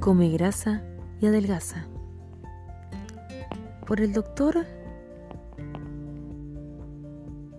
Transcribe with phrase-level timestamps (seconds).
[0.00, 0.82] Come grasa
[1.20, 1.84] y adelgaza.
[3.86, 4.64] Por el doctor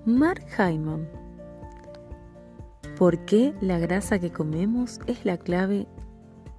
[0.07, 1.07] Mark Hyman.
[2.97, 5.87] ¿Por qué la grasa que comemos es la clave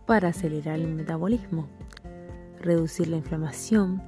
[0.07, 1.67] para acelerar el metabolismo,
[2.61, 4.01] reducir la inflamación,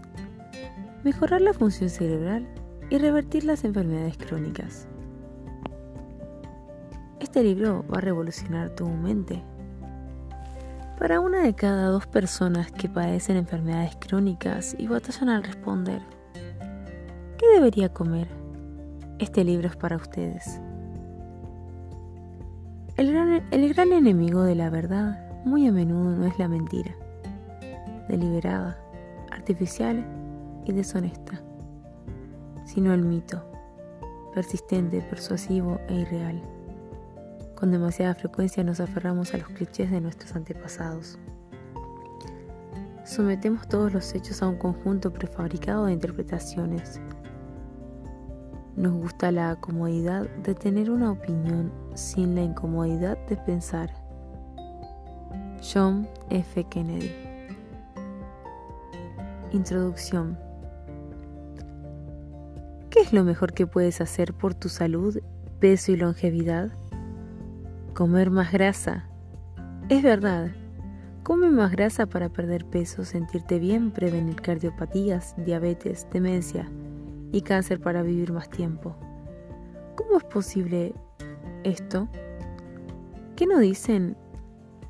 [1.02, 2.46] mejorar la función cerebral
[2.88, 4.86] y revertir las enfermedades crónicas?
[7.18, 9.43] Este libro va a revolucionar tu mente
[10.98, 16.02] para una de cada dos personas que padecen enfermedades crónicas y batallan al responder,
[17.39, 18.29] ¿qué debería comer?
[19.19, 20.61] Este libro es para ustedes.
[22.97, 26.95] El gran, el gran enemigo de la verdad muy a menudo no es la mentira,
[28.09, 28.79] deliberada,
[29.30, 30.05] artificial
[30.65, 31.43] y deshonesta,
[32.65, 33.45] sino el mito,
[34.33, 36.54] persistente, persuasivo e irreal.
[37.57, 41.19] Con demasiada frecuencia nos aferramos a los clichés de nuestros antepasados.
[43.05, 47.01] Sometemos todos los hechos a un conjunto prefabricado de interpretaciones.
[48.77, 53.91] Nos gusta la comodidad de tener una opinión sin la incomodidad de pensar.
[55.63, 56.65] John F.
[56.65, 57.11] Kennedy
[59.52, 60.37] Introducción
[62.91, 65.19] ¿Qué es lo mejor que puedes hacer por tu salud,
[65.59, 66.71] peso y longevidad?
[67.94, 69.09] Comer más grasa.
[69.88, 70.50] Es verdad.
[71.22, 76.69] Come más grasa para perder peso, sentirte bien, prevenir cardiopatías, diabetes, demencia
[77.31, 78.97] y cáncer para vivir más tiempo.
[79.94, 80.92] ¿Cómo es posible
[81.62, 82.09] esto?
[83.37, 84.16] ¿Qué nos dicen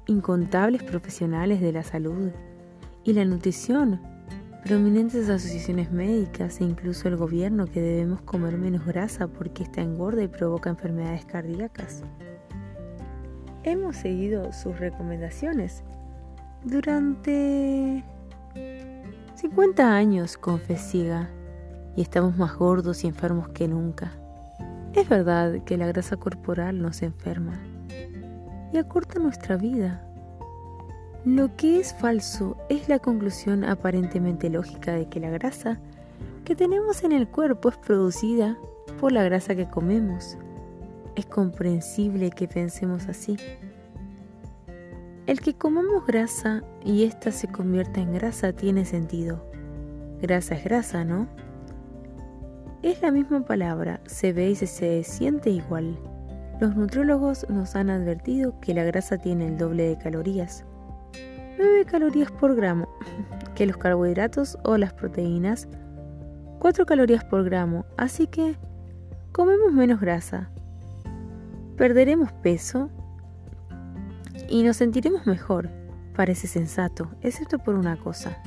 [0.06, 2.30] incontables profesionales de la salud
[3.04, 4.00] y la nutrición?
[4.64, 10.22] Prominentes asociaciones médicas e incluso el gobierno que debemos comer menos grasa porque esta engorda
[10.22, 12.02] y provoca enfermedades cardíacas.
[13.66, 15.84] Hemos seguido sus recomendaciones
[16.64, 18.04] durante
[19.36, 21.30] 50 años con fe ciega
[21.96, 24.12] y estamos más gordos y enfermos que nunca.
[24.92, 27.58] Es verdad que la grasa corporal nos enferma
[28.70, 30.06] y acorta nuestra vida.
[31.24, 35.80] Lo que es falso es la conclusión aparentemente lógica de que la grasa
[36.44, 38.58] que tenemos en el cuerpo es producida
[39.00, 40.36] por la grasa que comemos
[41.16, 43.36] es comprensible que pensemos así.
[45.26, 49.42] El que comamos grasa y ésta se convierta en grasa tiene sentido.
[50.20, 51.28] Grasa es grasa, ¿no?
[52.82, 55.98] Es la misma palabra, se ve y se siente igual.
[56.60, 60.66] Los nutriólogos nos han advertido que la grasa tiene el doble de calorías,
[61.56, 62.86] 9 calorías por gramo,
[63.54, 65.68] que los carbohidratos o las proteínas,
[66.58, 68.56] 4 calorías por gramo, así que
[69.32, 70.50] comemos menos grasa,
[71.78, 72.90] perderemos peso
[74.48, 75.70] y nos sentiremos mejor.
[76.14, 78.38] Parece sensato, excepto por una cosa.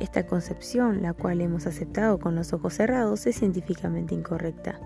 [0.00, 4.78] Esta concepción, la cual hemos aceptado con los ojos cerrados, es científicamente incorrecta.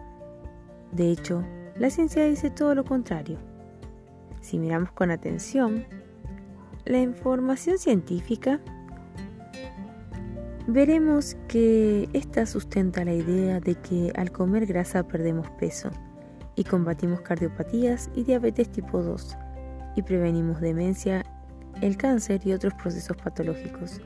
[0.93, 1.43] De hecho,
[1.77, 3.39] la ciencia dice todo lo contrario.
[4.41, 5.85] Si miramos con atención,
[6.85, 8.61] la información científica,
[10.67, 15.91] veremos que esta sustenta la idea de que al comer grasa perdemos peso
[16.55, 19.37] y combatimos cardiopatías y diabetes tipo 2
[19.99, 21.25] y prevenimos demencia,
[21.81, 24.01] el cáncer y otros procesos patológicos.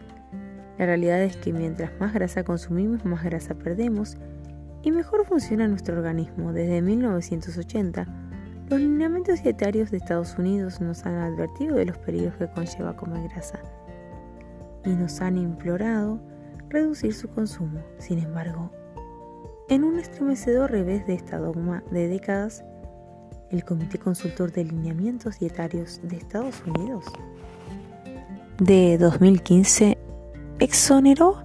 [0.78, 4.16] La realidad es que mientras más grasa consumimos, más grasa perdemos
[4.82, 6.52] y mejor funciona nuestro organismo.
[6.52, 8.06] Desde 1980,
[8.70, 13.28] los lineamientos dietarios de Estados Unidos nos han advertido de los peligros que conlleva comer
[13.28, 13.60] grasa
[14.86, 16.20] y nos han implorado
[16.70, 17.80] reducir su consumo.
[17.98, 18.70] Sin embargo,
[19.68, 22.64] en un estremecedor revés de esta dogma de décadas,
[23.52, 27.04] el Comité Consultor de Lineamientos Dietarios de Estados Unidos
[28.58, 29.98] de 2015
[30.58, 31.44] exoneró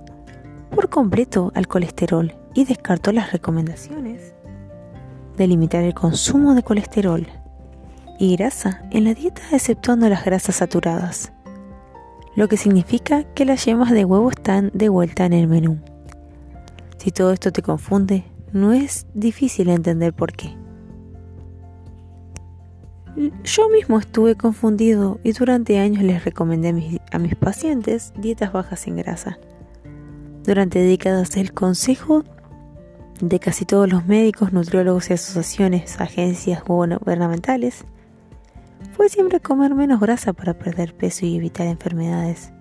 [0.73, 4.33] por completo al colesterol y descartó las recomendaciones
[5.35, 7.27] de limitar el consumo de colesterol
[8.19, 11.33] y grasa en la dieta exceptuando las grasas saturadas,
[12.35, 15.79] lo que significa que las yemas de huevo están de vuelta en el menú.
[16.97, 20.55] Si todo esto te confunde, no es difícil entender por qué.
[23.43, 28.97] Yo mismo estuve confundido y durante años les recomendé a mis, pacientes dietas bajas en
[28.97, 29.39] grasa.
[30.43, 32.23] Durante décadas el consejo
[33.19, 37.85] de casi todos los médicos, nutriólogos y asociaciones, agencias gubernamentales
[38.95, 42.51] fue siempre comer menos grasa para perder peso y evitar enfermedades.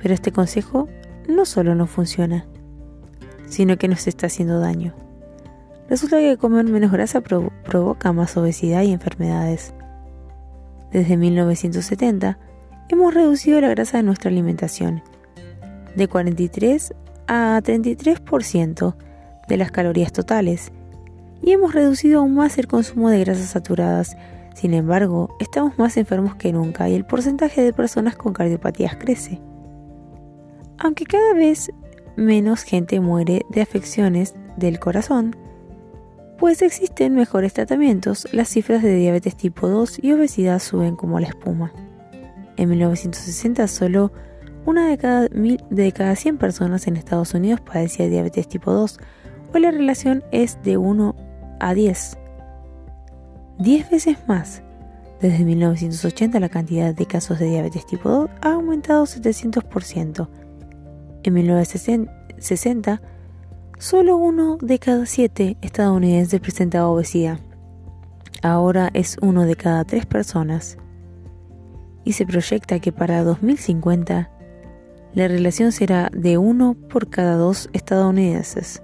[0.00, 0.88] Pero este consejo
[1.28, 2.46] no solo no funciona,
[3.48, 5.05] sino que nos está haciendo daño.
[5.88, 9.72] Resulta que comer menos grasa provoca más obesidad y enfermedades.
[10.90, 12.38] Desde 1970,
[12.88, 15.02] hemos reducido la grasa de nuestra alimentación
[15.94, 16.94] de 43
[17.28, 18.96] a 33%
[19.48, 20.72] de las calorías totales
[21.42, 24.16] y hemos reducido aún más el consumo de grasas saturadas.
[24.54, 29.40] Sin embargo, estamos más enfermos que nunca y el porcentaje de personas con cardiopatías crece.
[30.78, 31.70] Aunque cada vez
[32.16, 35.36] menos gente muere de afecciones del corazón,
[36.38, 41.28] pues existen mejores tratamientos, las cifras de diabetes tipo 2 y obesidad suben como la
[41.28, 41.72] espuma.
[42.56, 44.12] En 1960 solo
[44.64, 48.98] una de cada, de cada 100 personas en Estados Unidos padecía diabetes tipo 2,
[49.54, 51.14] hoy la relación es de 1
[51.60, 52.18] a 10.
[53.58, 54.62] 10 veces más.
[55.20, 60.28] Desde 1980 la cantidad de casos de diabetes tipo 2 ha aumentado 700%.
[61.22, 63.00] En 1960,
[63.78, 67.40] solo uno de cada siete estadounidenses presentaba obesidad.
[68.42, 70.78] Ahora es uno de cada tres personas.
[72.04, 74.30] Y se proyecta que para 2050
[75.14, 78.82] la relación será de uno por cada dos estadounidenses.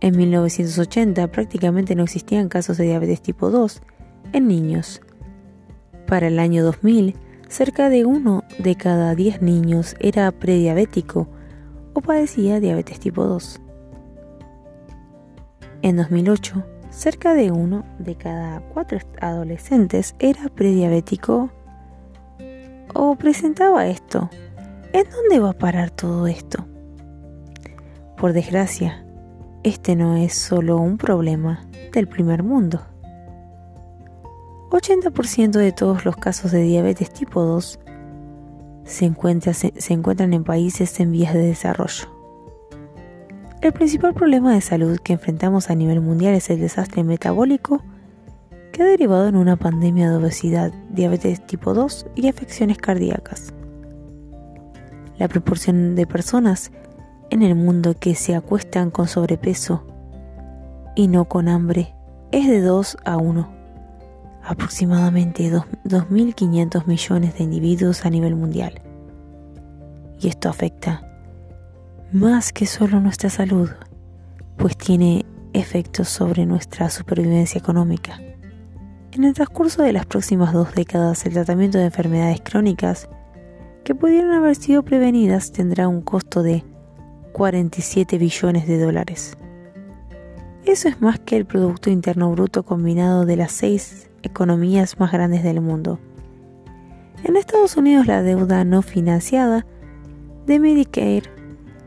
[0.00, 3.82] En 1980 prácticamente no existían casos de diabetes tipo 2
[4.32, 5.00] en niños.
[6.06, 7.16] Para el año 2000,
[7.48, 11.28] cerca de uno de cada 10 niños era prediabético
[12.00, 13.60] padecía diabetes tipo 2.
[15.82, 21.50] En 2008, cerca de uno de cada 4 adolescentes era prediabético
[22.94, 24.30] o presentaba esto.
[24.92, 26.66] ¿En dónde va a parar todo esto?
[28.16, 29.04] Por desgracia,
[29.62, 32.80] este no es solo un problema del primer mundo.
[34.70, 37.80] 80% de todos los casos de diabetes tipo 2
[38.88, 42.08] se, encuentran en países en vías de desarrollo.
[43.60, 47.82] El principal problema de salud que enfrentamos a nivel mundial es el desastre metabólico
[48.72, 53.52] que ha derivado en una pandemia de obesidad, diabetes tipo 2 y afecciones cardíacas.
[55.18, 56.70] La proporción de personas
[57.30, 59.84] en el mundo que se acuestan con sobrepeso
[60.94, 61.94] y no con hambre
[62.30, 63.57] es de 2 a 1
[64.48, 68.80] aproximadamente 2.500 millones de individuos a nivel mundial.
[70.18, 71.04] Y esto afecta
[72.12, 73.68] más que solo nuestra salud,
[74.56, 78.18] pues tiene efectos sobre nuestra supervivencia económica.
[79.12, 83.08] En el transcurso de las próximas dos décadas, el tratamiento de enfermedades crónicas
[83.84, 86.64] que pudieron haber sido prevenidas tendrá un costo de
[87.32, 89.36] 47 billones de dólares.
[90.64, 95.42] Eso es más que el Producto Interno Bruto combinado de las seis economías más grandes
[95.42, 95.98] del mundo.
[97.24, 99.66] En Estados Unidos la deuda no financiada
[100.46, 101.24] de Medicare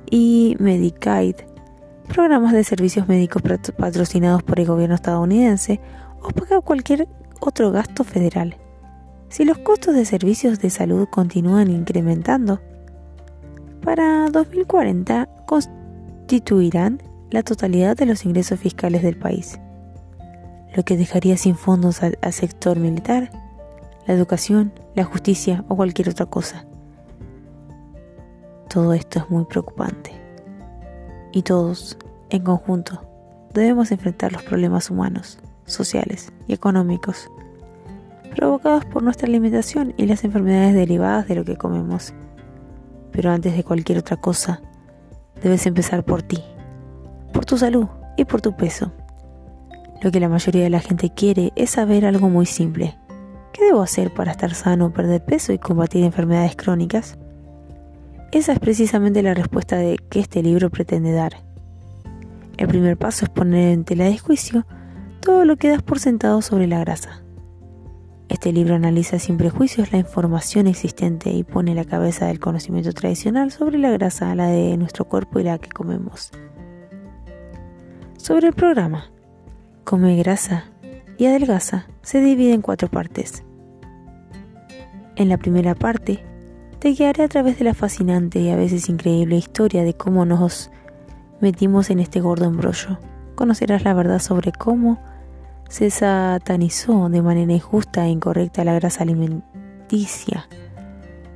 [0.09, 1.35] y Medicaid,
[2.07, 3.41] programas de servicios médicos
[3.77, 5.79] patrocinados por el gobierno estadounidense,
[6.21, 7.07] o paga cualquier
[7.39, 8.57] otro gasto federal.
[9.29, 12.59] Si los costos de servicios de salud continúan incrementando,
[13.81, 17.01] para 2040 constituirán
[17.31, 19.57] la totalidad de los ingresos fiscales del país
[20.73, 23.31] lo que dejaría sin fondos al, sector militar,
[24.07, 26.65] la educación, la justicia o cualquier otra cosa.
[28.69, 30.11] Todo esto es muy preocupante.
[31.33, 31.97] Y todos,
[32.29, 33.01] en conjunto,
[33.53, 37.29] debemos enfrentar los problemas humanos, sociales y económicos
[38.35, 42.13] provocados por nuestra alimentación y las enfermedades derivadas de lo que comemos.
[43.11, 44.61] Pero antes de cualquier otra cosa,
[45.41, 46.41] debes empezar por ti,
[47.33, 47.87] por tu salud
[48.17, 48.91] y por tu peso.
[50.01, 52.97] Lo que la mayoría de la gente quiere es saber algo muy simple.
[53.53, 57.19] ¿Qué debo hacer para estar sano, perder peso y combatir enfermedades crónicas?
[58.31, 59.77] Esa es precisamente la respuesta
[60.09, 61.43] que este libro pretende dar.
[62.57, 64.65] El primer paso es poner en tela de juicio
[65.19, 67.21] todo lo que das por sentado sobre la grasa.
[68.27, 73.51] Este libro analiza sin prejuicios la información existente y pone la cabeza del conocimiento tradicional
[73.51, 76.31] sobre la grasa, la de nuestro cuerpo y la que comemos.
[78.15, 79.11] Sobre el programa,
[79.83, 80.65] come grasa
[81.17, 83.43] y adelgaza se divide en cuatro partes.
[85.15, 86.23] En la primera parte,
[86.79, 90.71] te guiaré a través de la fascinante y a veces increíble historia de cómo nos
[91.39, 92.99] metimos en este gordo embrollo.
[93.35, 94.99] Conocerás la verdad sobre cómo
[95.69, 100.47] se satanizó de manera injusta e incorrecta la grasa alimenticia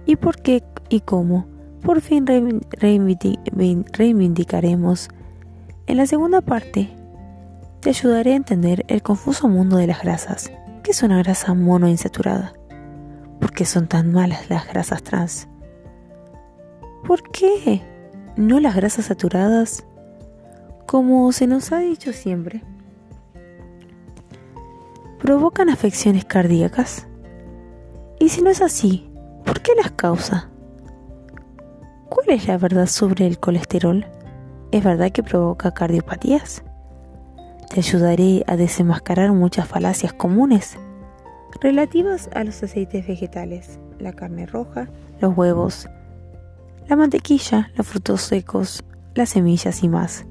[0.06, 1.48] y por qué y cómo
[1.82, 5.10] por fin reivindicaremos.
[5.88, 6.90] En la segunda parte,
[7.86, 10.52] te ayudaré a entender el confuso mundo de las grasas.
[10.82, 12.54] ¿Qué es una grasa monoinsaturada?
[13.40, 15.48] ¿Por qué son tan malas las grasas trans?
[17.06, 17.84] ¿Por qué
[18.38, 19.86] no las grasas saturadas?
[20.88, 22.64] Como se nos ha dicho siempre,
[25.20, 27.06] provocan afecciones cardíacas.
[28.20, 29.12] Y si no es así,
[29.46, 30.50] ¿Por qué las causa?
[32.10, 34.08] ¿Cuál es la verdad sobre el colesterol?
[34.72, 36.64] ¿Es verdad que provoca cardiopatías?
[37.70, 40.78] Te ayudaré a desenmascarar muchas falacias comunes
[41.62, 45.90] relativas a los aceites vegetales, la carne roja, los huevos,
[46.88, 48.84] la mantequilla, los frutos secos,
[49.16, 50.26] las semillas y más.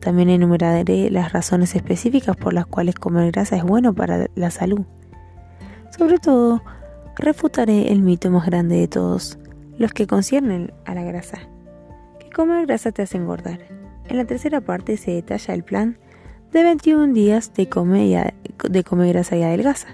[0.00, 4.84] También enumeraré las razones específicas por las cuales comer grasa es bueno para la salud.
[5.96, 6.62] Sobre todo,
[7.16, 9.38] refutaré el mito más grande de todos,
[9.78, 11.38] los que conciernen a la grasa,
[12.18, 13.60] que comer grasa te hace engordar.
[14.08, 15.98] En la tercera parte se detalla el plan
[16.56, 18.32] de 21 días de comer,
[18.70, 19.88] de comer grasa y adelgaza.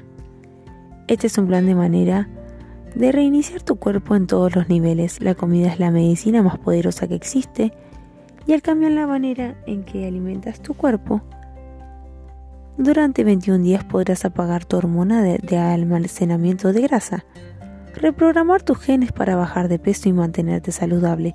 [1.09, 2.29] Este es un plan de manera
[2.95, 5.21] de reiniciar tu cuerpo en todos los niveles.
[5.21, 7.73] La comida es la medicina más poderosa que existe
[8.47, 11.21] y al cambiar la manera en que alimentas tu cuerpo,
[12.79, 17.25] durante 21 días podrás apagar tu hormona de, de, almacenamiento de grasa,
[17.93, 21.35] reprogramar tus genes para bajar de peso y mantenerte saludable,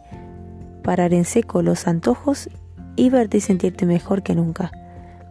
[0.83, 2.49] parar en seco los antojos
[2.95, 4.71] y verte y sentirte mejor que nunca.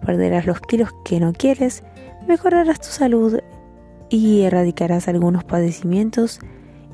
[0.04, 1.82] Perderás los kilos que no quieres,
[2.26, 3.40] mejorarás tu salud
[4.08, 6.40] y erradicarás algunos padecimientos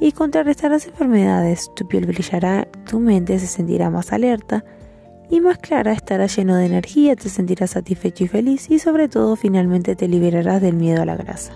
[0.00, 1.70] y contrarrestarás enfermedades.
[1.74, 4.64] Tu piel brillará, tu mente se sentirá más alerta
[5.30, 9.36] y más clara, estará lleno de energía, te sentirás satisfecho y feliz y sobre todo
[9.36, 11.54] finalmente te liberarás del miedo a la grasa.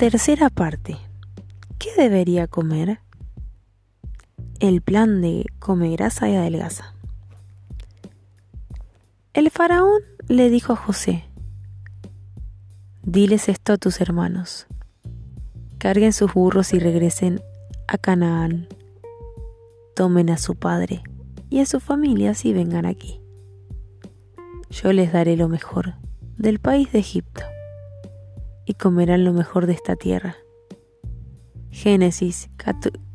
[0.00, 0.96] Tercera parte.
[1.78, 3.00] ¿Qué debería comer?
[4.58, 6.94] El plan de come grasa y adelgaza.
[9.34, 11.26] El faraón le dijo a José,
[13.02, 14.66] diles esto a tus hermanos,
[15.76, 17.42] carguen sus burros y regresen
[17.86, 18.68] a Canaán,
[19.94, 21.02] tomen a su padre
[21.50, 23.20] y a su familia y vengan aquí.
[24.70, 25.96] Yo les daré lo mejor
[26.38, 27.49] del país de Egipto
[28.70, 30.36] y comerán lo mejor de esta tierra.
[31.70, 32.48] Génesis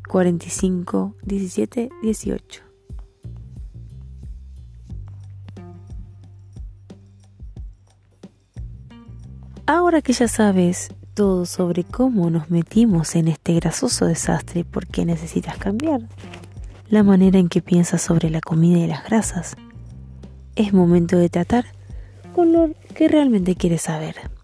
[0.06, 2.62] 45, 17, 18.
[9.66, 15.06] Ahora que ya sabes todo sobre cómo nos metimos en este grasoso desastre, ¿por qué
[15.06, 16.02] necesitas cambiar?
[16.90, 19.56] La manera en que piensas sobre la comida y las grasas.
[20.54, 21.64] Es momento de tratar
[22.34, 24.35] con lo que realmente quieres saber.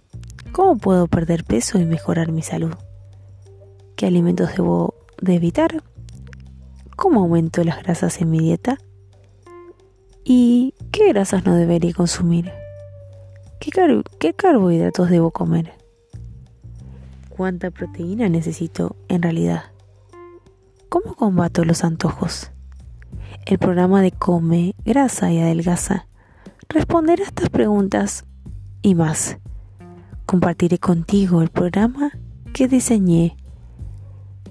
[0.52, 2.74] ¿Cómo puedo perder peso y mejorar mi salud?
[3.96, 5.82] ¿Qué alimentos debo de evitar?
[6.94, 8.76] ¿Cómo aumento las grasas en mi dieta?
[10.24, 12.52] ¿Y qué grasas no debería consumir?
[13.60, 13.70] ¿Qué,
[14.18, 15.72] ¿Qué, carbohidratos debo comer?
[17.30, 19.62] ¿Cuánta proteína necesito en realidad?
[20.90, 22.50] ¿Cómo combato los antojos?
[23.46, 26.08] El programa de Come, Grasa y Adelgaza
[26.68, 28.26] responderá a estas preguntas
[28.82, 29.38] y más
[30.26, 32.12] compartiré contigo el programa
[32.52, 33.36] que diseñé,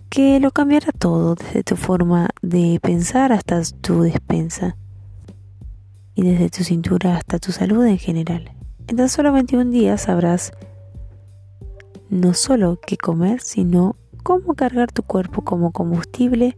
[0.10, 4.76] que lo cambiará todo, desde tu forma de pensar hasta tu despensa,
[6.16, 8.52] y desde tu cintura hasta tu salud en general.
[8.88, 10.52] En tan solo 21 días sabrás
[12.10, 16.58] no solo qué comer, sino cómo cargar tu cuerpo como combustible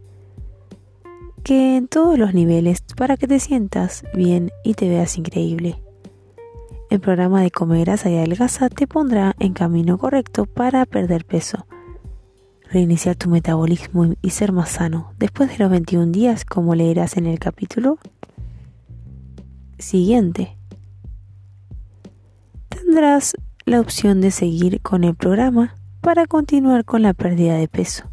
[1.44, 5.80] que en todos los niveles para que te sientas bien y te veas increíble.
[6.90, 11.66] El programa de Comer Grasa y Adelgaza te pondrá en camino correcto para perder peso,
[12.70, 15.12] reiniciar tu metabolismo y ser más sano.
[15.18, 17.98] Después de los 21 días, como leerás en el capítulo
[19.78, 20.56] siguiente,
[22.68, 28.04] tendrás la opción de seguir con el programa para continuar con la pérdida de peso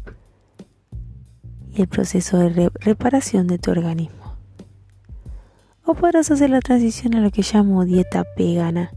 [1.74, 4.21] y el proceso de reparación de tu organismo
[5.92, 8.92] o podrás hacer la transición a lo que llamo dieta vegana.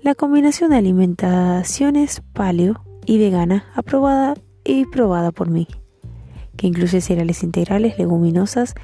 [0.00, 5.66] La combinación de alimentaciones paleo y vegana aprobada y probada por mí,
[6.56, 8.74] que incluye cereales integrales, leguminosas,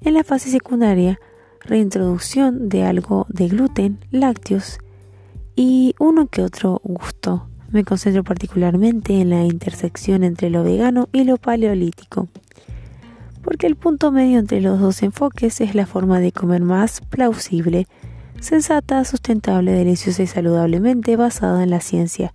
[0.00, 1.20] en la fase secundaria,
[1.60, 4.78] reintroducción de algo de gluten, lácteos
[5.54, 7.46] y uno que otro gusto.
[7.70, 12.28] Me concentro particularmente en la intersección entre lo vegano y lo paleolítico
[13.48, 17.86] porque el punto medio entre los dos enfoques es la forma de comer más plausible,
[18.40, 22.30] sensata, sustentable, deliciosa y saludablemente basada en la ciencia.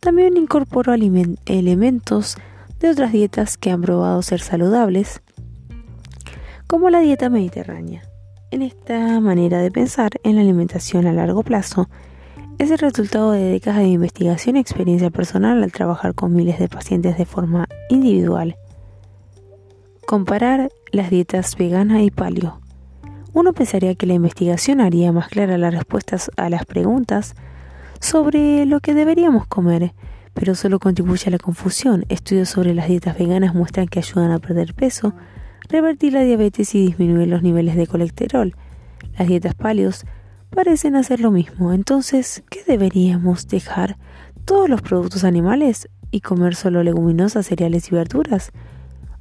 [0.00, 2.38] También incorporo elementos
[2.80, 5.20] de otras dietas que han probado ser saludables,
[6.66, 8.02] como la dieta mediterránea.
[8.50, 11.90] En esta manera de pensar en la alimentación a largo plazo,
[12.56, 16.70] es el resultado de décadas de investigación y experiencia personal al trabajar con miles de
[16.70, 18.56] pacientes de forma individual
[20.06, 22.60] Comparar las dietas vegana y paleo.
[23.32, 27.34] Uno pensaría que la investigación haría más claras las respuestas a las preguntas
[27.98, 29.94] sobre lo que deberíamos comer,
[30.32, 32.04] pero solo contribuye a la confusión.
[32.08, 35.12] Estudios sobre las dietas veganas muestran que ayudan a perder peso,
[35.68, 38.54] revertir la diabetes y disminuir los niveles de colesterol.
[39.18, 40.06] Las dietas paleos
[40.50, 41.72] parecen hacer lo mismo.
[41.72, 43.98] Entonces, ¿qué deberíamos dejar?
[44.44, 48.52] ¿Todos los productos animales y comer solo leguminosas, cereales y verduras?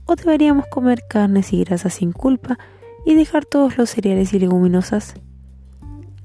[0.05, 2.57] ¿O deberíamos comer carnes y grasas sin culpa
[3.05, 5.13] y dejar todos los cereales y leguminosas.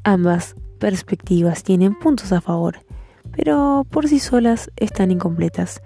[0.02, 2.78] Ambas perspectivas tienen puntos a favor,
[3.32, 5.82] pero por sí solas están incompletas.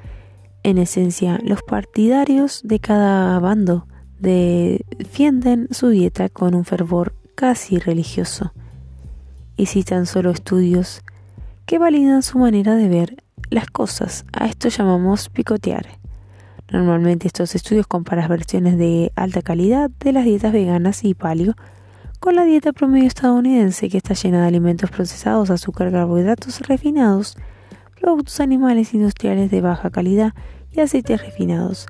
[0.62, 3.86] En esencia, los partidarios de cada bando
[4.18, 8.54] defienden su dieta con un fervor casi religioso
[9.56, 11.02] y citan solo estudios
[11.66, 14.24] que validan su manera de ver las cosas.
[14.32, 16.03] A esto llamamos picotear.
[16.74, 21.54] Normalmente estos estudios comparan versiones de alta calidad de las dietas veganas y paleo
[22.18, 27.36] con la dieta promedio estadounidense que está llena de alimentos procesados, azúcar, carbohidratos refinados,
[28.00, 30.32] productos animales industriales de baja calidad
[30.72, 31.86] y aceites refinados.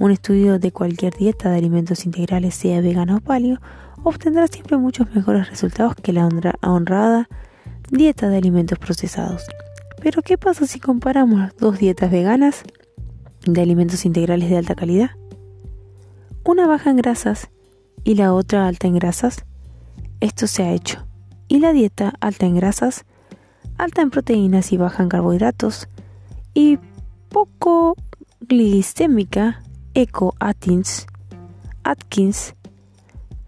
[0.00, 3.60] Un estudio de cualquier dieta de alimentos integrales, sea vegana o paleo,
[4.02, 6.28] obtendrá siempre muchos mejores resultados que la
[6.60, 7.28] honrada
[7.88, 9.44] dieta de alimentos procesados.
[10.02, 12.64] Pero ¿qué pasa si comparamos dos dietas veganas
[13.46, 15.10] de alimentos integrales de alta calidad.
[16.44, 17.50] Una baja en grasas
[18.04, 19.44] y la otra alta en grasas.
[20.20, 21.06] Esto se ha hecho.
[21.48, 23.04] Y la dieta alta en grasas,
[23.76, 25.88] alta en proteínas y baja en carbohidratos
[26.54, 26.78] y
[27.28, 27.96] poco
[28.40, 29.62] glicémica,
[29.94, 31.06] Eco Atkins,
[31.82, 32.54] Atkins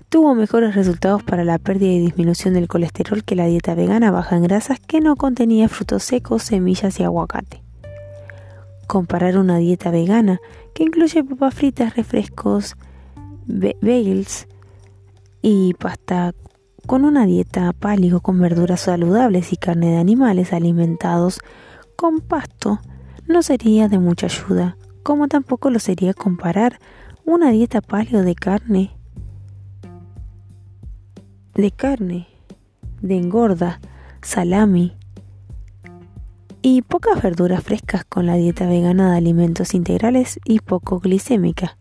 [0.09, 4.37] tuvo mejores resultados para la pérdida y disminución del colesterol que la dieta vegana baja
[4.37, 7.66] en grasas que no contenía frutos secos, semillas y aguacate
[8.87, 10.41] comparar una dieta vegana
[10.75, 12.77] que incluye papas fritas, refrescos,
[13.47, 14.47] bagels
[15.43, 16.35] y pasta
[16.87, 21.41] con una dieta paleo con verduras saludables y carne de animales alimentados
[21.97, 22.81] con pasto
[23.27, 26.79] no sería de mucha ayuda, como tampoco lo sería comparar
[27.25, 28.97] una dieta paleo de carne
[31.55, 32.29] de carne
[33.01, 33.81] de engorda,
[34.23, 34.96] salami,
[36.69, 41.79] y pocas verduras frescas con la dieta vegana de alimentos integrales y poco glicémica.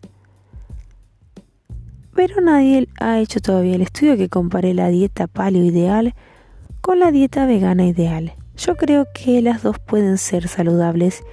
[2.14, 6.14] Pero nadie ha hecho todavía el estudio que compare la dieta paleo ideal
[6.82, 8.34] con la dieta vegana ideal.
[8.56, 11.24] Yo creo que las dos pueden ser saludables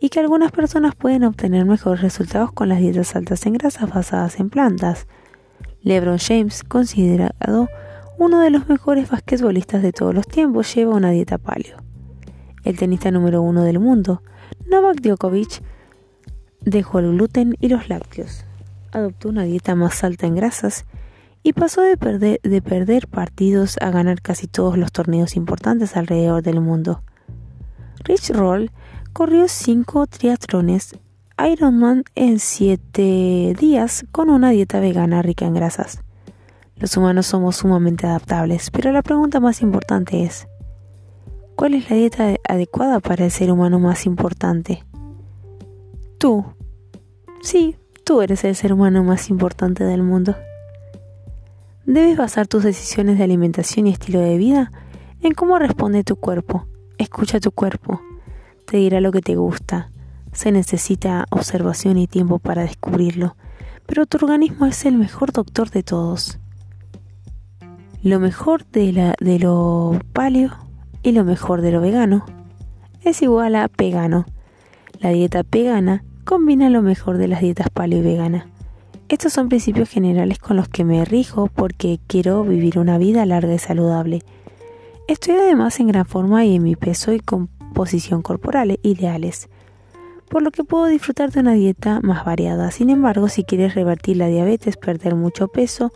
[0.00, 4.38] y que algunas personas pueden obtener mejores resultados con las dietas altas en grasas basadas
[4.38, 5.08] en plantas.
[5.82, 7.68] LeBron James, considerado
[8.18, 11.89] uno de los mejores basquetbolistas de todos los tiempos, lleva una dieta paleo
[12.64, 14.22] el tenista número uno del mundo,
[14.66, 15.62] Novak Djokovic,
[16.60, 18.44] dejó el gluten y los lácteos,
[18.92, 20.84] adoptó una dieta más alta en grasas
[21.42, 26.42] y pasó de perder, de perder partidos a ganar casi todos los torneos importantes alrededor
[26.42, 27.02] del mundo.
[28.04, 28.70] Rich Roll
[29.12, 30.98] corrió cinco triatlones
[31.38, 36.02] Ironman en siete días con una dieta vegana rica en grasas.
[36.76, 40.46] Los humanos somos sumamente adaptables, pero la pregunta más importante es,
[41.60, 44.82] ¿Cuál es la dieta adecuada para el ser humano más importante?
[46.16, 46.46] Tú.
[47.42, 50.36] Sí, tú eres el ser humano más importante del mundo.
[51.84, 54.72] Debes basar tus decisiones de alimentación y estilo de vida
[55.20, 56.66] en cómo responde tu cuerpo.
[56.96, 58.00] Escucha tu cuerpo.
[58.64, 59.90] Te dirá lo que te gusta.
[60.32, 63.36] Se necesita observación y tiempo para descubrirlo,
[63.84, 66.38] pero tu organismo es el mejor doctor de todos.
[68.02, 70.69] Lo mejor de, la, de lo paleo
[71.02, 72.24] y lo mejor de lo vegano
[73.02, 74.26] es igual a pegano.
[74.98, 78.46] La dieta pegana combina lo mejor de las dietas paleo y vegana.
[79.08, 83.54] Estos son principios generales con los que me rijo porque quiero vivir una vida larga
[83.54, 84.22] y saludable.
[85.08, 89.48] Estoy además en gran forma y en mi peso y composición corporal ideales,
[90.28, 92.70] por lo que puedo disfrutar de una dieta más variada.
[92.70, 95.92] Sin embargo, si quieres revertir la diabetes, perder mucho peso,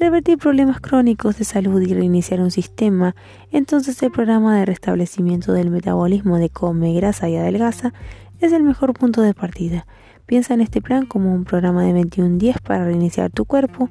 [0.00, 3.14] revertir problemas crónicos de salud y reiniciar un sistema,
[3.52, 7.92] entonces el programa de restablecimiento del metabolismo de come, grasa y adelgaza
[8.40, 9.86] es el mejor punto de partida.
[10.24, 13.90] Piensa en este plan como un programa de 21 días para reiniciar tu cuerpo,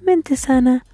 [0.00, 0.84] mente sana,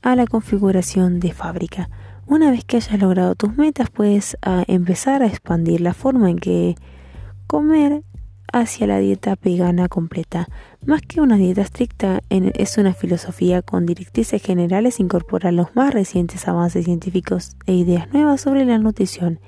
[0.00, 1.88] a la configuración de fábrica.
[2.26, 6.38] Una vez que hayas logrado tus metas, puedes ah, empezar a expandir la forma en
[6.38, 6.76] que
[7.48, 8.02] comer
[8.54, 10.46] hacia la dieta vegana completa.
[10.86, 16.46] Más que una dieta estricta, es una filosofía con directrices generales, incorpora los más recientes
[16.46, 19.40] avances científicos e ideas nuevas sobre la nutrición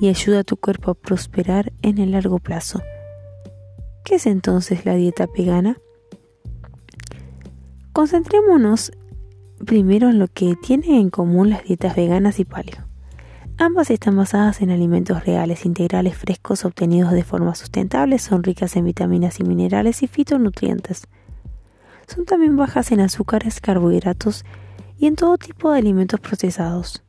[0.00, 2.82] y ayuda a tu cuerpo a prosperar en el largo plazo.
[4.04, 5.78] ¿Qué es entonces la dieta vegana?
[7.92, 8.90] Concentrémonos
[9.64, 12.87] primero en lo que tienen en común las dietas veganas y paleo.
[13.60, 18.84] Ambas están basadas en alimentos reales, integrales, frescos, obtenidos de forma sustentable, son ricas en
[18.84, 21.08] vitaminas y minerales y fitonutrientes.
[22.06, 24.44] Son también bajas en azúcares, carbohidratos
[24.96, 27.02] y en todo tipo de alimentos procesados.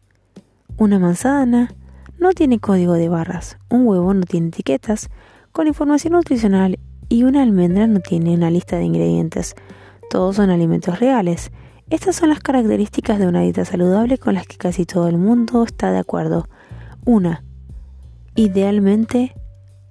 [0.76, 1.72] Una manzana
[2.18, 5.12] no tiene código de barras, un huevo no tiene etiquetas
[5.52, 9.54] con información nutricional y una almendra no tiene una lista de ingredientes.
[10.10, 11.52] Todos son alimentos reales
[11.90, 15.64] estas son las características de una dieta saludable con las que casi todo el mundo
[15.64, 16.48] está de acuerdo.
[17.06, 17.44] Una,
[18.36, 19.34] idealmente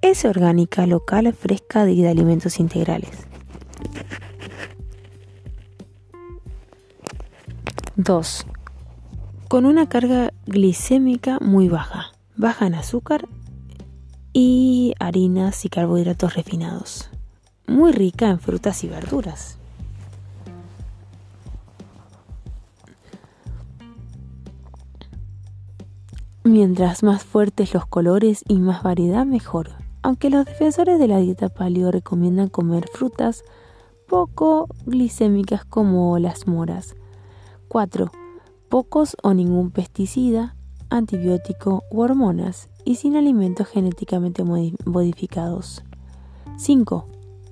[0.01, 3.11] es orgánica, local, fresca y de alimentos integrales.
[7.97, 8.45] 2.
[9.49, 13.27] Con una carga glicémica muy baja, baja en azúcar
[14.31, 17.09] y harinas y carbohidratos refinados.
[17.67, 19.58] Muy rica en frutas y verduras.
[26.49, 29.69] Mientras más fuertes los colores y más variedad, mejor.
[30.01, 33.43] Aunque los defensores de la dieta paleo recomiendan comer frutas
[34.07, 36.95] poco glicémicas como las moras.
[37.67, 38.09] 4.
[38.67, 40.55] Pocos o ningún pesticida,
[40.89, 45.83] antibiótico u hormonas y sin alimentos genéticamente modificados.
[46.57, 47.05] 5.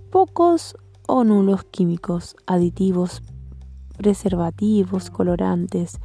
[0.10, 0.76] Pocos
[1.08, 3.22] o nulos químicos, aditivos,
[3.96, 6.00] preservativos, colorantes,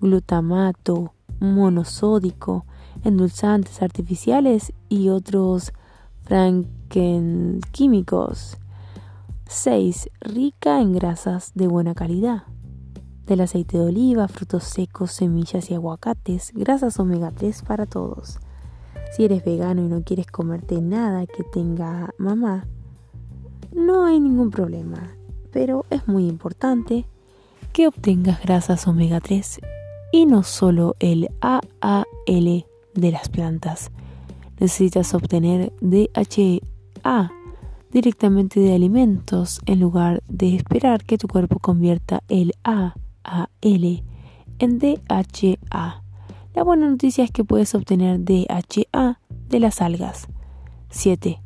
[0.00, 2.64] glutamato, monosódico,
[3.04, 5.72] endulzantes artificiales y otros
[6.22, 8.58] frankenquímicos.
[9.48, 10.10] 6.
[10.20, 12.44] Rica en grasas de buena calidad.
[13.26, 18.40] Del aceite de oliva, frutos secos, semillas y aguacates, grasas omega 3 para todos.
[19.12, 22.66] Si eres vegano y no quieres comerte nada que tenga mamá,
[23.72, 25.16] no hay ningún problema,
[25.50, 27.06] pero es muy importante
[27.72, 29.60] que obtengas grasas omega 3
[30.12, 33.90] y no solo el AAL de las plantas.
[34.60, 37.32] Necesitas obtener DHA
[37.90, 44.04] directamente de alimentos en lugar de esperar que tu cuerpo convierta el AAL
[44.58, 46.02] en DHA.
[46.54, 50.28] La buena noticia es que puedes obtener DHA de las algas.
[50.90, 51.42] 7.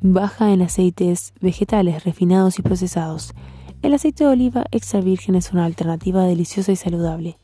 [0.00, 3.34] Baja en aceites vegetales refinados y procesados.
[3.82, 7.38] El aceite de oliva extra virgen es una alternativa deliciosa y saludable.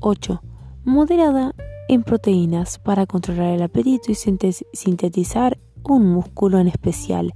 [0.00, 0.42] 8.
[0.84, 1.54] Moderada
[1.88, 7.32] en proteínas para controlar el apetito y sintetizar un músculo en especial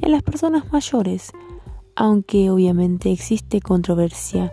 [0.00, 1.32] en las personas mayores,
[1.94, 4.52] aunque obviamente existe controversia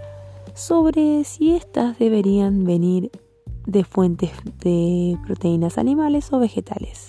[0.54, 3.12] sobre si éstas deberían venir
[3.66, 7.08] de fuentes de proteínas animales o vegetales.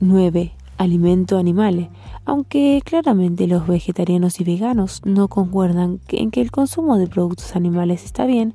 [0.00, 0.52] 9.
[0.78, 1.90] Alimento animal
[2.24, 8.04] aunque claramente los vegetarianos y veganos no concuerdan en que el consumo de productos animales
[8.04, 8.54] está bien,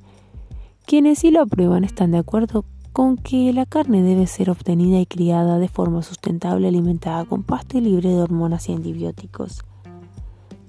[0.86, 5.06] quienes sí lo aprueban están de acuerdo con que la carne debe ser obtenida y
[5.06, 9.62] criada de forma sustentable, alimentada con pasto y libre de hormonas y antibióticos.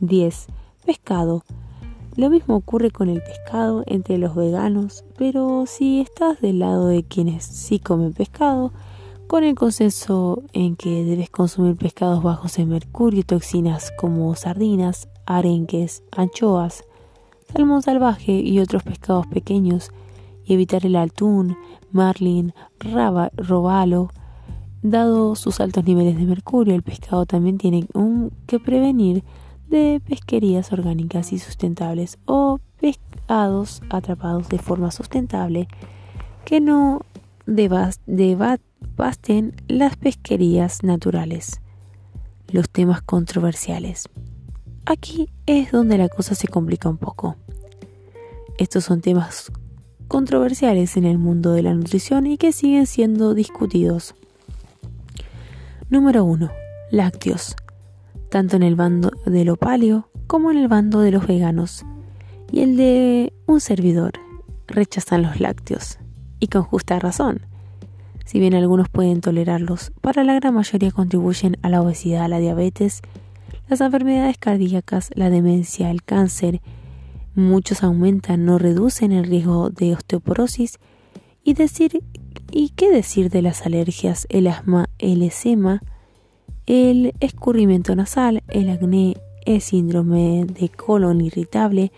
[0.00, 0.46] 10.
[0.84, 1.42] Pescado.
[2.16, 7.04] Lo mismo ocurre con el pescado entre los veganos, pero si estás del lado de
[7.04, 8.72] quienes sí comen pescado,
[9.28, 15.06] con el consenso en que debes consumir pescados bajos en mercurio y toxinas como sardinas,
[15.26, 16.82] arenques, anchoas,
[17.52, 19.90] salmón salvaje y otros pescados pequeños,
[20.46, 21.58] y evitar el atún,
[21.92, 24.10] marlin, raba, robalo.
[24.80, 27.86] Dado sus altos niveles de mercurio, el pescado también tiene
[28.46, 29.24] que prevenir
[29.68, 35.68] de pesquerías orgánicas y sustentables o pescados atrapados de forma sustentable
[36.46, 37.02] que no
[38.80, 41.60] debasten las pesquerías naturales,
[42.48, 44.08] los temas controversiales.
[44.86, 47.36] Aquí es donde la cosa se complica un poco.
[48.58, 49.52] Estos son temas
[50.08, 54.14] controversiales en el mundo de la nutrición y que siguen siendo discutidos.
[55.90, 56.50] Número 1.
[56.90, 57.54] Lácteos.
[58.30, 61.84] Tanto en el bando de lo paleo como en el bando de los veganos.
[62.50, 64.12] Y el de un servidor.
[64.66, 65.98] Rechazan los lácteos
[66.40, 67.46] y con justa razón.
[68.28, 73.00] Si bien algunos pueden tolerarlos, para la gran mayoría contribuyen a la obesidad, la diabetes,
[73.68, 76.60] las enfermedades cardíacas, la demencia, el cáncer.
[77.34, 80.78] Muchos aumentan, no reducen el riesgo de osteoporosis
[81.42, 82.04] y decir
[82.50, 85.80] y qué decir de las alergias, el asma, el eczema,
[86.66, 91.92] el escurrimiento nasal, el acné, el síndrome de colon irritable,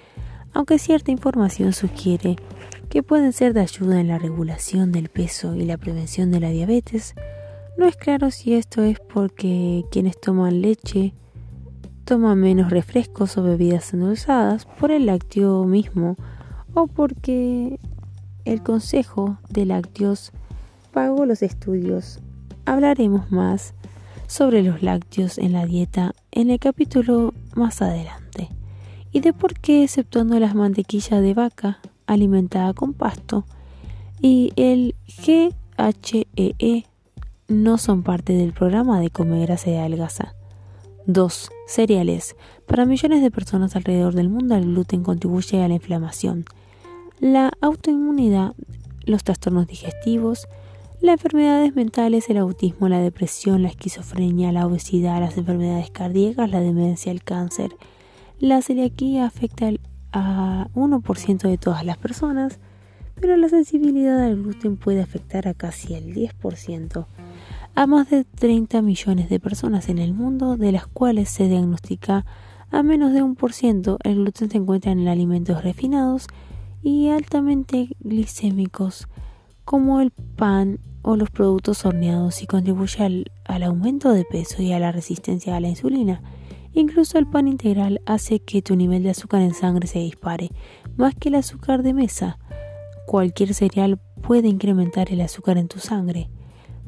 [0.53, 2.37] aunque cierta información sugiere
[2.91, 6.51] que pueden ser de ayuda en la regulación del peso y la prevención de la
[6.51, 7.15] diabetes,
[7.79, 11.15] no es claro si esto es porque quienes toman leche
[12.05, 16.17] toma menos refrescos o bebidas endulzadas por el lácteo mismo
[16.75, 17.79] o porque
[18.45, 20.33] el Consejo de Lácteos
[20.93, 22.19] pagó los estudios.
[22.65, 23.75] Hablaremos más
[24.27, 28.49] sobre los lácteos en la dieta en el capítulo más adelante
[29.13, 33.45] y de por qué, exceptuando las mantequillas de vaca alimentada con pasto
[34.21, 35.55] y el GHEE,
[36.37, 36.85] e,
[37.49, 40.35] no son parte del programa de comer grasa y adelgaza.
[41.07, 41.51] 2.
[41.67, 42.37] Cereales.
[42.67, 46.45] Para millones de personas alrededor del mundo el gluten contribuye a la inflamación,
[47.19, 48.55] la autoinmunidad,
[49.05, 50.47] los trastornos digestivos,
[51.01, 56.61] las enfermedades mentales, el autismo, la depresión, la esquizofrenia, la obesidad, las enfermedades cardíacas, la
[56.61, 57.71] demencia, el cáncer.
[58.39, 59.71] La celiaquía afecta
[60.13, 62.59] a 1% de todas las personas,
[63.21, 67.07] pero la sensibilidad al gluten puede afectar a casi el 10%
[67.75, 72.25] a más de 30 millones de personas en el mundo, de las cuales se diagnostica
[72.71, 76.27] a menos de un por ciento el gluten se encuentra en alimentos refinados
[76.83, 79.09] y altamente glicémicos
[79.65, 84.73] como el pan o los productos horneados y contribuye al, al, aumento de peso y
[84.73, 86.23] a la resistencia a la insulina.
[86.73, 90.51] Incluso el pan integral hace que tu nivel de azúcar en sangre se dispare,
[90.97, 92.39] más que el azúcar de mesa.
[93.07, 96.31] Cualquier cereal puede incrementar el azúcar en tu sangre.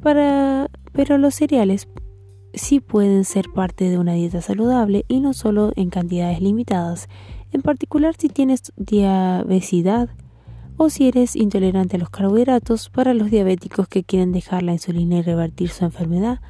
[0.01, 1.89] Para, pero los cereales
[2.55, 7.09] sí pueden ser parte de una dieta saludable y no solo en cantidades limitadas,
[7.51, 10.11] en particular si tienes diabesidad
[10.77, 15.17] o si eres intolerante a los carbohidratos, para los diabéticos que quieren dejar la insulina
[15.17, 16.41] y revertir su enfermedad,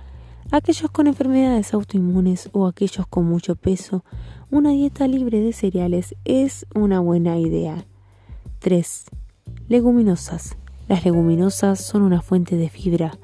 [0.51, 4.05] aquellos con enfermedades autoinmunes o aquellos con mucho peso,
[4.51, 7.87] una dieta libre de cereales es una buena idea.
[8.59, 9.05] 3.
[9.69, 10.57] Leguminosas.
[10.89, 13.19] Las leguminosas son una fuente de fibra,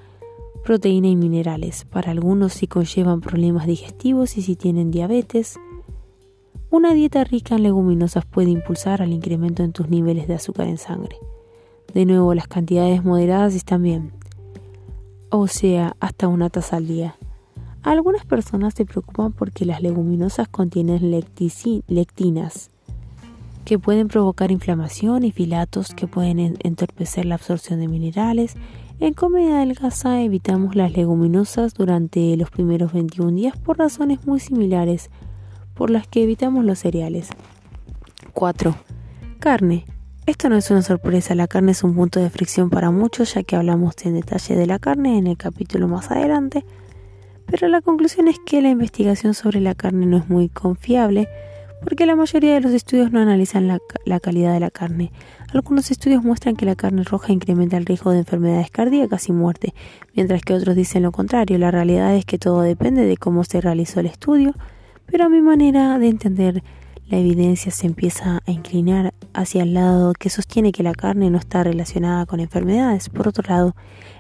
[0.65, 1.85] proteína y minerales.
[1.85, 5.59] Para algunos si conllevan problemas digestivos y si tienen diabetes.
[6.71, 10.79] Una dieta rica en leguminosas puede impulsar al incremento en tus niveles de azúcar en
[10.79, 11.17] sangre.
[11.95, 14.13] De nuevo, las cantidades moderadas están bien,
[15.31, 17.17] o sea, hasta una taza al día.
[17.83, 21.11] Algunas personas se preocupan porque las leguminosas contienen
[21.87, 22.71] lectinas,
[23.65, 28.57] que pueden provocar inflamación y filatos que pueden entorpecer la absorción de minerales
[29.01, 35.09] en comida adelgaza evitamos las leguminosas durante los primeros 21 días por razones muy similares
[35.75, 37.29] por las que evitamos los cereales.
[38.35, 38.75] 4.
[39.39, 39.85] Carne.
[40.29, 43.43] Esto no es una sorpresa, la carne es un punto de fricción para muchos ya
[43.45, 46.67] que hablamos en detalle de la carne en el capítulo más adelante,
[47.47, 51.31] pero la conclusión es que la investigación sobre la carne no es muy confiable
[51.83, 55.13] porque la mayoría de los estudios no analizan la, calidad de la carne.
[55.55, 59.73] Algunos estudios muestran que la carne roja incrementa el riesgo de enfermedades cardíacas y muerte,
[60.15, 61.57] mientras que otros dicen lo contrario.
[61.57, 64.53] La realidad es que todo depende de cómo se realizó el estudio,
[65.07, 66.63] pero a mi manera de entender
[67.09, 71.39] la evidencia se empieza a inclinar hacia el lado que sostiene que la carne no
[71.39, 73.09] está relacionada con enfermedades.
[73.09, 73.75] Por otro lado,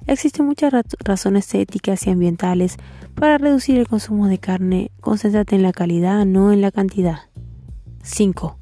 [0.06, 0.72] existen muchas
[1.04, 2.76] razones éticas y ambientales
[3.14, 4.90] para reducir el consumo de carne.
[5.00, 7.18] Concéntrate en la calidad, no en la cantidad.
[8.02, 8.58] 5.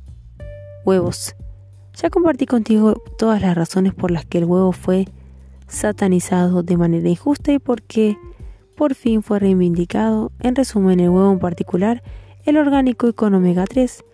[0.85, 1.37] Huevos.
[1.95, 5.07] Ya compartí contigo todas las razones por las que el huevo fue
[5.69, 8.19] satanizado de manera injusta y por qué
[8.77, 10.33] por fin fue reivindicado.
[10.41, 12.03] En resumen, el huevo en particular,
[12.45, 14.05] el orgánico y con omega 3,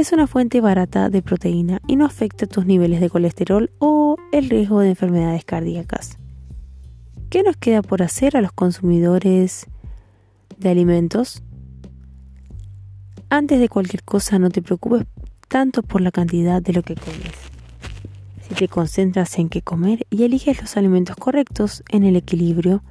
[0.00, 4.48] es una fuente barata de proteína y no afecta tus niveles de colesterol o el
[4.48, 6.16] riesgo de enfermedades cardíacas.
[7.28, 9.66] ¿Qué nos queda por hacer a los consumidores
[10.56, 11.42] de alimentos?
[13.28, 15.04] Antes de cualquier cosa no te preocupes
[15.48, 17.34] tanto por la cantidad de lo que comes.
[18.48, 22.82] Si te concentras en qué comer y eliges los alimentos correctos en el equilibrio,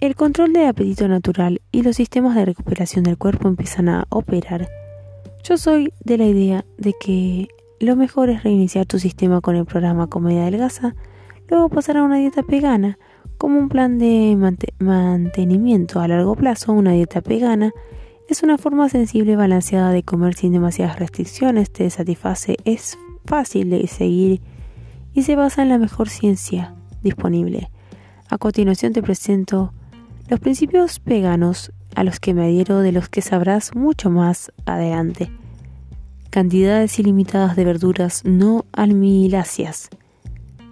[0.00, 4.70] el control del apetito natural y los sistemas de recuperación del cuerpo empiezan a operar.
[5.48, 7.48] Yo soy de la idea de que
[7.80, 10.94] lo mejor es reiniciar tu sistema con el programa Comedia Delgaza,
[11.48, 12.98] luego pasar a una dieta vegana
[13.38, 14.36] como un plan de
[14.78, 17.72] mantenimiento a largo plazo, una dieta vegana
[18.28, 23.70] es una forma sensible y balanceada de comer sin demasiadas restricciones, te satisface, es fácil
[23.70, 24.42] de seguir
[25.14, 27.70] y se basa en la mejor ciencia disponible.
[28.28, 29.72] A continuación te presento
[30.28, 35.30] los principios veganos a los que me adhiero de los que sabrás mucho más adelante.
[36.30, 39.88] Cantidades ilimitadas de verduras no almiláceas.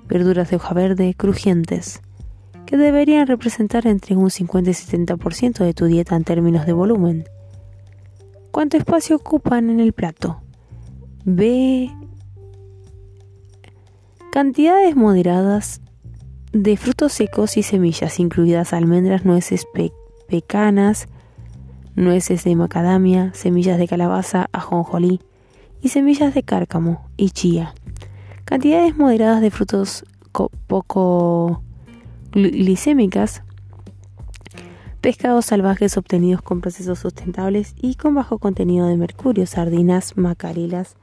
[0.08, 2.00] Verduras de hoja verde crujientes,
[2.64, 7.24] que deberían representar entre un 50 y 70% de tu dieta en términos de volumen
[8.56, 10.40] cuánto espacio ocupan en el plato.
[11.26, 11.90] B.
[14.32, 15.82] Cantidades moderadas
[16.52, 19.66] de frutos secos y semillas, incluidas almendras, nueces,
[20.26, 21.06] pecanas,
[21.96, 25.20] nueces de macadamia, semillas de calabaza, ajonjolí
[25.82, 27.74] y semillas de cárcamo y chía.
[28.44, 30.04] Cantidades moderadas de frutos
[30.66, 31.62] poco
[32.32, 33.42] glicémicas,
[35.00, 40.96] pescados salvajes obtenidos con procesos sustentables y con bajo contenido de mercurio, sardinas, macarelas,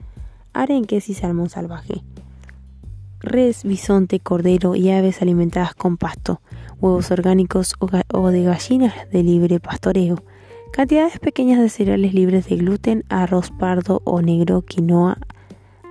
[0.53, 2.03] arenques y salmón salvaje.
[3.19, 6.41] Res, bisonte, cordero y aves alimentadas con pasto,
[6.81, 10.23] huevos orgánicos o, de gallinas de libre pastoreo,
[10.73, 15.19] cantidades pequeñas de cereales libres de gluten, arroz pardo o negro, quinoa,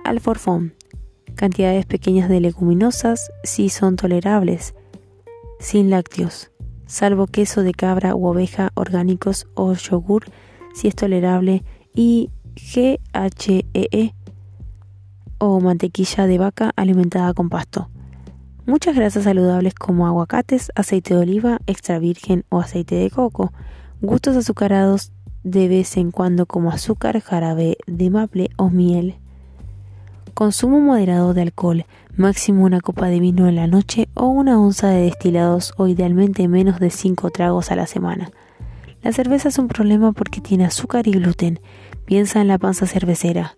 [0.03, 0.73] alforfón,
[1.35, 4.75] cantidades pequeñas de leguminosas si son tolerables,
[5.57, 6.51] sin lácteos,
[6.85, 10.25] salvo queso de cabra u oveja orgánicos o yogur
[10.73, 11.63] si es tolerable
[11.95, 12.99] y GHEE
[13.73, 14.13] e
[15.37, 17.89] o mantequilla de vaca alimentada con pasto.
[18.65, 23.53] Muchas grasas saludables como aguacates, aceite de oliva, extra virgen o aceite de coco,
[24.03, 25.13] gustos azucarados
[25.43, 29.15] de vez en cuando como azúcar, jarabe de maple o miel.
[30.33, 31.85] Consumo moderado de alcohol,
[32.17, 36.49] máximo una copa de vino en la noche o una onza de destilados o idealmente
[36.49, 38.29] menos de 5 tragos a la semana.
[39.03, 41.61] La cerveza es un problema porque tiene azúcar y gluten.
[42.05, 43.55] Piensa en la panza cervecera.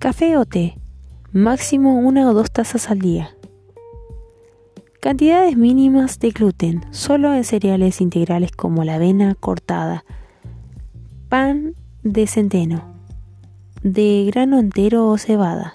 [0.00, 0.78] Café o té,
[1.32, 3.35] máximo una o dos tazas al día.
[5.06, 10.04] Cantidades mínimas de gluten, solo en cereales integrales como la avena cortada,
[11.28, 12.82] pan de centeno,
[13.84, 15.74] de grano entero o cebada,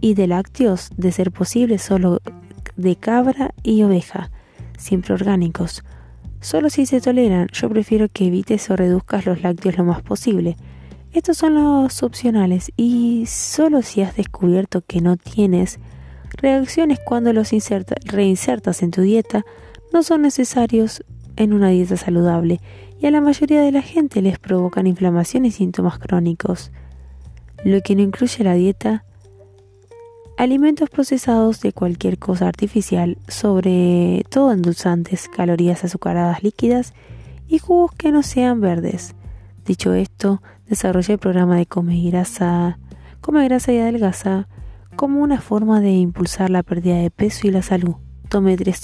[0.00, 2.20] y de lácteos, de ser posible, solo
[2.76, 4.30] de cabra y oveja,
[4.78, 5.82] siempre orgánicos.
[6.38, 10.56] Solo si se toleran, yo prefiero que evites o reduzcas los lácteos lo más posible.
[11.10, 15.80] Estos son los opcionales y solo si has descubierto que no tienes
[16.36, 17.50] reacciones cuando los
[18.04, 19.44] reinsertas en tu dieta
[19.92, 21.04] no son necesarios
[21.36, 22.60] en una dieta saludable
[23.00, 26.70] y a la mayoría de la gente les provocan inflamación y síntomas crónicos.
[27.64, 29.04] Lo que no incluye la dieta,
[30.36, 36.94] alimentos procesados de cualquier cosa artificial, sobre todo endulzantes, calorías azucaradas líquidas
[37.48, 39.14] y jugos que no sean verdes.
[39.64, 42.78] Dicho esto, desarrollé el programa de Come Grasa,
[43.20, 44.48] Come Grasa y Adelgaza
[44.96, 47.96] como una forma de impulsar la pérdida de peso y la salud.
[48.28, 48.82] Tome tres,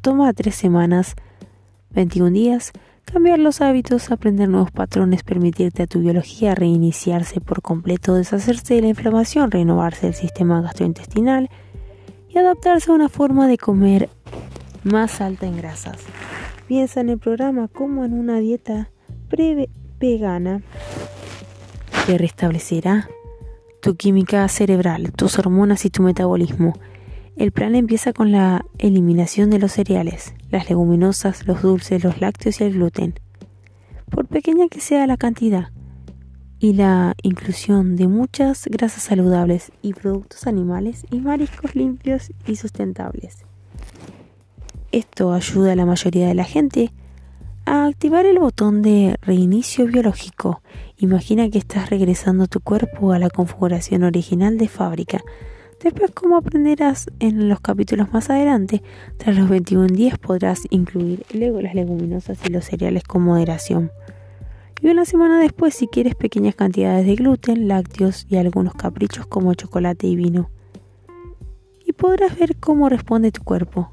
[0.00, 1.14] toma tres semanas,
[1.90, 2.72] 21 días,
[3.04, 8.82] cambiar los hábitos, aprender nuevos patrones, permitirte a tu biología reiniciarse por completo, deshacerse de
[8.82, 11.48] la inflamación, renovarse el sistema gastrointestinal
[12.28, 14.10] y adaptarse a una forma de comer
[14.82, 15.98] más alta en grasas.
[16.66, 18.90] Piensa en el programa como en una dieta
[19.28, 20.62] pre-vegana
[22.06, 23.08] que restablecerá
[23.84, 26.72] tu química cerebral, tus hormonas y tu metabolismo.
[27.36, 32.62] El plan empieza con la eliminación de los cereales, las leguminosas, los dulces, los lácteos
[32.62, 33.12] y el gluten,
[34.08, 35.68] por pequeña que sea la cantidad,
[36.58, 43.44] y la inclusión de muchas grasas saludables y productos animales y mariscos limpios y sustentables.
[44.92, 46.90] Esto ayuda a la mayoría de la gente
[47.66, 50.62] a activar el botón de reinicio biológico
[51.04, 55.20] Imagina que estás regresando tu cuerpo a la configuración original de fábrica.
[55.82, 58.82] Después, como aprenderás en los capítulos más adelante,
[59.16, 63.90] tras los 21 días podrás incluir luego las leguminosas y los cereales con moderación.
[64.80, 69.52] Y una semana después, si quieres pequeñas cantidades de gluten, lácteos y algunos caprichos como
[69.54, 70.48] chocolate y vino.
[71.84, 73.92] Y podrás ver cómo responde tu cuerpo.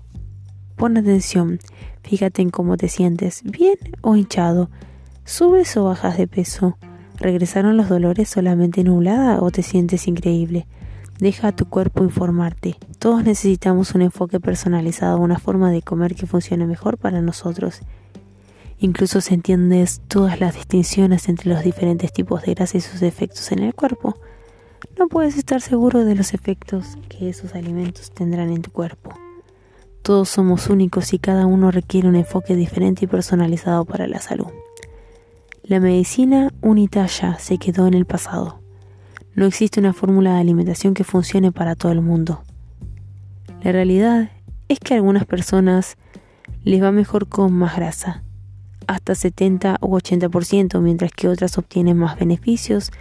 [0.77, 1.59] Pon atención,
[2.03, 4.69] fíjate en cómo te sientes, bien o hinchado,
[5.25, 6.77] subes o bajas de peso
[7.21, 10.65] ¿Regresaron los dolores solamente nublada o te sientes increíble?
[11.19, 12.77] Deja a tu cuerpo informarte.
[12.97, 17.81] Todos necesitamos un enfoque personalizado, una forma de comer que funcione mejor para nosotros.
[18.79, 23.51] Incluso si entiendes todas las distinciones entre los diferentes tipos de grasa y sus efectos
[23.51, 24.17] en el cuerpo,
[24.97, 29.13] no puedes estar seguro de los efectos que esos alimentos tendrán en tu cuerpo.
[30.01, 34.47] Todos somos únicos y cada uno requiere un enfoque diferente y personalizado para la salud.
[35.63, 38.59] La medicina unitaya se quedó en el pasado.
[39.35, 42.41] No existe una fórmula de alimentación que funcione para todo el mundo.
[43.61, 44.31] La realidad
[44.69, 45.97] es que a algunas personas
[46.63, 48.23] les va mejor con más grasa,
[48.87, 52.91] hasta 70 u 80%, mientras que otras obtienen más beneficios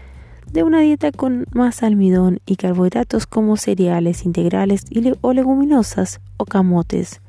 [0.53, 4.85] de una dieta con más almidón y carbohidratos como cereales integrales
[5.21, 7.21] o leguminosas o camotes.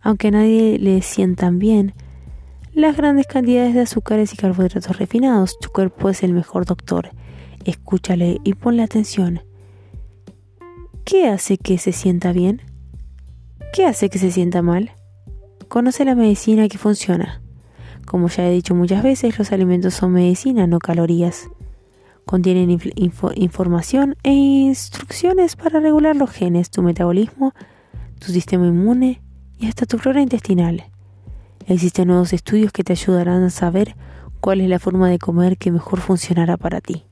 [0.00, 1.94] Aunque a nadie le sientan bien,
[2.72, 5.58] las grandes cantidades de azúcares y carbohidratos refinados.
[5.58, 7.10] Tu cuerpo es el mejor doctor.
[7.64, 9.40] Escúchale y ponle atención.
[11.04, 12.62] ¿Qué hace que se sienta bien?
[13.72, 14.92] ¿Qué hace que se sienta mal?
[15.68, 17.42] Conoce la medicina que funciona.
[18.06, 21.48] Como ya he dicho muchas veces, los alimentos son medicina, no calorías.
[22.30, 22.70] Contienen
[23.34, 27.54] información e instrucciones para regular los genes, tu metabolismo,
[28.20, 29.20] tu sistema inmune
[29.58, 30.84] y hasta tu flora intestinal.
[31.66, 33.96] Existen nuevos estudios que te ayudarán a saber
[34.40, 37.04] cuál es la forma de comer que mejor funcionará para ti.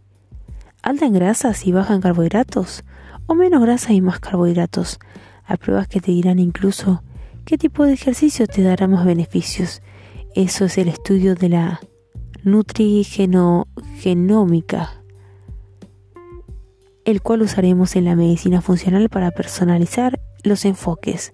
[0.82, 2.84] Alta en grasas y baja en carbohidratos,
[3.26, 5.00] o menos grasa y más carbohidratos.
[5.46, 7.02] Hay pruebas que te dirán incluso
[7.44, 9.82] qué tipo de ejercicio te dará más beneficios.
[10.36, 11.80] Eso es el estudio de la
[12.44, 14.97] nutrigenómica,
[17.08, 21.32] el cual usaremos en la medicina funcional para personalizar los enfoques.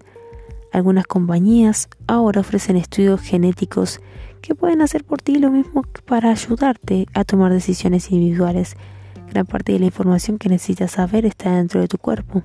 [0.71, 3.99] Algunas compañías ahora ofrecen estudios genéticos
[4.41, 8.77] que pueden hacer por ti lo mismo para ayudarte a tomar decisiones individuales.
[9.29, 12.43] Gran parte de la información que necesitas saber está dentro de tu cuerpo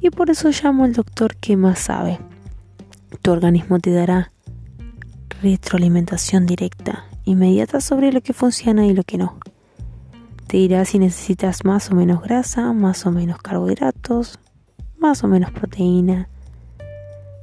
[0.00, 2.20] y por eso llamo al doctor que más sabe.
[3.20, 4.32] Tu organismo te dará
[5.42, 9.38] retroalimentación directa, inmediata sobre lo que funciona y lo que no.
[10.46, 14.38] Te dirá si necesitas más o menos grasa, más o menos carbohidratos,
[14.98, 16.28] más o menos proteína.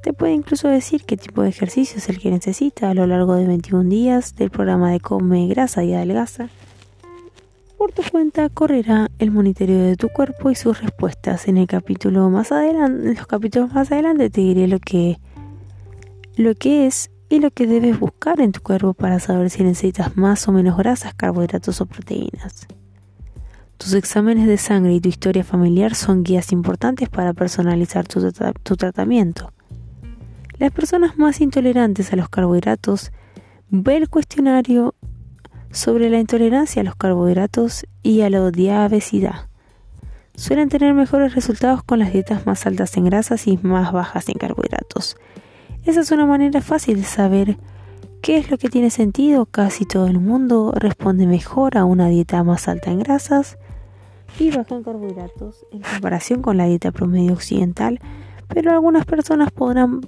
[0.03, 3.35] Te puede incluso decir qué tipo de ejercicio es el que necesita a lo largo
[3.35, 6.49] de 21 días del programa de Come Grasa y Adelgaza.
[7.77, 11.47] Por tu cuenta correrá el monitoreo de tu cuerpo y sus respuestas.
[11.47, 15.17] En el capítulo más adelante, en los capítulos más adelante te diré lo que
[16.35, 20.15] lo que es y lo que debes buscar en tu cuerpo para saber si necesitas
[20.15, 22.67] más o menos grasas, carbohidratos o proteínas.
[23.79, 29.53] Tus exámenes de sangre y tu historia familiar son guías importantes para personalizar tu, tratamiento.
[30.57, 33.13] Las personas más intolerantes a los carbohidratos
[33.69, 34.95] ve el cuestionario
[35.71, 39.47] sobre la intolerancia a los carbohidratos y a la odiabesidad.
[40.35, 44.35] Suelen tener mejores resultados con las dietas más altas en grasas y más bajas en
[44.35, 45.15] carbohidratos.
[45.85, 47.57] Esa es una manera fácil de saber
[48.21, 49.45] qué es lo que tiene sentido.
[49.45, 53.57] Casi todo el mundo responde mejor a una dieta más alta en grasas
[54.37, 57.99] y baja en carbohidratos en comparación con la dieta promedio occidental,
[58.47, 60.01] pero algunas personas podrán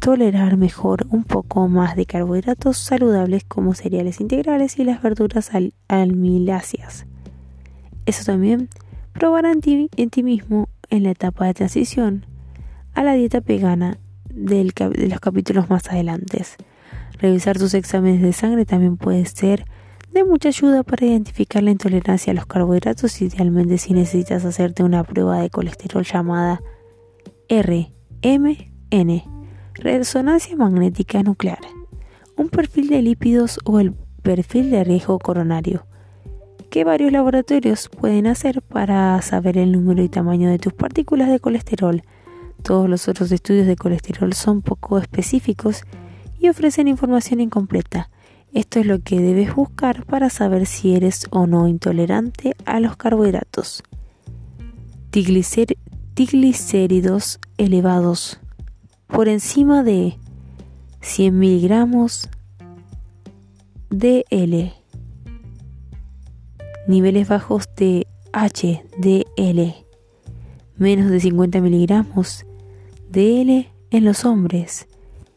[0.00, 5.50] tolerar mejor un poco más de carbohidratos saludables como cereales integrales y las verduras
[5.88, 7.06] almiláceas.
[8.06, 8.68] Eso también
[9.12, 12.26] probará en ti, en ti mismo en la etapa de transición
[12.94, 13.98] a la dieta vegana
[14.28, 14.64] de
[15.08, 16.44] los capítulos más adelante.
[17.18, 19.66] Revisar tus exámenes de sangre también puede ser
[20.12, 25.04] de mucha ayuda para identificar la intolerancia a los carbohidratos, idealmente si necesitas hacerte una
[25.04, 26.60] prueba de colesterol llamada
[27.48, 29.22] RMN,
[29.74, 31.60] resonancia magnética nuclear,
[32.36, 35.86] un perfil de lípidos o el perfil de riesgo coronario,
[36.70, 41.40] que varios laboratorios pueden hacer para saber el número y tamaño de tus partículas de
[41.40, 42.02] colesterol.
[42.62, 45.82] Todos los otros estudios de colesterol son poco específicos
[46.38, 48.10] y ofrecen información incompleta
[48.54, 52.96] esto es lo que debes buscar para saber si eres o no intolerante a los
[52.96, 53.82] carbohidratos.
[55.10, 58.38] Triglicéridos elevados
[59.06, 60.18] por encima de
[61.00, 62.28] 100 miligramos
[63.88, 64.74] DL.
[66.86, 69.74] Niveles bajos de HDL.
[70.76, 72.44] Menos de 50 miligramos
[73.08, 74.88] DL en los hombres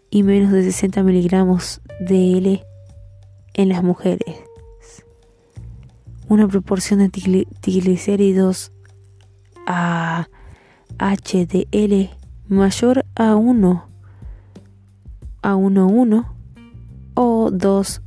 [0.10, 2.66] y menos de 60 miligramos DL
[3.56, 4.44] en las mujeres.
[6.28, 7.10] Una proporción de
[7.62, 8.72] triglicéridos
[9.66, 10.28] a
[11.00, 12.10] HDL
[12.48, 13.88] mayor a 1
[15.42, 16.26] a 1,1
[17.14, 18.02] o 2,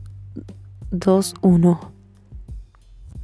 [0.91, 1.79] 2,1.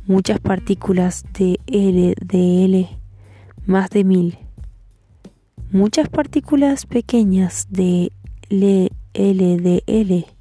[0.07, 2.89] Muchas partículas de LDL
[3.67, 4.39] más de 1000.
[5.73, 8.13] Muchas partículas pequeñas de
[8.51, 10.34] LDL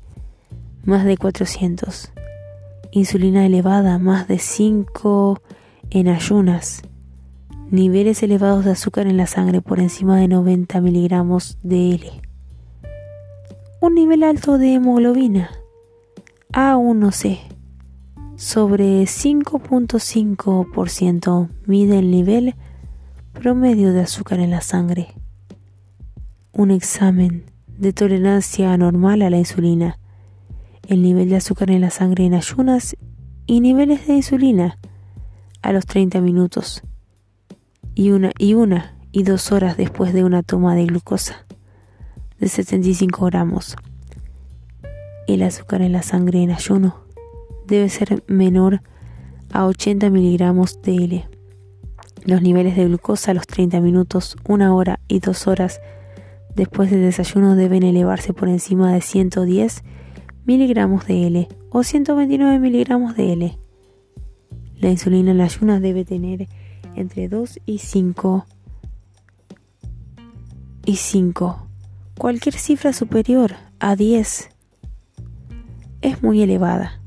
[0.83, 2.11] más de 400.
[2.91, 5.39] Insulina elevada, más de 5
[5.89, 6.81] en ayunas.
[7.71, 12.11] Niveles elevados de azúcar en la sangre por encima de 90 miligramos de L.
[13.79, 15.51] Un nivel alto de hemoglobina.
[16.51, 17.39] A1C.
[18.35, 22.55] Sobre 5.5% mide el nivel
[23.31, 25.13] promedio de azúcar en la sangre.
[26.51, 27.45] Un examen
[27.77, 29.97] de tolerancia anormal a la insulina
[30.87, 32.95] el nivel de azúcar en la sangre en ayunas
[33.45, 34.77] y niveles de insulina
[35.61, 36.83] a los 30 minutos
[37.95, 41.45] y una y una y dos horas después de una toma de glucosa
[42.39, 43.75] de 75 gramos.
[45.27, 47.03] El azúcar en la sangre en ayuno
[47.65, 48.81] debe ser menor
[49.51, 51.29] a 80 miligramos de L.
[52.25, 55.79] Los niveles de glucosa a los 30 minutos, una hora y dos horas
[56.55, 59.83] después del desayuno deben elevarse por encima de 110
[60.45, 63.57] miligramos de L o 129 miligramos de L.
[64.79, 66.47] La insulina en la ayunas debe tener
[66.95, 68.45] entre 2 y 5
[70.85, 71.67] y 5.
[72.17, 74.49] Cualquier cifra superior a 10
[76.01, 76.99] es muy elevada.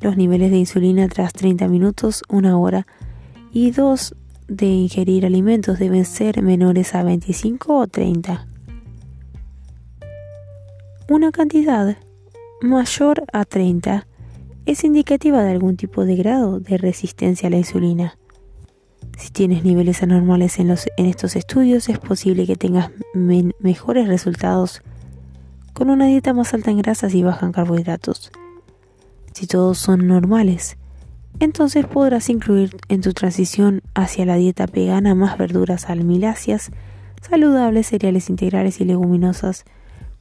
[0.00, 2.86] Los niveles de insulina tras 30 minutos, una hora
[3.52, 4.14] y 2
[4.48, 8.46] de ingerir alimentos deben ser menores a 25 o 30.
[11.08, 11.96] Una cantidad
[12.60, 14.06] mayor a 30
[14.66, 18.18] es indicativa de algún tipo de grado de resistencia a la insulina.
[19.18, 24.82] Si tienes niveles anormales en, los, en estos estudios, es posible que tengas mejores resultados
[25.72, 28.32] con una dieta más alta en grasas y baja en carbohidratos.
[29.32, 30.78] Si todos son normales,
[31.40, 36.70] entonces podrás incluir en tu transición hacia la dieta vegana más verduras almiláceas,
[37.20, 39.64] saludables, cereales integrales y leguminosas.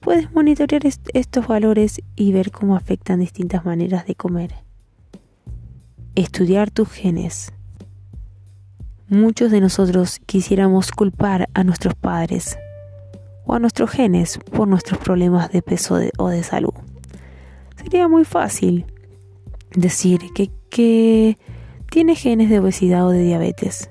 [0.03, 0.81] Puedes monitorear
[1.13, 4.53] estos valores y ver cómo afectan distintas maneras de comer.
[6.15, 7.53] Estudiar tus genes.
[9.07, 12.57] Muchos de nosotros quisiéramos culpar a nuestros padres
[13.45, 16.73] o a nuestros genes por nuestros problemas de peso o de salud.
[17.81, 18.85] Sería muy fácil
[19.73, 21.37] decir que, que
[21.89, 23.89] tienes genes de obesidad o de diabetes.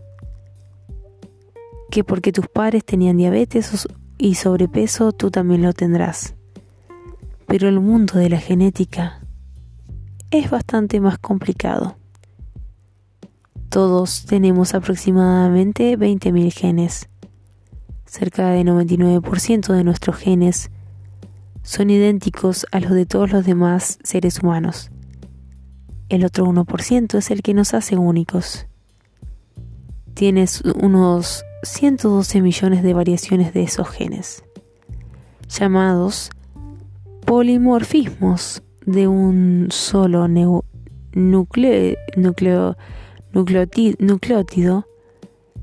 [1.90, 3.86] Que porque tus padres tenían diabetes
[4.22, 6.36] y sobrepeso, tú también lo tendrás.
[7.48, 9.20] Pero el mundo de la genética
[10.30, 11.96] es bastante más complicado.
[13.68, 17.08] Todos tenemos aproximadamente 20.000 genes.
[18.06, 20.70] Cerca del 99% de nuestros genes
[21.64, 24.92] son idénticos a los de todos los demás seres humanos.
[26.08, 28.68] El otro 1% es el que nos hace únicos.
[30.14, 34.44] Tienes unos 112 millones de variaciones de esos genes,
[35.48, 36.30] llamados
[37.24, 40.28] polimorfismos de un solo
[41.14, 42.76] nucleótido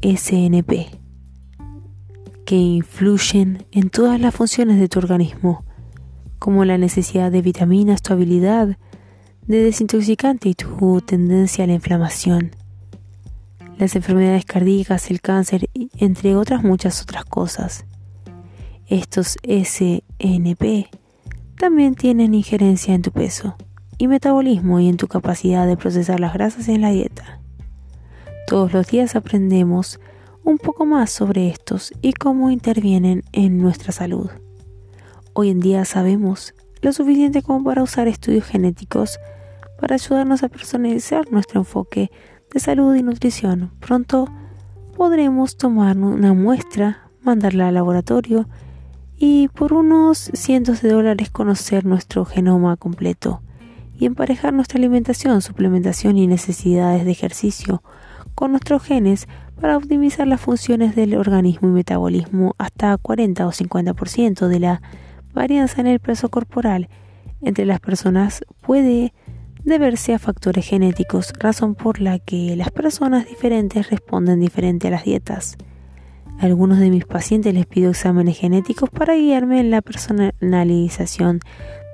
[0.01, 0.87] SNP,
[2.45, 5.63] que influyen en todas las funciones de tu organismo,
[6.39, 8.77] como la necesidad de vitaminas, tu habilidad
[9.45, 12.51] de desintoxicante y tu tendencia a la inflamación,
[13.79, 17.85] las enfermedades cardíacas, el cáncer, entre otras muchas otras cosas.
[18.87, 20.89] Estos SNP
[21.57, 23.55] también tienen injerencia en tu peso
[23.97, 27.39] y metabolismo y en tu capacidad de procesar las grasas en la dieta.
[28.47, 30.01] Todos los días aprendemos
[30.43, 34.29] un poco más sobre estos y cómo intervienen en nuestra salud.
[35.33, 39.19] Hoy en día sabemos lo suficiente como para usar estudios genéticos
[39.79, 42.11] para ayudarnos a personalizar nuestro enfoque
[42.53, 43.71] de salud y nutrición.
[43.79, 44.27] Pronto
[44.95, 48.47] podremos tomar una muestra, mandarla al laboratorio
[49.17, 53.41] y por unos cientos de dólares conocer nuestro genoma completo
[53.93, 57.83] y emparejar nuestra alimentación, suplementación y necesidades de ejercicio
[58.33, 59.27] con nuestros genes
[59.59, 64.81] para optimizar las funciones del organismo y metabolismo hasta 40 o 50% de la
[65.33, 66.87] varianza en el peso corporal
[67.41, 69.13] entre las personas puede
[69.63, 75.03] deberse a factores genéticos, razón por la que las personas diferentes responden diferente a las
[75.03, 75.57] dietas.
[76.39, 81.41] A algunos de mis pacientes les pido exámenes genéticos para guiarme en la personalización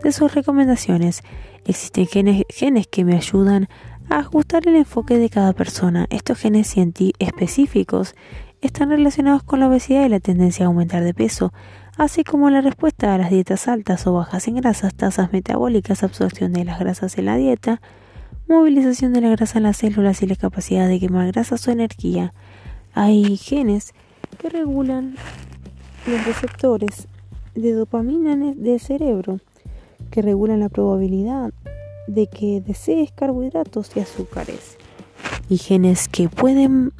[0.03, 1.23] de sus recomendaciones.
[1.65, 3.67] Existen genes, que me ayudan
[4.09, 6.05] a ajustar el enfoque de cada persona.
[6.11, 6.75] Estos genes
[7.17, 8.13] específicos
[8.61, 11.51] están relacionados con la obesidad y la tendencia a aumentar de peso,
[11.97, 16.53] así como la respuesta a las dietas altas o bajas en grasas, tasas metabólicas, absorción
[16.53, 17.81] de las grasas en la dieta,
[18.47, 22.33] movilización de la grasa en las células y la capacidad de quemar grasas o energía.
[22.93, 23.93] Hay genes
[24.37, 25.15] que regulan
[26.05, 27.07] los receptores
[27.55, 29.39] de dopamina del cerebro,
[30.11, 31.51] que regulan la probabilidad
[32.07, 34.77] de que desees carbohidratos y azúcares,
[35.49, 36.91] y genes que pueden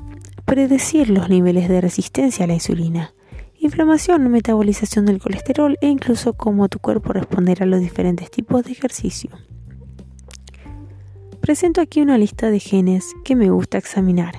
[0.46, 3.15] predecir los niveles de resistencia a la insulina
[3.66, 8.72] inflamación, metabolización del colesterol e incluso cómo tu cuerpo responderá a los diferentes tipos de
[8.72, 9.32] ejercicio.
[11.42, 14.34] Presento aquí una lista de genes que me gusta examinar.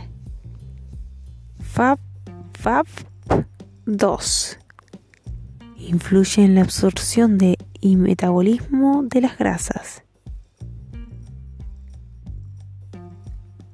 [1.60, 1.98] FAB,
[2.54, 2.86] FAB
[3.84, 4.58] 2
[5.78, 10.02] influye en la absorción de y metabolismo de las grasas.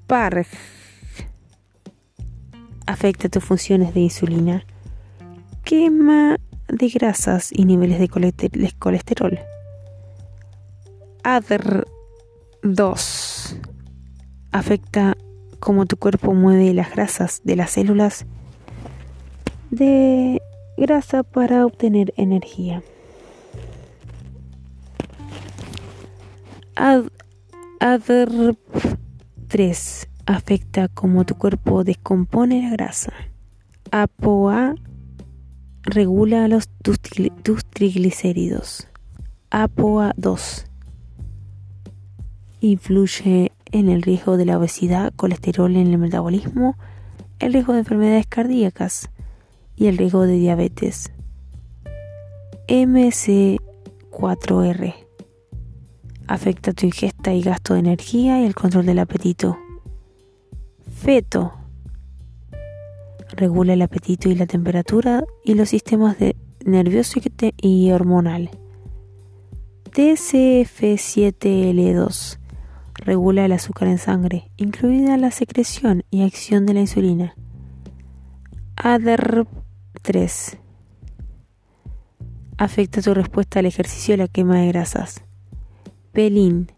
[0.07, 0.47] PARG
[2.87, 4.67] afecta tus funciones de insulina
[5.65, 6.37] quema
[6.69, 8.09] de grasas y niveles de
[8.79, 9.41] colesterol.
[11.23, 13.57] ADR2
[14.51, 15.17] afecta
[15.61, 18.27] cómo tu cuerpo mueve las grasas de las células
[19.71, 20.43] de
[20.77, 22.83] grasa para obtener energía.
[27.81, 28.59] ADRP
[29.49, 33.13] 3 afecta cómo tu cuerpo descompone la grasa.
[33.91, 34.75] APOA
[35.83, 36.99] regula los, tus,
[37.71, 38.89] triglicéridos.
[39.51, 40.67] APOA 2
[42.61, 46.77] influye en el riesgo de la obesidad, colesterol en el metabolismo,
[47.39, 49.11] el riesgo de enfermedades cardíacas
[49.75, 51.11] y el riesgo de diabetes.
[52.69, 54.95] MC4R
[56.29, 59.59] afecta tu ingesta y gasto de energía y el control del apetito.
[60.95, 61.62] Feto
[63.37, 66.17] regula el apetito y la temperatura y los sistemas
[66.65, 67.21] nervioso
[67.57, 68.51] y hormonal.
[69.91, 72.39] TCF7L2
[72.95, 77.37] regula el azúcar en sangre, incluida la secreción y acción de la insulina.
[78.77, 80.59] ADR3
[82.57, 85.25] afecta tu respuesta al ejercicio y la quema de grasas.
[86.13, 86.71] Pelín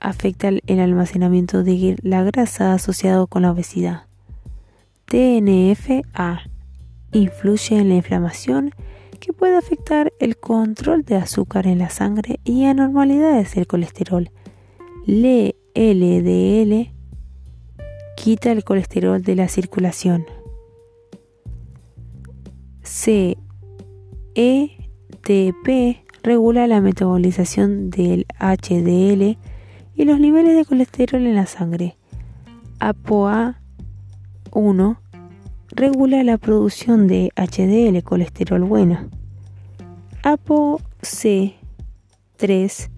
[0.00, 4.06] afecta el almacenamiento de la grasa asociado con la obesidad.
[5.06, 6.42] TNFA
[7.12, 8.72] influye en la inflamación
[9.20, 14.30] que puede afectar el control de azúcar en la sangre y anormalidades del colesterol.
[15.74, 16.92] LDL
[18.16, 20.26] quita el colesterol de la circulación.
[22.82, 23.56] CETP
[26.22, 29.38] regula la metabolización del HDL
[29.94, 31.96] y los niveles de colesterol en la sangre.
[34.52, 34.98] APOA1
[35.70, 39.08] regula la producción de HDL, colesterol bueno.
[40.22, 42.88] ApoC3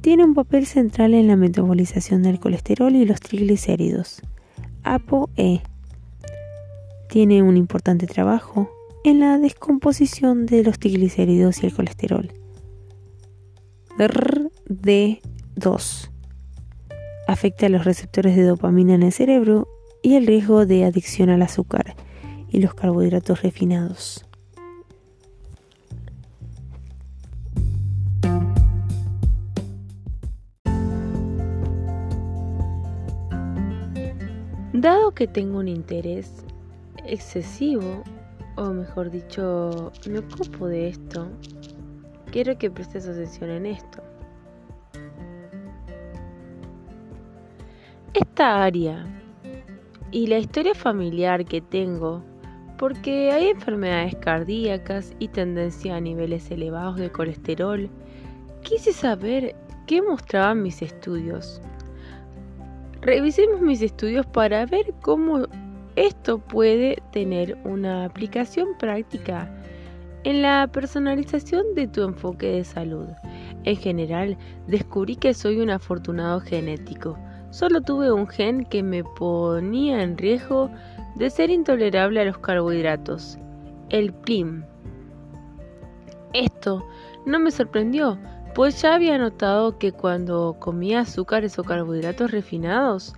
[0.00, 4.22] tiene un papel central en la metabolización del colesterol y los triglicéridos.
[4.82, 5.62] ApoE
[7.08, 8.70] tiene un importante trabajo
[9.04, 12.32] en la descomposición de los triglicéridos y el colesterol.
[13.98, 16.10] RD2
[17.28, 19.68] afecta a los receptores de dopamina en el cerebro
[20.06, 21.96] y el riesgo de adicción al azúcar
[22.48, 24.24] y los carbohidratos refinados.
[34.72, 36.30] Dado que tengo un interés
[37.04, 38.04] excesivo,
[38.54, 41.28] o mejor dicho, me ocupo de esto,
[42.30, 44.04] quiero que prestes atención en esto.
[48.14, 49.04] Esta área
[50.16, 52.24] y la historia familiar que tengo,
[52.78, 57.90] porque hay enfermedades cardíacas y tendencia a niveles elevados de colesterol,
[58.62, 59.54] quise saber
[59.86, 61.60] qué mostraban mis estudios.
[63.02, 65.48] Revisemos mis estudios para ver cómo
[65.96, 69.54] esto puede tener una aplicación práctica
[70.24, 73.08] en la personalización de tu enfoque de salud.
[73.64, 77.18] En general, descubrí que soy un afortunado genético
[77.50, 80.70] Solo tuve un gen que me ponía en riesgo
[81.14, 83.38] de ser intolerable a los carbohidratos,
[83.88, 84.64] el PLIM.
[86.32, 86.84] Esto
[87.24, 88.18] no me sorprendió,
[88.54, 93.14] pues ya había notado que cuando comía azúcares o carbohidratos refinados,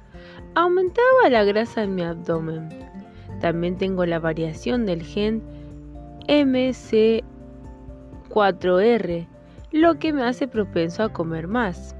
[0.55, 2.69] aumentaba la grasa en mi abdomen.
[3.41, 5.43] También tengo la variación del gen
[6.29, 9.27] MC4R,
[9.73, 11.97] lo que me hace propenso a comer más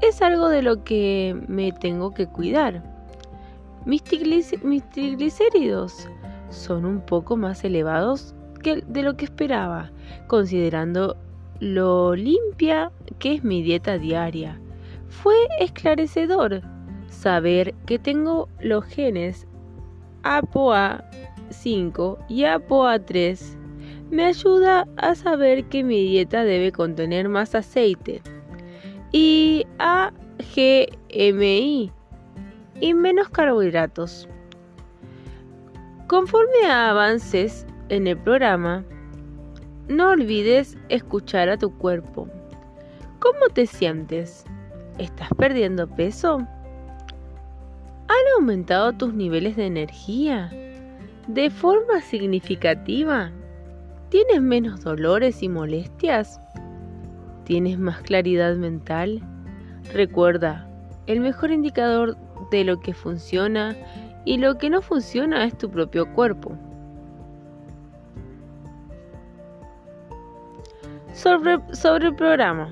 [0.00, 2.82] es algo de lo que me tengo que cuidar.
[3.84, 6.08] Mis, triglicéridos
[6.50, 9.90] son un poco más elevados que de lo que esperaba,
[10.26, 11.16] considerando
[11.60, 14.58] lo limpia que es mi dieta diaria.
[15.08, 16.62] Fue esclarecedor
[17.08, 19.46] saber que tengo los genes
[20.22, 23.56] APOA5 y APOA3.
[24.10, 28.22] Me ayuda a saber que mi dieta debe contener más aceite
[29.14, 31.92] y AGMI
[32.80, 34.28] y menos carbohidratos.
[36.08, 38.84] Conforme avances en el programa,
[39.86, 42.28] no olvides escuchar a tu cuerpo.
[43.20, 44.44] ¿Cómo te sientes?
[44.98, 46.38] ¿Estás perdiendo peso?
[48.08, 50.50] ¿Han aumentado tus niveles de energía?
[51.28, 53.30] ¿De forma significativa?
[54.08, 56.40] ¿Tienes menos dolores y molestias?
[57.44, 59.20] ¿Tienes más claridad mental?
[59.92, 60.66] Recuerda,
[61.06, 62.16] el mejor indicador
[62.50, 63.76] de lo que funciona
[64.24, 66.56] y lo que no funciona es tu propio cuerpo.
[71.12, 71.58] Sobre,
[72.06, 72.70] el programa.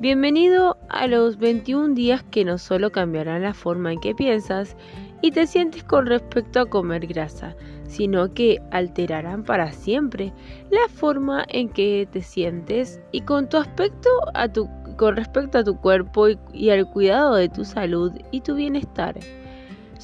[0.00, 4.76] Bienvenido a los 21 días que no solo cambiarán la forma en que piensas
[5.22, 7.54] y te sientes con respecto a comer grasa,
[7.84, 10.32] sino que alterarán para siempre
[10.70, 15.64] la forma en que te sientes y con tu aspecto a tu con respecto a
[15.64, 19.14] tu cuerpo y, al cuidado de tu salud y tu bienestar.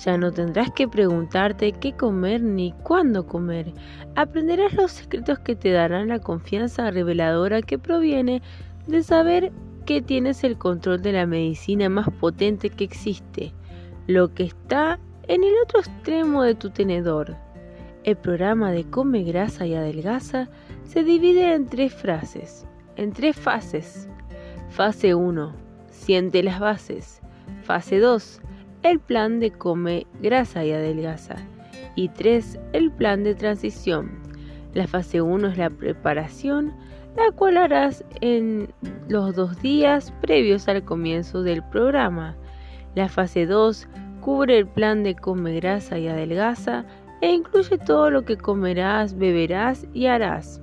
[0.05, 3.73] Ya no tendrás que preguntarte qué comer ni cuándo comer.
[4.17, 8.43] Aprenderás los secretos que te darán la confianza reveladora que proviene
[8.87, 9.53] de saber
[9.87, 13.53] que tienes el control de la medicina más potente que existe,
[14.07, 14.99] lo que está
[15.29, 17.37] en el otro extremo de tu tenedor.
[18.05, 20.49] El programa de Come grasa y adelgaza
[20.85, 24.09] se divide en tres frases, en tres fases.
[24.71, 25.55] Fase 1.
[25.91, 27.21] Siente las bases.
[27.63, 28.41] Fase 2.
[28.83, 31.37] El plan de come grasa y adelgaza.
[31.95, 32.59] Y 3.
[32.73, 34.11] El plan de transición.
[34.75, 36.73] La fase 1 es la preparación,
[37.17, 38.73] la cual harás en
[39.09, 42.35] los dos días previos al comienzo del programa.
[42.95, 43.89] La fase 2
[44.21, 46.85] cubre el plan de come grasa y adelgaza
[47.21, 50.61] e incluye todo lo que comerás, beberás y harás.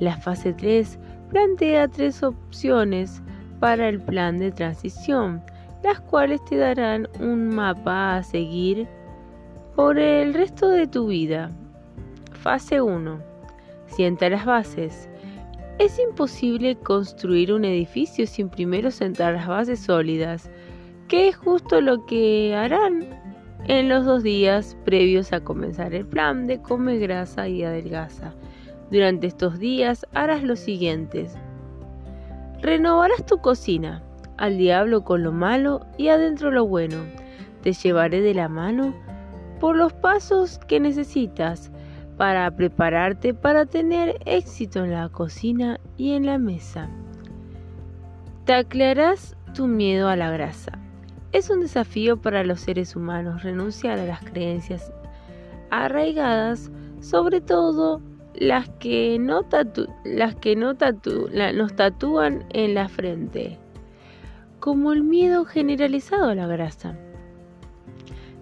[0.00, 0.98] La fase 3
[1.30, 3.22] plantea tres opciones
[3.60, 5.42] para el plan de transición,
[5.84, 8.88] las cuales te darán un mapa a seguir
[9.76, 11.50] por el resto de tu vida.
[12.32, 13.20] Fase 1.
[13.86, 15.08] Sienta las bases.
[15.78, 20.50] Es imposible construir un edificio sin primero sentar las bases sólidas,
[21.08, 23.06] que es justo lo que harán
[23.66, 28.32] en los dos días previos a comenzar el plan de come grasa y adelgaza.
[28.90, 31.36] Durante estos días harás lo siguientes.
[32.60, 34.02] Renovarás tu cocina,
[34.36, 36.98] al diablo con lo malo y adentro lo bueno.
[37.62, 38.94] Te llevaré de la mano
[39.60, 41.70] por los pasos que necesitas
[42.16, 46.88] para prepararte para tener éxito en la cocina y en la mesa.
[48.44, 50.81] Taclearás tu miedo a la grasa.
[51.32, 54.92] Es un desafío para los seres humanos renunciar a las creencias
[55.70, 56.70] arraigadas,
[57.00, 58.02] sobre todo
[58.34, 59.46] las que no,
[60.04, 63.58] las que no nos tatúan en la frente,
[64.60, 66.98] como el miedo generalizado a la grasa.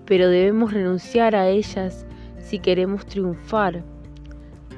[0.04, 2.04] Pero debemos renunciar a ellas
[2.38, 3.84] si queremos triunfar.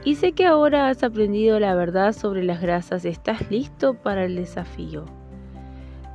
[0.05, 4.37] Y sé que ahora has aprendido la verdad sobre las grasas, estás listo para el
[4.37, 5.07] desafío.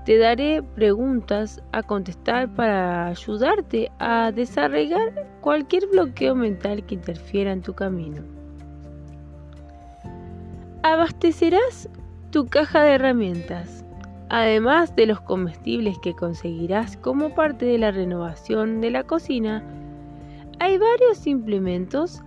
[0.08, 7.62] Te daré preguntas a contestar para ayudarte a desarrollar cualquier bloqueo mental que interfiera en
[7.62, 8.24] tu camino.
[10.82, 11.89] Abastecerás
[12.32, 13.84] tu caja de herramientas,
[14.30, 19.62] además de los comestibles que conseguirás como parte de la renovación de la cocina.
[20.62, 22.22] Hay varios implementos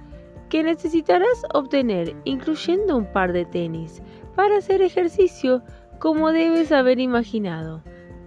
[0.51, 4.03] que necesitarás obtener, incluyendo un par de tenis,
[4.37, 5.63] para hacer ejercicio
[6.01, 7.83] como debes haber imaginado,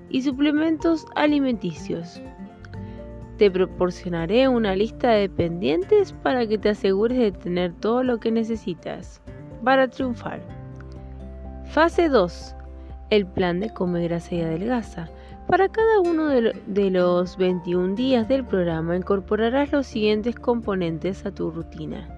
[0.09, 2.21] y suplementos alimenticios.
[3.37, 8.31] Te proporcionaré una lista de pendientes para que te asegures de tener todo lo que
[8.31, 9.21] necesitas
[9.63, 10.39] para triunfar.
[11.65, 12.55] Fase 2.
[13.09, 15.09] El plan de come grasa y adelgaza.
[15.47, 21.49] Para cada uno de los 21 días del programa incorporarás los siguientes componentes a tu
[21.49, 22.12] rutina.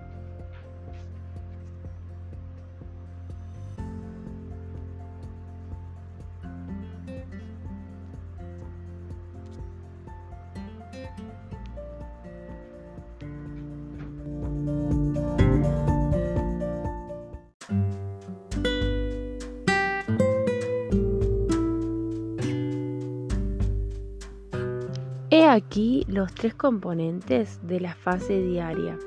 [25.76, 28.97] Aquí los tres componentes de la fase diaria.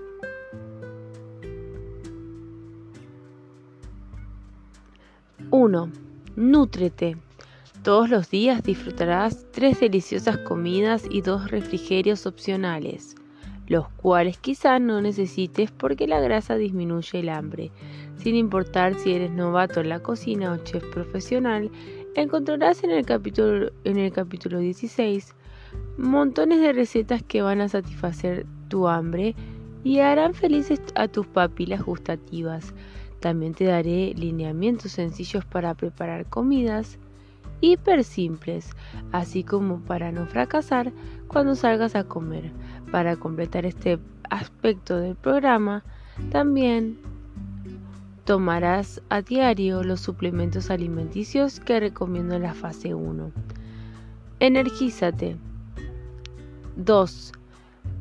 [5.50, 5.92] 1.
[6.36, 7.16] Nútrete.
[7.82, 13.14] Todos los días disfrutarás tres deliciosas comidas y dos refrigerios opcionales,
[13.66, 17.70] los cuales quizás no necesites porque la grasa disminuye el hambre.
[18.18, 21.70] Sin importar si eres novato en la cocina o chef profesional,
[22.14, 25.34] encontrarás en el capítulo, en el capítulo 16
[25.96, 29.34] montones de recetas que van a satisfacer tu hambre
[29.84, 32.74] y harán felices a tus papilas gustativas.
[33.20, 36.98] También te daré lineamientos sencillos para preparar comidas
[37.60, 38.70] hiper simples,
[39.12, 40.92] así como para no fracasar
[41.26, 42.52] cuando salgas a comer.
[42.90, 43.98] Para completar este
[44.30, 45.84] aspecto del programa,
[46.30, 46.98] también
[48.24, 53.32] tomarás a diario los suplementos alimenticios que recomiendo en la fase 1.
[54.40, 55.36] Energízate.
[56.78, 57.32] 2.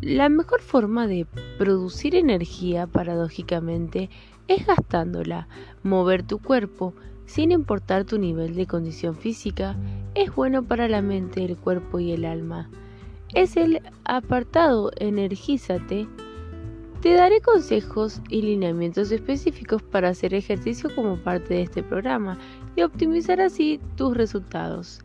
[0.02, 1.26] La mejor forma de
[1.58, 4.12] producir energía, paradójicamente,
[4.48, 5.48] es gastándola.
[5.82, 6.94] Mover tu cuerpo,
[7.26, 9.76] sin importar tu nivel de condición física,
[10.14, 12.70] es bueno para la mente, el cuerpo y el alma.
[13.34, 16.08] Es el apartado Energízate.
[17.02, 22.38] Te daré consejos y lineamientos específicos para hacer ejercicio como parte de este programa
[22.76, 25.02] y optimizar así tus resultados.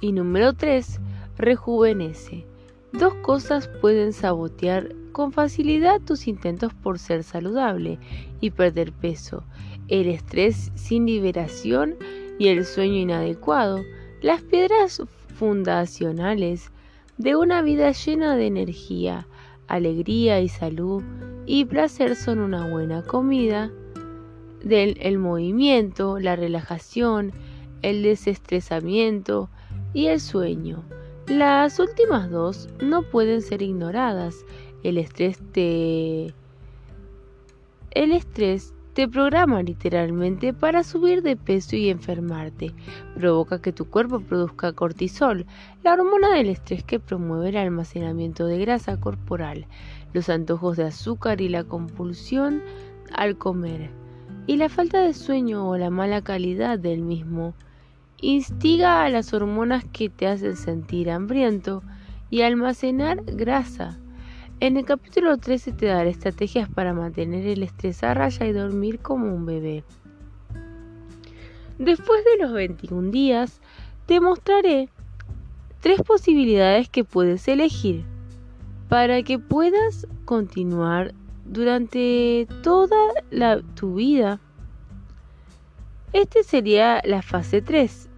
[0.00, 0.98] Y número 3,
[1.36, 2.46] rejuvenece.
[2.92, 7.98] Dos cosas pueden sabotear con facilidad tus intentos por ser saludable
[8.40, 9.44] y perder peso.
[9.88, 11.96] El estrés sin liberación
[12.38, 13.80] y el sueño inadecuado.
[14.20, 15.02] Las piedras
[15.34, 16.70] fundacionales
[17.18, 19.26] de una vida llena de energía,
[19.68, 21.02] alegría y salud
[21.46, 23.70] y placer son una buena comida,
[24.62, 27.32] del el movimiento, la relajación,
[27.82, 29.48] el desestresamiento
[29.92, 30.84] y el sueño.
[31.32, 34.44] Las últimas dos no pueden ser ignoradas.
[34.82, 36.34] El estrés te
[37.92, 42.74] el estrés te programa literalmente para subir de peso y enfermarte.
[43.14, 45.46] Provoca que tu cuerpo produzca cortisol,
[45.82, 49.64] la hormona del estrés que promueve el almacenamiento de grasa corporal,
[50.12, 52.60] los antojos de azúcar y la compulsión
[53.10, 53.88] al comer.
[54.46, 57.54] Y la falta de sueño o la mala calidad del mismo
[58.22, 61.82] instiga a las hormonas que te hacen sentir hambriento
[62.30, 63.98] y almacenar grasa.
[64.60, 69.00] En el capítulo 13 te daré estrategias para mantener el estrés a raya y dormir
[69.00, 69.84] como un bebé.
[71.78, 73.60] Después de los 21 días,
[74.06, 74.88] te mostraré
[75.80, 78.04] tres posibilidades que puedes elegir
[78.88, 81.12] para que puedas continuar
[81.44, 82.96] durante toda
[83.74, 84.38] tu vida.
[86.12, 88.10] Este sería la fase 3.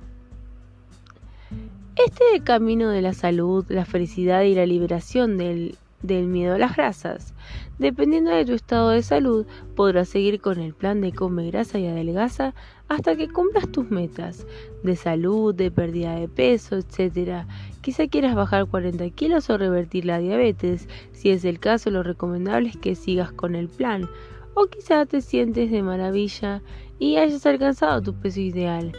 [1.97, 6.77] Este camino de la salud, la felicidad y la liberación del del miedo a las
[6.77, 7.35] grasas.
[7.79, 11.87] Dependiendo de tu estado de salud, podrás seguir con el plan de come grasa y
[11.87, 12.55] adelgaza
[12.89, 14.47] hasta que cumplas tus metas
[14.83, 17.47] de salud, de pérdida de peso, etc.
[17.81, 20.89] Quizá quieras bajar 40 kilos o revertir la diabetes.
[21.13, 24.09] Si es el caso, lo recomendable es que sigas con el plan.
[24.55, 26.63] O quizá te sientes de maravilla
[26.99, 28.93] y hayas alcanzado tu peso ideal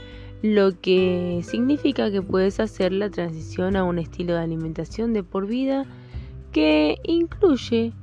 [0.54, 5.48] lo que significa que puedes hacer la transición a un estilo de alimentación de por
[5.48, 5.86] vida
[6.52, 7.94] que incluye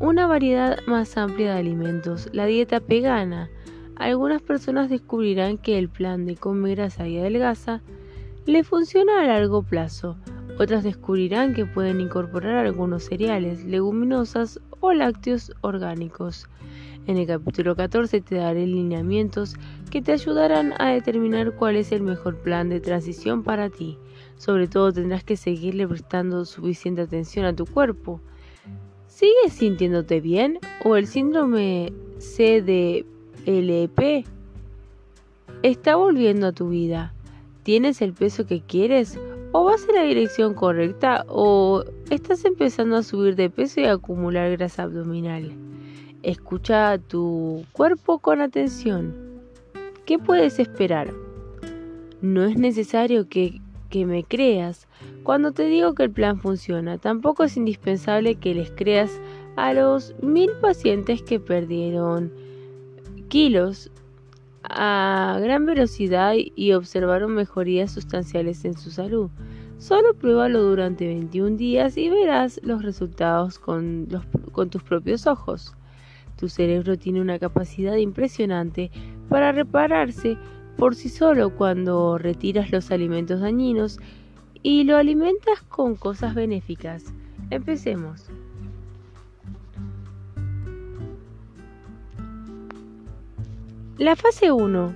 [0.00, 2.28] una variedad más amplia de alimentos.
[2.32, 3.48] La dieta vegana.
[3.94, 7.82] Algunas personas descubrirán que el plan de comer grasa y adelgaza
[8.46, 10.16] le funciona a largo plazo.
[10.58, 16.48] Otras descubrirán que pueden incorporar algunos cereales, leguminosas o lácteos orgánicos.
[17.06, 19.56] En el capítulo 14 te daré lineamientos
[19.90, 23.98] que te ayudarán a determinar cuál es el mejor plan de transición para ti.
[24.36, 28.20] Sobre todo tendrás que seguirle prestando suficiente atención a tu cuerpo.
[29.06, 33.04] ¿Sigues sintiéndote bien o el síndrome CDLP
[35.62, 37.14] está volviendo a tu vida?
[37.62, 39.18] ¿Tienes el peso que quieres
[39.52, 43.92] o vas en la dirección correcta o estás empezando a subir de peso y a
[43.92, 45.52] acumular grasa abdominal?
[46.22, 49.14] Escucha a tu cuerpo con atención.
[50.04, 51.14] ¿Qué puedes esperar?
[52.20, 53.60] No es necesario que
[53.92, 54.86] me creas
[55.22, 56.98] cuando te digo que el plan funciona.
[56.98, 59.20] Tampoco es indispensable que les creas
[59.56, 62.32] a los mil pacientes que perdieron
[63.28, 63.90] kilos
[64.62, 69.30] a gran velocidad y observaron mejorías sustanciales en su salud.
[69.78, 74.08] Solo pruébalo durante 21 días y verás los resultados con
[74.70, 75.74] tus propios ojos.
[76.40, 78.90] Tu cerebro tiene una capacidad impresionante
[79.28, 80.38] para repararse
[80.78, 83.98] por sí solo cuando retiras los alimentos dañinos
[84.62, 87.12] y lo alimentas con cosas benéficas.
[87.50, 88.30] Empecemos.
[93.98, 94.94] La fase 1.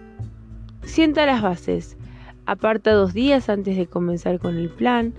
[0.84, 1.99] Sienta las bases.
[2.47, 5.12] Aparta dos días antes de comenzar con el plan.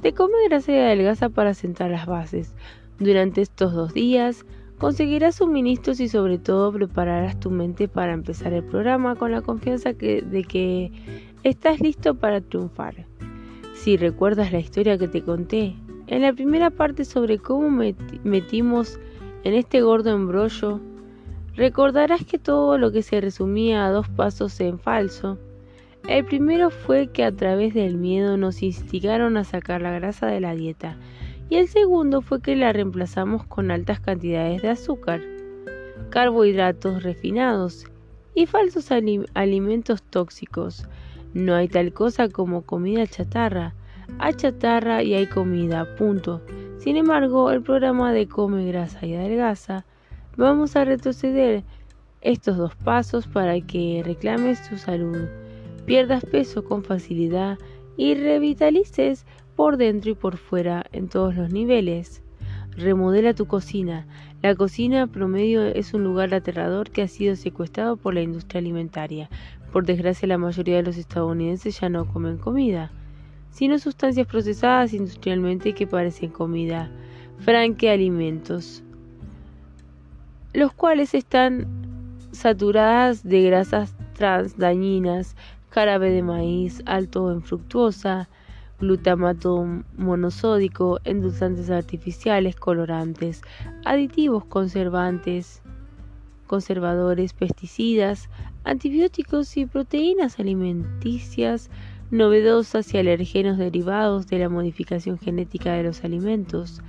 [0.00, 2.54] Te come grasa y adelgaza para sentar las bases.
[3.00, 4.44] Durante estos dos días,
[4.82, 9.92] Conseguirás suministros y sobre todo prepararás tu mente para empezar el programa con la confianza
[9.92, 10.90] de que
[11.44, 13.06] estás listo para triunfar.
[13.74, 15.76] Si recuerdas la historia que te conté
[16.08, 17.84] en la primera parte sobre cómo
[18.24, 18.98] metimos
[19.44, 20.80] en este gordo embrollo,
[21.54, 25.38] recordarás que todo lo que se resumía a dos pasos en falso.
[26.08, 30.40] El primero fue que a través del miedo nos instigaron a sacar la grasa de
[30.40, 30.96] la dieta
[31.52, 35.20] y el segundo fue que la reemplazamos con altas cantidades de azúcar,
[36.08, 37.84] carbohidratos refinados
[38.34, 38.88] y falsos
[39.34, 40.88] alimentos tóxicos.
[41.34, 43.74] No hay tal cosa como comida chatarra.
[44.18, 46.40] Hay chatarra y hay comida, punto.
[46.78, 49.84] Sin embargo, el programa de Come Grasa y Adelgaza,
[50.38, 51.64] vamos a retroceder
[52.22, 55.28] estos dos pasos para que reclames tu salud,
[55.84, 57.58] pierdas peso con facilidad
[57.98, 59.26] y revitalices
[59.56, 62.22] por dentro y por fuera en todos los niveles.
[62.76, 64.06] Remodela tu cocina.
[64.40, 69.28] La cocina promedio es un lugar aterrador que ha sido secuestrado por la industria alimentaria.
[69.72, 72.90] Por desgracia, la mayoría de los estadounidenses ya no comen comida,
[73.50, 76.90] sino sustancias procesadas industrialmente que parecen comida,
[77.38, 78.82] franque alimentos,
[80.54, 81.66] los cuales están
[82.32, 85.36] saturadas de grasas trans dañinas,
[85.70, 88.28] jarabe de maíz alto en fructuosa,
[88.82, 89.64] glutamato
[89.96, 93.42] monosódico, endulzantes artificiales, colorantes,
[93.84, 95.62] aditivos conservantes,
[96.48, 98.28] conservadores, pesticidas,
[98.64, 101.70] antibióticos y proteínas alimenticias
[102.10, 106.82] novedosas y alergenos derivados de la modificación genética de los alimentos.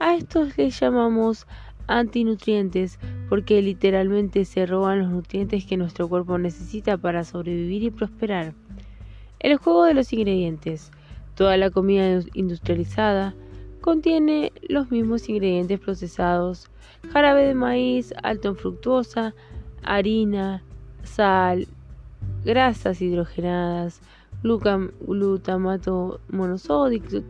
[0.00, 1.46] A estos les llamamos
[1.86, 8.54] antinutrientes porque literalmente se roban los nutrientes que nuestro cuerpo necesita para sobrevivir y prosperar.
[9.38, 10.90] El juego de los ingredientes.
[11.34, 13.34] Toda la comida industrializada
[13.80, 16.70] contiene los mismos ingredientes procesados,
[17.12, 19.34] jarabe de maíz alto en fructuosa,
[19.82, 20.62] harina,
[21.02, 21.66] sal,
[22.44, 24.00] grasas hidrogenadas,
[24.42, 27.22] glutamato monosódico,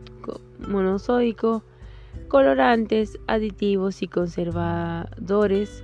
[2.27, 5.83] colorantes, aditivos y conservadores.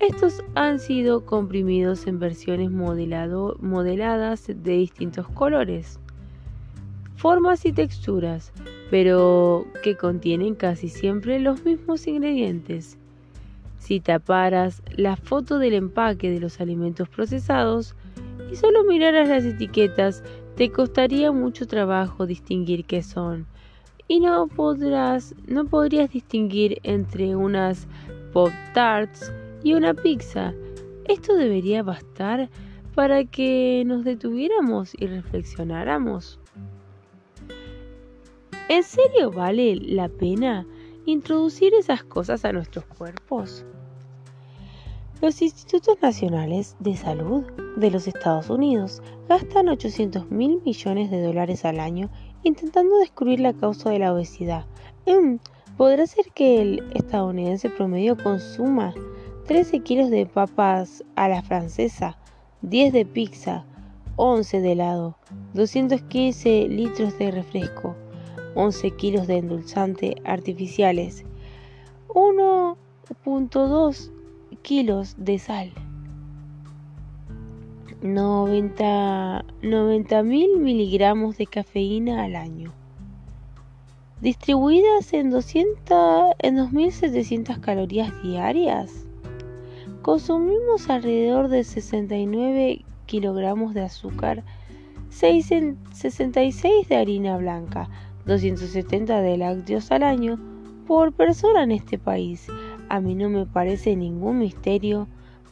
[0.00, 5.99] Estos han sido comprimidos en versiones modeladas de distintos colores,
[7.20, 8.50] formas y texturas,
[8.90, 12.96] pero que contienen casi siempre los mismos ingredientes.
[13.78, 17.94] Si taparas la foto del empaque de los alimentos procesados
[18.50, 20.22] y solo miraras las etiquetas,
[20.56, 23.46] te costaría mucho trabajo distinguir qué son.
[24.08, 24.48] Y no
[25.46, 27.86] no podrías distinguir entre unas
[28.32, 29.30] Pop Tarts
[29.62, 30.54] y una pizza.
[31.04, 32.48] Esto debería bastar
[32.94, 36.40] para que nos detuviéramos y reflexionáramos.
[38.70, 40.64] ¿En serio vale la pena
[41.04, 43.64] introducir esas cosas a nuestros cuerpos?
[45.20, 47.42] Los Institutos Nacionales de Salud
[47.76, 52.10] de los Estados Unidos gastan 800 mil millones de dólares al año
[52.44, 54.66] intentando descubrir la causa de la obesidad.
[55.04, 55.38] Mm,
[55.76, 58.94] ¿Podrá ser que el estadounidense promedio consuma
[59.48, 62.18] 13 kilos de papas a la francesa,
[62.62, 63.64] 10 de pizza,
[64.14, 65.16] 11 de helado,
[65.54, 67.96] 215 litros de refresco,
[68.54, 71.24] 11 kilos de endulzante artificiales,
[72.08, 74.10] 1.2
[74.62, 75.72] kilos de sal,
[78.02, 79.44] 90
[80.24, 82.72] mil miligramos de cafeína al año,
[84.20, 89.06] distribuidas en, 200, en 2.700 calorías diarias.
[90.02, 94.42] Consumimos alrededor de 69 kilogramos de azúcar,
[95.10, 97.88] 66 de harina blanca,
[98.26, 100.38] 270 de lácteos al año
[100.86, 102.48] por persona en este país
[102.90, 105.06] a mí no me parece ningún misterio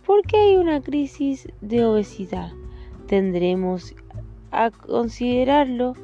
[0.04, 2.50] porque hay una crisis de obesidad.
[3.06, 3.94] Tendremos
[4.50, 5.94] a considerarlo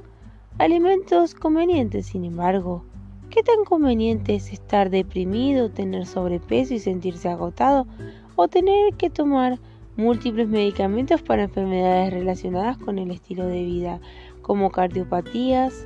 [0.59, 2.85] alimentos convenientes, sin embargo.
[3.31, 7.89] ¿Qué tan conveniente es estar deprimido, tener sobrepeso y sentirse agotado
[8.37, 9.59] o tener que tomar
[9.97, 14.01] múltiples medicamentos para enfermedades relacionadas con el estilo de vida,
[14.41, 15.85] como cardiopatías,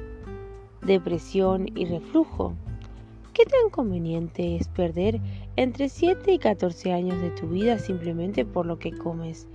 [0.83, 2.55] depresión y reflujo?
[3.33, 5.21] ¿Qué tan conveniente es perder
[5.55, 9.47] entre 7 y 14 años de tu vida simplemente por lo que comes?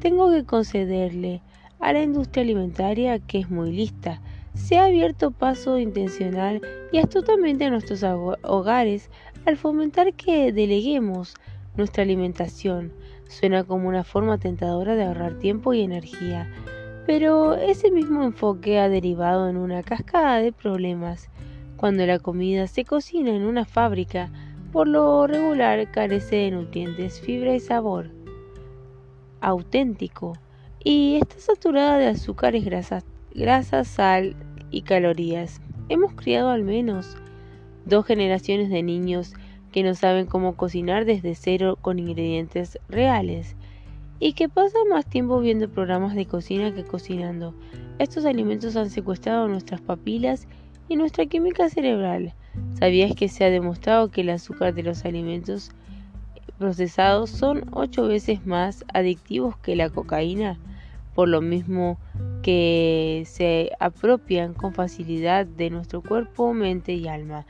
[0.00, 1.42] Tengo que concederle
[1.80, 4.22] a la industria alimentaria que es muy lista.
[4.54, 8.02] Se ha abierto paso intencional y astutamente a nuestros
[8.42, 9.10] hogares
[9.44, 11.34] al fomentar que deleguemos
[11.76, 12.92] nuestra alimentación.
[13.28, 16.50] Suena como una forma tentadora de ahorrar tiempo y energía,
[17.08, 21.30] pero ese mismo enfoque ha derivado en una cascada de problemas.
[21.78, 24.30] Cuando la comida se cocina en una fábrica,
[24.72, 28.10] por lo regular carece de nutrientes, fibra y sabor
[29.40, 30.34] auténtico
[30.84, 34.36] y está saturada de azúcares, grasas, grasas, sal
[34.70, 35.62] y calorías.
[35.88, 37.16] Hemos criado al menos
[37.86, 39.32] dos generaciones de niños
[39.72, 43.56] que no saben cómo cocinar desde cero con ingredientes reales
[44.20, 47.54] y que pasan más tiempo viendo programas de cocina que cocinando.
[47.98, 50.46] Estos alimentos han secuestrado nuestras papilas
[50.88, 52.34] y nuestra química cerebral.
[52.78, 55.70] ¿Sabías que se ha demostrado que el azúcar de los alimentos
[56.58, 60.58] procesados son ocho veces más adictivos que la cocaína?
[61.14, 61.98] Por lo mismo
[62.42, 67.46] que se apropian con facilidad de nuestro cuerpo, mente y alma.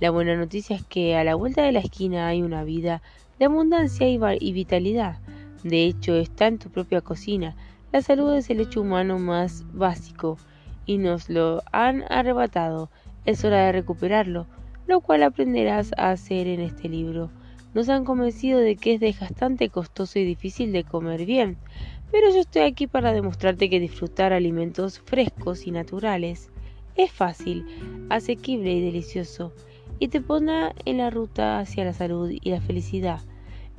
[0.00, 3.02] La buena noticia es que a la vuelta de la esquina hay una vida
[3.38, 5.18] de abundancia y vitalidad.
[5.62, 7.56] De hecho, está en tu propia cocina.
[7.92, 10.38] La salud es el hecho humano más básico
[10.86, 12.90] y nos lo han arrebatado.
[13.26, 14.46] Es hora de recuperarlo,
[14.86, 17.30] lo cual aprenderás a hacer en este libro.
[17.72, 21.56] nos han convencido de que es desgastante, costoso y difícil de comer bien,
[22.10, 26.50] pero yo estoy aquí para demostrarte que disfrutar alimentos frescos y naturales
[26.96, 27.64] es fácil,
[28.10, 29.52] asequible y delicioso,
[29.98, 33.20] y te pondrá en la ruta hacia la salud y la felicidad.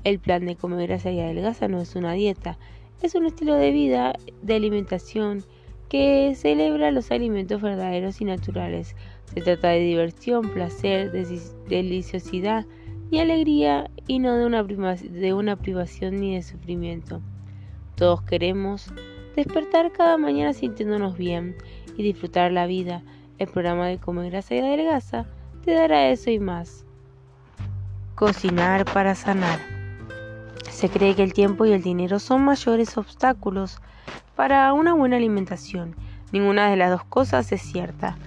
[0.04, 2.58] El plan de comer grasa y adelgaza no es una dieta,
[3.02, 5.44] es un estilo de vida, de alimentación,
[5.90, 8.96] que celebra los alimentos verdaderos y naturales.
[9.26, 12.66] Se trata de diversión, placer, deliciosidad
[13.12, 17.22] y alegría y no de una, de una privación ni de sufrimiento.
[17.96, 18.94] Todos queremos
[19.36, 21.56] despertar cada mañana sintiéndonos bien
[21.98, 23.04] y disfrutar la vida.
[23.38, 25.26] El programa de Comer Grasa y Adelgaza
[25.66, 26.86] te dará eso y más.
[28.16, 29.81] Cocinar para sanar.
[30.82, 33.80] Se cree que el tiempo y el dinero son mayores obstáculos
[34.36, 35.96] para una buena alimentación.
[36.32, 38.18] Ninguna de las dos cosas es cierta.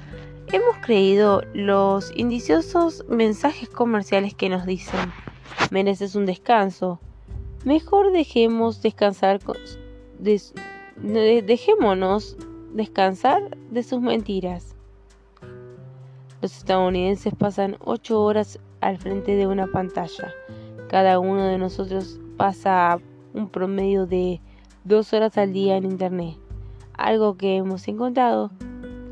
[0.53, 5.13] Hemos creído los indiciosos mensajes comerciales que nos dicen,
[5.73, 7.01] mereces un descanso,
[7.65, 9.41] Mejor dejemos descansar,
[10.97, 12.37] dejémonos
[12.73, 14.77] descansar de sus mentiras.
[16.41, 20.33] Los estadounidenses pasan ocho horas al frente de una pantalla.
[20.95, 23.01] Cada uno de nosotros pasa
[23.33, 24.41] un promedio de
[24.85, 26.37] dos horas al día en Internet.
[26.97, 28.53] Algo que hemos encontrado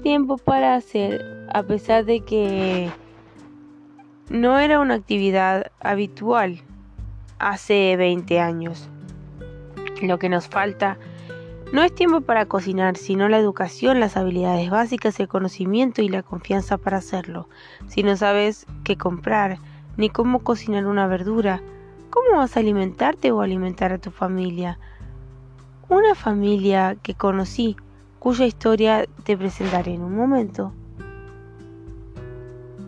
[0.00, 2.88] tiempo para hacer a pesar de que
[4.30, 6.60] no era una actividad habitual
[7.40, 8.88] hace 20 años.
[10.02, 10.98] Lo que nos falta
[11.72, 16.22] no es tiempo para cocinar, sino la educación, las habilidades básicas, el conocimiento y la
[16.22, 17.48] confianza para hacerlo.
[17.88, 19.58] Si no sabes qué comprar,
[19.96, 21.62] ni cómo cocinar una verdura,
[22.10, 24.78] ¿cómo vas a alimentarte o alimentar a tu familia?
[25.88, 27.76] Una familia que conocí,
[28.18, 30.72] cuya historia te presentaré en un momento,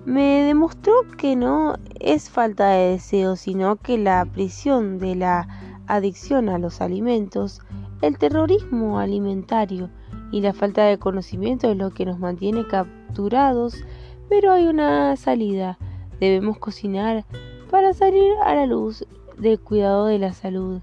[0.04, 5.48] me demostró que no es falta de deseo, sino que la prisión de la
[5.86, 7.62] adicción a los alimentos,
[8.02, 9.88] el terrorismo alimentario
[10.30, 13.82] y la falta de conocimiento es lo que nos mantiene capturados,
[14.28, 15.78] pero hay una salida.
[16.24, 17.26] Debemos cocinar
[17.70, 19.04] para salir a la luz
[19.36, 20.80] del cuidado de la salud,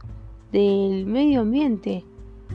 [0.52, 2.06] del medio ambiente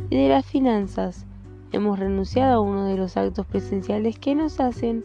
[0.09, 1.27] y de las finanzas.
[1.73, 5.05] Hemos renunciado a uno de los actos presenciales que nos hacen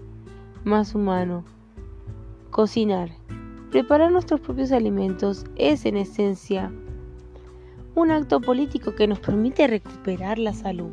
[0.64, 1.44] más humano.
[2.52, 3.10] Cocinar.
[3.72, 6.72] Preparar nuestros propios alimentos es en esencia
[7.96, 10.92] un acto político que nos permite recuperar la salud,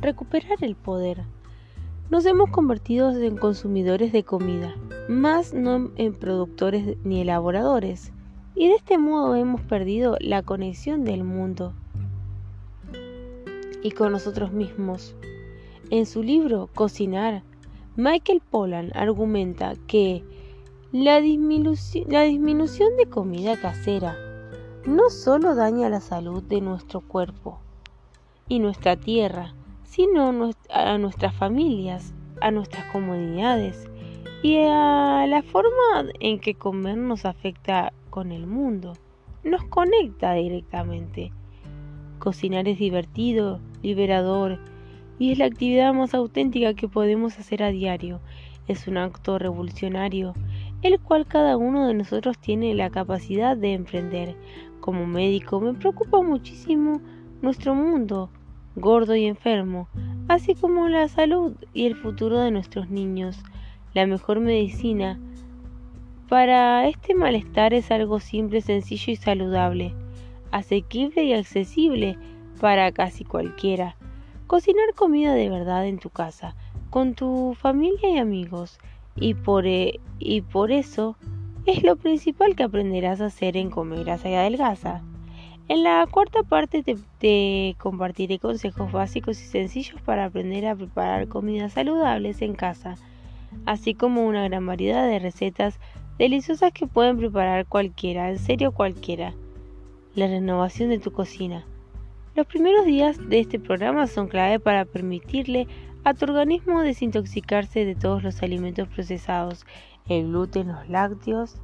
[0.00, 1.26] recuperar el poder.
[2.10, 4.74] Nos hemos convertido en consumidores de comida,
[5.08, 8.12] más no en productores ni elaboradores,
[8.54, 11.74] y de este modo hemos perdido la conexión del mundo
[13.82, 15.14] y con nosotros mismos.
[15.90, 17.42] En su libro Cocinar,
[17.96, 20.24] Michael Pollan argumenta que
[20.92, 24.16] la, disminución de comida casera
[24.86, 27.58] no solo daña la salud de nuestro cuerpo
[28.48, 29.52] y nuestra tierra,
[29.98, 33.90] sino a nuestras familias, a nuestras comunidades
[34.44, 38.92] y a la forma en que comer nos afecta con el mundo.
[39.42, 41.32] Nos conecta directamente.
[42.20, 44.60] Cocinar es divertido, liberador
[45.18, 48.20] y es la actividad más auténtica que podemos hacer a diario.
[48.68, 50.32] Es un acto revolucionario,
[50.82, 54.36] el cual cada uno de nosotros tiene la capacidad de emprender.
[54.78, 57.00] Como médico me preocupa muchísimo
[57.42, 58.30] nuestro mundo,
[58.80, 59.88] gordo y enfermo,
[60.28, 63.38] así como la salud y el futuro de nuestros niños.
[63.94, 65.18] La mejor medicina
[66.28, 69.94] para este malestar es algo simple, sencillo y saludable,
[70.50, 72.18] asequible y accesible
[72.60, 73.96] para casi cualquiera.
[74.46, 76.54] Cocinar comida de verdad en tu casa,
[76.90, 78.78] con tu familia y amigos,
[79.16, 81.16] y por, e, y por eso
[81.66, 85.02] es lo principal que aprenderás a hacer en Comer Grasa y Adelgaza.
[85.68, 91.74] En la cuarta parte te, compartiré consejos básicos y sencillos para aprender a preparar comidas
[91.74, 92.96] saludables en casa,
[93.66, 95.78] así como una gran variedad de recetas
[96.16, 99.34] deliciosas que pueden preparar cualquiera, en serio cualquiera.
[100.14, 101.66] La renovación de tu cocina.
[102.34, 105.68] Los primeros días de este programa son clave para permitirle
[106.02, 109.66] a tu organismo desintoxicarse de todos los alimentos procesados,
[110.08, 111.56] el gluten, los lácteos,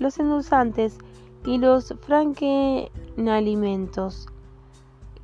[0.00, 0.98] los endulzantes
[1.44, 4.28] y los frankenalimentos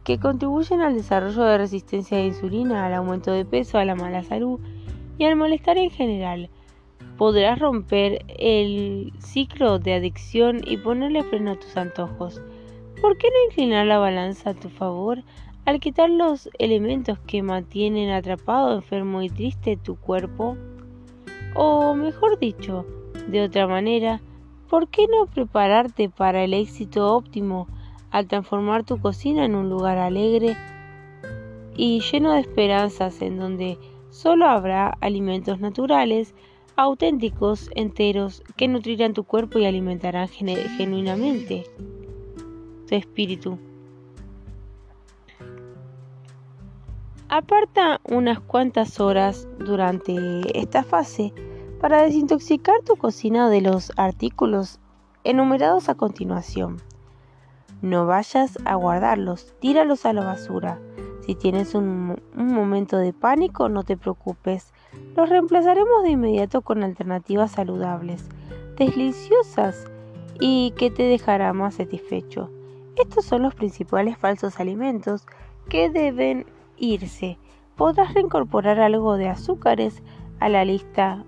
[0.04, 4.22] que contribuyen al desarrollo de resistencia a insulina, al aumento de peso, a la mala
[4.22, 4.60] salud
[5.18, 6.50] y al malestar en general.
[7.16, 12.42] Podrás romper el ciclo de adicción y ponerle freno a tus antojos.
[13.00, 15.22] ¿Por qué no inclinar la balanza a tu favor
[15.64, 20.56] al quitar los elementos que mantienen atrapado, enfermo y triste tu cuerpo?
[21.54, 22.86] O mejor dicho,
[23.28, 24.20] de otra manera,
[24.72, 27.68] ¿por qué no prepararte para el éxito óptimo
[28.10, 30.56] al transformar tu cocina en un lugar alegre
[31.76, 33.76] y lleno de esperanzas en donde
[34.08, 36.34] solo habrá alimentos naturales,
[36.74, 41.64] auténticos, enteros, que nutrirán tu cuerpo y alimentarán genuinamente
[42.88, 43.58] tu espíritu?
[47.28, 51.34] Aparta unas cuantas horas durante esta fase
[51.82, 54.78] para desintoxicar tu cocina de los artículos
[55.24, 56.80] enumerados a continuación.
[57.82, 60.78] No vayas a guardarlos, tíralos a la basura.
[61.26, 64.72] Si tienes un, momento de pánico, no te preocupes.
[65.16, 68.28] Los reemplazaremos de inmediato con alternativas saludables,
[68.76, 69.84] deliciosas
[70.38, 72.48] y que te dejará más satisfecho.
[72.94, 75.26] Estos son los principales falsos alimentos
[75.68, 76.46] que deben
[76.76, 77.40] irse.
[77.74, 80.00] Podrás reincorporar algo de azúcares
[80.38, 81.24] a la lista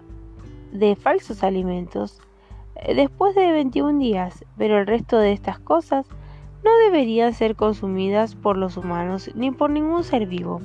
[0.74, 2.20] de falsos alimentos
[2.74, 6.04] eh, después de 21 días, pero el resto de estas cosas
[6.64, 10.60] no deberían ser consumidas por los humanos ni por ningún ser vivo.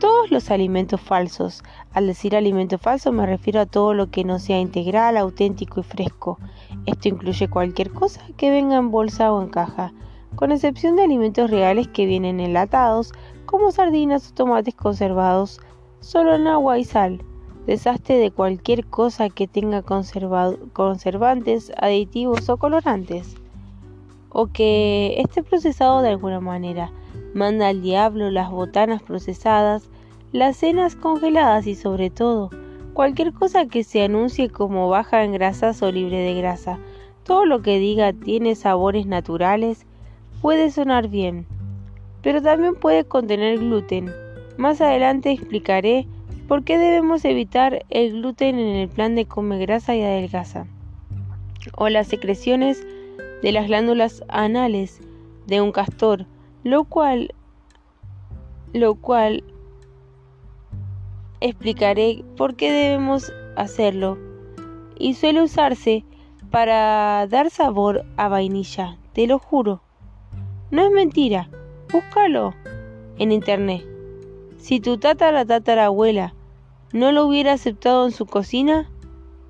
[0.00, 1.62] Todos los alimentos falsos,
[1.92, 5.82] al decir alimento falso me refiero a todo lo que no sea integral, auténtico y
[5.82, 6.38] fresco.
[6.86, 9.92] Esto incluye cualquier cosa que venga en bolsa o en caja,
[10.34, 13.12] con excepción de alimentos reales que vienen enlatados,
[13.44, 15.60] como sardinas o tomates conservados
[16.00, 17.22] solo en agua y sal
[17.66, 23.36] Deshazte de cualquier cosa que tenga conservantes, aditivos o colorantes,
[24.28, 26.92] o que esté procesado de alguna manera.
[27.32, 29.88] Manda al diablo las botanas procesadas,
[30.30, 32.50] las cenas congeladas y sobre todo,
[32.92, 36.78] cualquier cosa que se anuncie como baja en grasas o libre de grasa.
[37.22, 39.86] Todo lo que diga tiene sabores naturales
[40.42, 41.46] puede sonar bien,
[42.20, 44.12] pero también puede contener gluten.
[44.58, 46.06] Más adelante explicaré
[46.48, 50.66] ¿Por qué debemos evitar el gluten en el plan de come grasa y adelgaza?
[51.76, 52.86] O las secreciones
[53.42, 55.00] de las glándulas anales
[55.46, 56.26] de un castor,
[56.62, 57.34] lo cual
[58.74, 59.44] lo cual
[61.40, 64.18] explicaré por qué debemos hacerlo.
[64.98, 66.04] Y suele usarse
[66.50, 69.80] para dar sabor a vainilla, te lo juro.
[70.70, 71.48] No es mentira,
[71.90, 72.54] búscalo
[73.18, 73.93] en internet.
[74.64, 76.32] Si tu tatara tatarabuela
[76.94, 78.90] no lo hubiera aceptado en su cocina,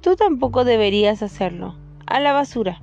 [0.00, 1.76] tú tampoco deberías hacerlo.
[2.04, 2.82] A la basura.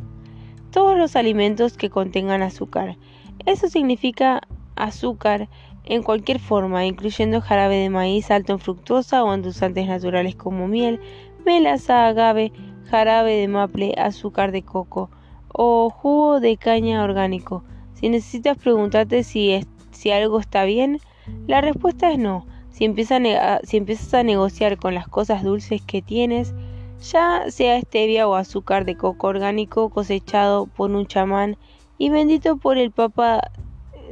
[0.72, 2.98] Todos los alimentos que contengan azúcar.
[3.46, 4.40] Eso significa
[4.78, 5.50] azúcar
[5.84, 11.02] en cualquier forma, incluyendo jarabe de maíz alto en fructosa o endulzantes naturales como miel,
[11.46, 12.54] melaza, agave,
[12.90, 15.10] jarabe de maple, azúcar de coco
[15.50, 17.66] o jugo de caña orgánico.
[17.94, 21.02] Si necesitas preguntarte si, si algo está bien,
[21.48, 22.46] la respuesta es no.
[22.72, 26.54] Si, empiezas a negociar con las cosas dulces que tienes,
[27.02, 31.58] ya sea stevia o azúcar de coco orgánico cosechado por un chamán
[31.98, 33.52] y bendito por el Papa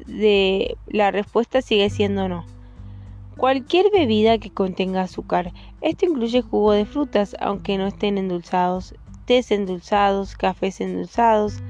[0.05, 2.45] de la respuesta sigue siendo no.
[3.37, 5.53] Cualquier bebida que contenga azúcar.
[5.81, 8.95] Esto incluye jugo de frutas, aunque no estén endulzados,
[9.25, 11.61] tés endulzados, cafés endulzados,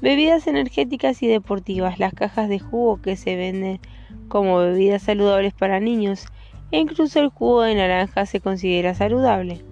[0.00, 3.80] bebidas energéticas y deportivas, las cajas de jugo que se venden
[4.28, 6.26] como bebidas saludables para niños
[6.70, 9.62] e incluso el jugo de naranja se considera saludable.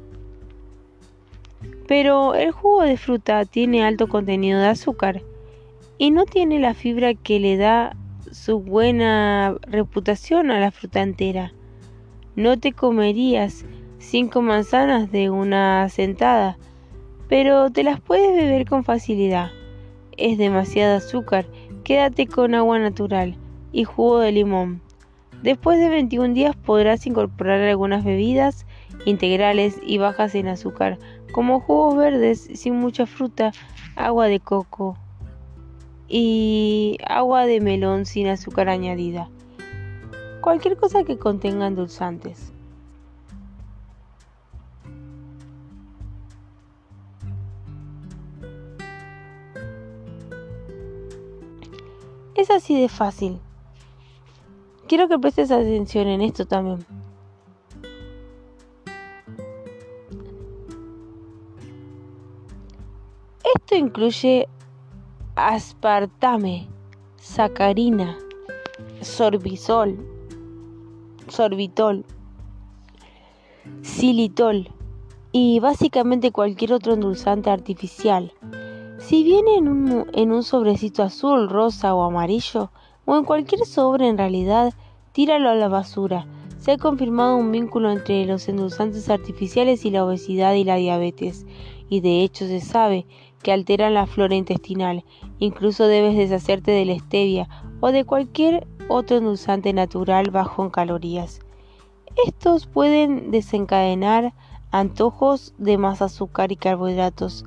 [1.87, 5.23] Pero el jugo de fruta tiene alto contenido de azúcar
[5.99, 7.97] y no tiene la fibra que le da
[8.31, 11.53] su buena reputación a la fruta entera.
[12.37, 13.65] No te comerías
[13.99, 16.59] cinco manzanas de una sentada,
[17.29, 19.51] pero te las puedes beber con facilidad.
[20.17, 21.47] Es demasiado azúcar,
[21.85, 23.37] quédate con agua natural
[23.75, 24.81] y jugo de limón.
[25.43, 28.65] Después de 21 días podrás incorporar algunas bebidas
[29.05, 30.99] integrales y bajas en azúcar,
[31.33, 33.53] como jugos verdes sin mucha fruta,
[33.97, 34.97] agua de coco
[36.09, 39.29] y agua de melón sin azúcar añadida.
[40.41, 42.53] Cualquier cosa que contenga endulzantes.
[52.37, 53.41] Es así de fácil.
[54.87, 56.85] Quiero que prestes atención en esto también.
[63.55, 64.47] Esto incluye
[65.37, 66.69] aspartame,
[67.17, 68.19] sacarina,
[69.01, 69.97] sorbisol,
[71.29, 72.05] sorbitol,
[73.83, 74.69] xilitol
[75.33, 78.33] y básicamente cualquier otro endulzante artificial.
[78.99, 82.71] Si viene en un, en un sobrecito azul, rosa o amarillo,
[83.05, 84.73] o en cualquier sobre en realidad,
[85.13, 86.27] tíralo a la basura.
[86.59, 91.47] Se ha confirmado un vínculo entre los endulzantes artificiales y la obesidad y la diabetes,
[91.89, 93.07] y de hecho se sabe
[93.43, 95.05] que alteran la flora intestinal.
[95.39, 97.49] Incluso debes deshacerte de la stevia
[97.81, 101.41] o de cualquier otro endulzante natural bajo en calorías.
[102.27, 104.33] Estos pueden desencadenar
[104.71, 107.45] antojos de más azúcar y carbohidratos,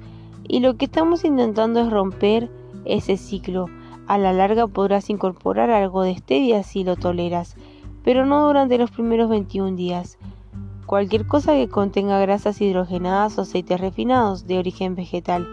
[0.48, 2.50] y lo que estamos intentando es romper
[2.86, 3.66] ese ciclo.
[4.08, 7.58] A la larga podrás incorporar algo de stevia si lo toleras,
[8.04, 10.18] pero no durante los primeros 21 días.
[10.86, 15.46] Cualquier cosa que contenga grasas hidrogenadas o aceites refinados de origen vegetal,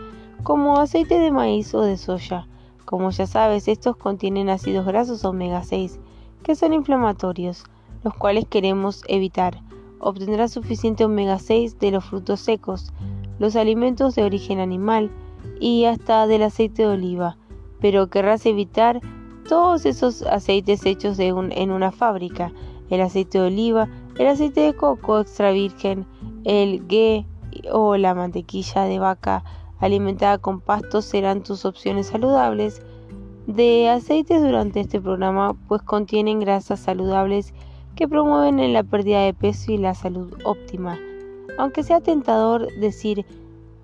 [0.44, 2.47] como aceite de maíz o de soya.
[2.85, 5.98] Como ya sabes, estos contienen ácidos grasos omega 6,
[6.44, 7.64] que son inflamatorios,
[8.05, 9.60] los cuales queremos evitar.
[9.98, 12.93] Obtendrás suficiente omega 6 de los frutos secos,
[13.40, 15.10] los alimentos de origen animal
[15.59, 17.36] y hasta del aceite de oliva,
[17.85, 19.02] pero querrás evitar
[19.47, 22.51] todos esos aceites hechos en una fábrica,
[22.89, 26.06] el aceite de oliva, el aceite de coco extra virgen,
[26.44, 27.27] el ghee
[27.70, 29.44] o la mantequilla de vaca
[29.81, 32.81] alimentada con pastos serán tus opciones saludables
[33.47, 37.52] de aceites durante este programa, pues contienen grasas saludables
[37.97, 40.98] que promueven la pérdida de peso y la salud óptima.
[41.59, 43.27] Aunque sea tentador decir,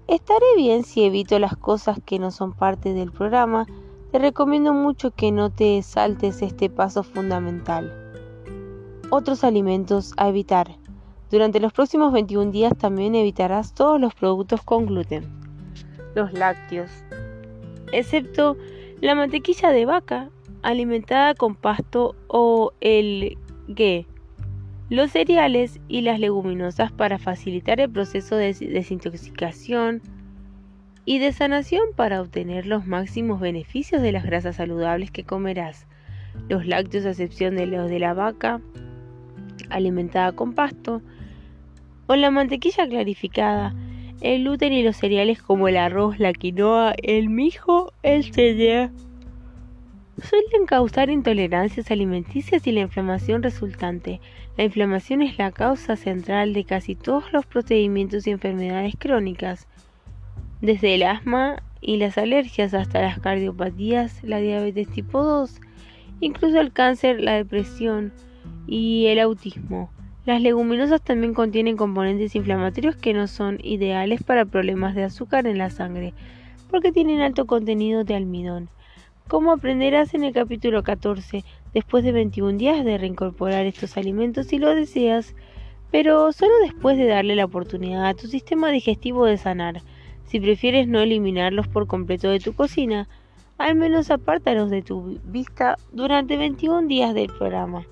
[0.08, 3.66] estaré bien si evito las cosas que no son parte del programa,
[4.12, 7.92] te recomiendo mucho que no te saltes este paso fundamental.
[9.10, 10.76] Otros alimentos a evitar.
[11.30, 15.40] Durante los próximos 21 días también evitarás todos los productos con gluten
[16.14, 16.90] los lácteos,
[17.92, 18.56] excepto
[19.00, 20.30] la mantequilla de vaca
[20.62, 23.38] alimentada con pasto o el
[23.68, 24.06] ghee,
[24.88, 30.02] los cereales y las leguminosas para facilitar el proceso de desintoxicación
[31.04, 35.86] y de sanación para obtener los máximos beneficios de las grasas saludables que comerás.
[36.48, 38.60] Los lácteos, a excepción de los de la vaca
[39.68, 41.02] alimentada con pasto,
[42.06, 43.74] o la mantequilla clarificada,
[44.20, 48.90] el gluten y los cereales como el arroz, la quinoa, el mijo, el cereal
[50.22, 54.20] suelen causar intolerancias alimenticias y la inflamación resultante.
[54.56, 59.66] La inflamación es la causa central de casi todos los procedimientos y enfermedades crónicas,
[60.60, 65.60] desde el asma y las alergias hasta las cardiopatías, la diabetes tipo 2,
[66.20, 68.12] incluso el cáncer, la depresión
[68.66, 69.90] y el autismo.
[70.26, 75.58] Las leguminosas también contienen componentes inflamatorios que no son ideales para problemas de azúcar en
[75.58, 76.12] la sangre,
[76.70, 78.68] porque tienen alto contenido de almidón.
[79.28, 84.58] Como aprenderás en el capítulo 14, después de 21 días de reincorporar estos alimentos si
[84.58, 85.34] lo deseas,
[85.90, 89.82] pero solo después de darle la oportunidad a tu sistema digestivo de sanar.
[90.30, 93.08] Si prefieres no eliminarlos por completo de tu cocina,
[93.58, 97.84] al menos apártalos de tu vista durante 21 días del programa.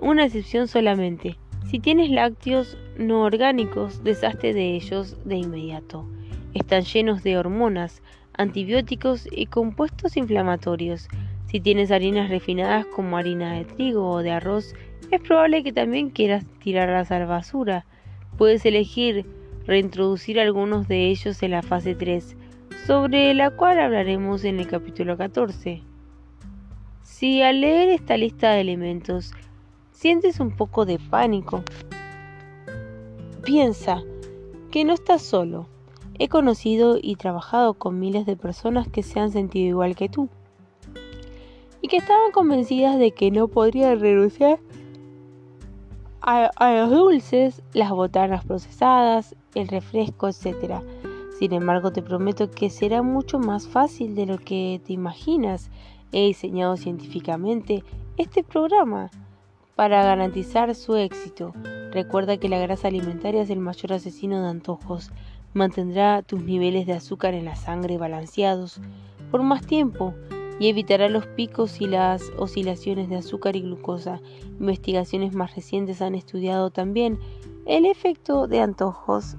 [0.00, 1.38] Una excepción solamente.
[1.70, 6.04] Si tienes lácteos no orgánicos, deshazte de ellos de inmediato.
[6.52, 8.02] Están llenos de hormonas,
[8.36, 11.06] antibióticos y compuestos inflamatorios.
[11.46, 14.74] Si tienes harinas refinadas como harina de trigo o de arroz,
[15.12, 17.86] es probable que también quieras tirarlas a la basura.
[18.36, 19.24] Puedes elegir
[19.66, 22.36] reintroducir algunos de ellos en la fase 3,
[22.86, 25.82] sobre la cual hablaremos en el capítulo 14.
[27.02, 29.32] Si al leer esta lista de elementos
[29.90, 31.62] sientes un poco de pánico,
[33.44, 34.02] piensa
[34.70, 35.68] que no estás solo.
[36.18, 40.28] He conocido y trabajado con miles de personas que se han sentido igual que tú
[41.86, 44.58] y que estaban convencidas de que no podrían renunciar
[46.26, 50.82] a, los dulces, las botanas procesadas, el refresco, etc.
[51.38, 55.70] Sin embargo, te prometo que será mucho más fácil de lo que te imaginas.
[56.12, 57.84] He diseñado científicamente
[58.16, 59.10] este programa
[59.76, 61.52] para garantizar su éxito.
[61.92, 65.12] Recuerda que la grasa alimentaria es el mayor asesino de antojos.
[65.54, 68.80] Mantendrá tus niveles de azúcar en la sangre balanceados
[69.30, 70.14] por más tiempo
[70.58, 74.20] y evitará los picos y las oscilaciones de azúcar y glucosa.
[74.58, 77.18] Investigaciones más recientes han estudiado también
[77.66, 79.36] el efecto de antojos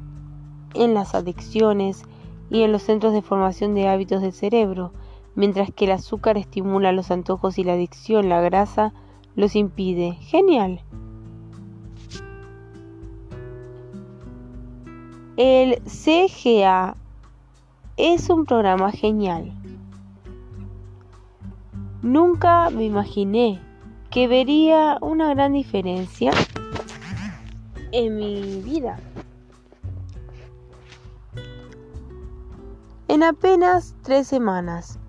[0.74, 2.04] en las adicciones
[2.50, 4.94] y en los centros de formación de hábitos del cerebro.
[5.36, 8.94] Mientras que el azúcar estimula los antojos y la adicción, la grasa
[9.36, 10.14] los impide.
[10.22, 10.82] Genial.
[15.38, 16.98] El CGA
[17.96, 19.54] es un programa genial.
[22.08, 23.60] Nunca me imaginé
[24.10, 26.32] que vería una gran diferencia
[27.92, 28.98] en mi vida.
[33.10, 35.00] En apenas tres semanas,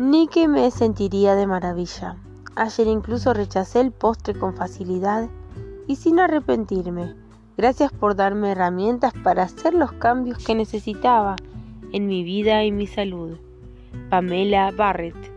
[0.00, 2.16] ni que me sentiría de maravilla.
[2.56, 5.28] Ayer incluso rechacé el postre con facilidad
[5.86, 7.14] y sin arrepentirme.
[7.56, 11.36] Gracias por darme herramientas para hacer los cambios que necesitaba
[11.92, 13.38] en mi vida y mi salud.
[14.10, 15.35] Pamela Barrett.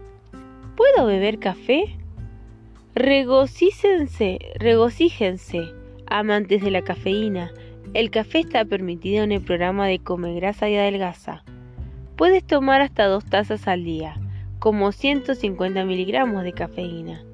[0.80, 1.98] ¿Puedo beber café?
[2.96, 5.74] Regocíjense, regocíjense,
[6.08, 7.52] amantes de la cafeína.
[7.94, 11.44] El café está permitido en el programa de Come Grasa y Adelgaza.
[12.16, 14.16] Puedes tomar hasta dos tazas al día,
[14.60, 17.26] como 150 miligramos de cafeína.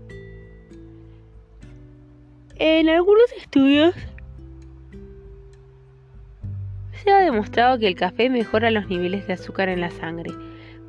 [2.55, 3.93] En algunos estudios
[7.03, 10.31] se ha demostrado que el café mejora los niveles de azúcar en la sangre,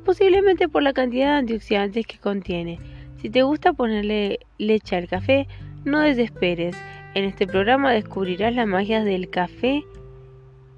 [0.07, 2.79] posiblemente por la cantidad de antioxidantes que contiene.
[3.21, 5.49] Si te gusta ponerle leche al café,
[5.83, 6.77] no desesperes.
[7.13, 9.83] En este programa descubrirás las magias del café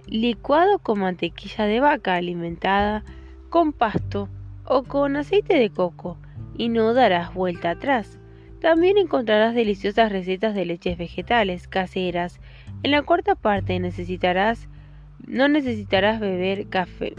[0.07, 3.03] licuado con mantequilla de vaca alimentada
[3.49, 4.29] con pasto
[4.65, 6.17] o con aceite de coco
[6.57, 8.17] y no darás vuelta atrás.
[8.61, 12.39] También encontrarás deliciosas recetas de leches vegetales caseras.
[12.81, 17.13] En la cuarta parte no necesitarás beber café,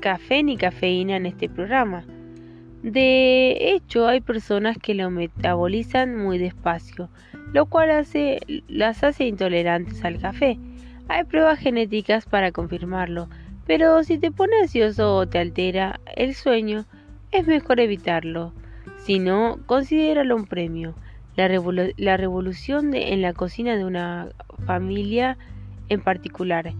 [0.00, 2.04] café ni cafeína en este programa.
[2.82, 7.10] De hecho, hay personas que lo metabolizan muy despacio,
[7.52, 10.58] lo cual hace, las hace intolerantes al café.
[11.08, 13.28] Hay pruebas genéticas para confirmarlo,
[13.66, 16.86] pero si te pone ansioso o te altera el sueño,
[17.32, 18.54] es mejor evitarlo.
[18.98, 20.94] Si no, considéralo un premio.
[21.36, 21.48] La,
[21.96, 24.28] la revolución en la cocina de una
[24.66, 25.36] familia
[25.88, 26.72] en particular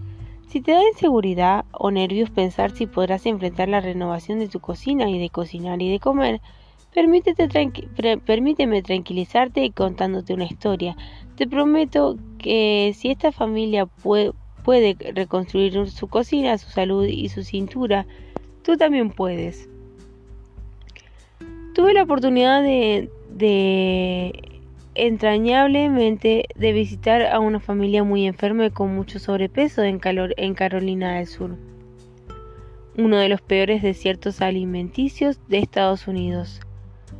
[0.51, 5.09] si te da inseguridad o nervios pensar si podrás enfrentar la renovación de tu cocina
[5.09, 6.41] y de cocinar y de comer,
[8.25, 10.97] permíteme tranquilizarte contándote una historia.
[11.37, 14.33] Te prometo que si esta familia puede,
[15.15, 18.05] reconstruir su cocina, su salud y su cintura,
[18.61, 19.69] tú también puedes.
[21.73, 24.50] Tuve la oportunidad de
[25.01, 29.99] entrañablemente de visitar a una familia muy enferma y con mucho sobrepeso en,
[30.37, 31.57] en Carolina del Sur,
[32.95, 36.61] uno de los peores desiertos alimenticios de Estados Unidos,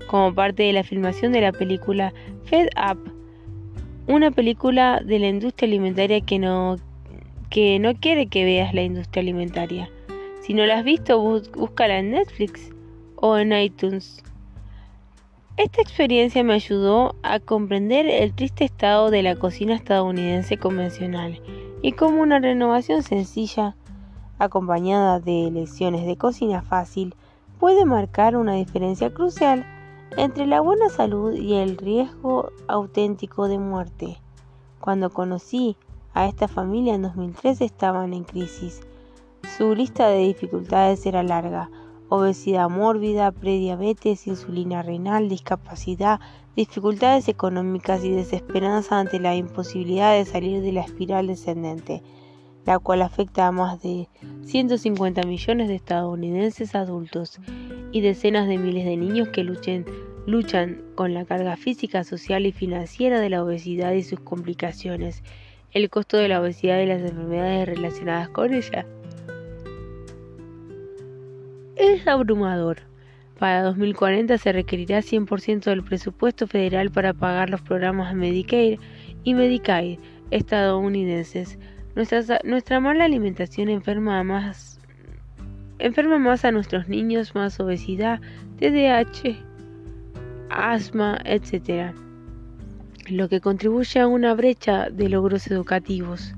[0.05, 2.13] como parte de la filmación de la película
[2.43, 2.99] Fed Up,
[4.05, 6.75] una película de la industria alimentaria que no,
[7.49, 9.89] que no quiere que veas la industria alimentaria.
[10.41, 12.69] Si no la has visto, búscala en Netflix
[13.15, 14.23] o en iTunes.
[15.63, 21.39] Esta experiencia me ayudó a comprender el triste estado de la cocina estadounidense convencional
[21.83, 23.75] y cómo una renovación sencilla,
[24.39, 27.13] acompañada de lecciones de cocina fácil,
[27.59, 29.63] puede marcar una diferencia crucial
[30.17, 34.17] entre la buena salud y el riesgo auténtico de muerte.
[34.79, 35.77] Cuando conocí
[36.15, 38.81] a esta familia en 2003 estaban en crisis.
[39.59, 41.69] Su lista de dificultades era larga,
[42.13, 46.19] obesidad mórbida, prediabetes, insulina renal, discapacidad,
[46.57, 52.03] dificultades económicas y desesperanza ante la imposibilidad de salir de la espiral descendente,
[52.65, 54.09] la cual afecta a más de
[54.43, 57.39] 150 millones de estadounidenses adultos
[57.93, 63.21] y decenas de miles de niños que luchan con la carga física, social y financiera
[63.21, 65.23] de la obesidad y sus complicaciones,
[65.71, 68.85] el costo de la obesidad y las enfermedades relacionadas con ella
[71.81, 72.77] es abrumador.
[73.39, 78.79] Para 2040 se requerirá 100% del presupuesto federal para pagar los programas Medicare
[79.23, 79.97] y Medicaid
[80.29, 81.57] estadounidenses.
[81.95, 84.79] Nuestra, mala alimentación enferma más,
[85.79, 88.21] enferma más a nuestros niños, más obesidad,
[88.59, 89.35] TDAH,
[90.49, 91.93] asma, etc.
[93.09, 96.33] Lo que contribuye a una brecha de logros educativos,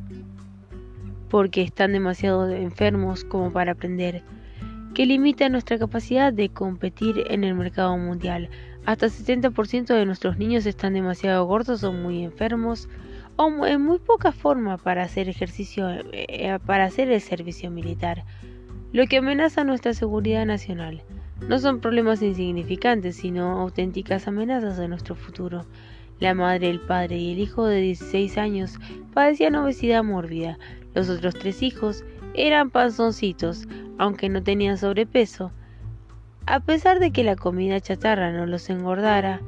[1.29, 4.23] porque están demasiado enfermos como para aprender
[4.93, 8.49] que limita nuestra capacidad de competir en el mercado mundial.
[8.85, 12.89] Hasta 70% de nuestros niños están demasiado gordos o muy enfermos
[13.35, 18.23] o en muy poca forma para hacer ejercicio eh, para hacer el servicio militar,
[18.91, 21.01] lo que amenaza nuestra seguridad nacional.
[21.47, 25.65] No son problemas insignificantes, sino auténticas amenazas a nuestro futuro.
[26.19, 28.77] La madre, el padre y el hijo de 16 años
[29.13, 30.57] padecían obesidad mórbida.
[30.93, 32.05] Los otros tres hijos
[32.35, 33.67] eran panzoncitos,
[33.97, 35.51] aunque no tenían sobrepeso.
[36.45, 39.41] A pesar de que la comida chatarra no los engordara,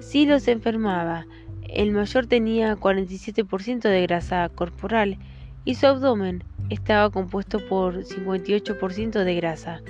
[0.00, 1.26] sí los enfermaba.
[1.68, 5.18] El mayor tenía 47% de grasa corporal
[5.64, 9.80] y su abdomen estaba compuesto por 58% de grasa.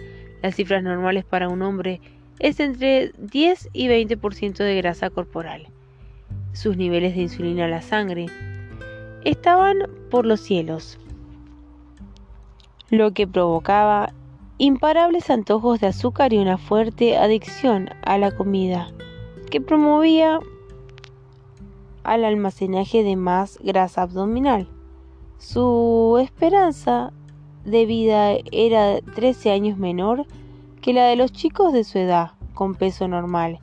[0.42, 2.00] Las cifras normales para un hombre
[2.38, 5.68] es entre 10 y 20% de grasa corporal.
[6.52, 8.26] Sus niveles de insulina en la sangre
[9.24, 9.78] estaban
[10.10, 10.98] por los cielos
[12.93, 14.12] lo que provocaba
[14.59, 18.93] imparables antojos de azúcar y una fuerte adicción a la comida,
[19.51, 20.40] que promovía
[22.05, 24.69] al almacenaje de más grasa abdominal.
[25.39, 27.14] Su esperanza
[27.64, 30.27] de vida era 13 años menor
[30.82, 33.59] que la de los chicos de su edad, con peso normal,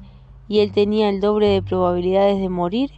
[0.47, 2.89] y él tenía el doble de probabilidades de morir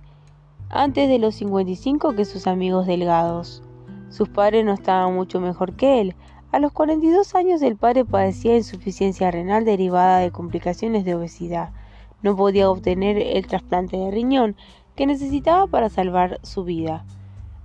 [0.70, 3.64] antes de los 55 que sus amigos delgados.
[4.12, 6.16] Sus padres no estaban mucho mejor que él.
[6.52, 11.70] A los 42 años el padre padecía insuficiencia renal derivada de complicaciones de obesidad.
[12.22, 14.58] No podía obtener el trasplante de riñón
[14.98, 17.06] que necesitaba para salvar su vida,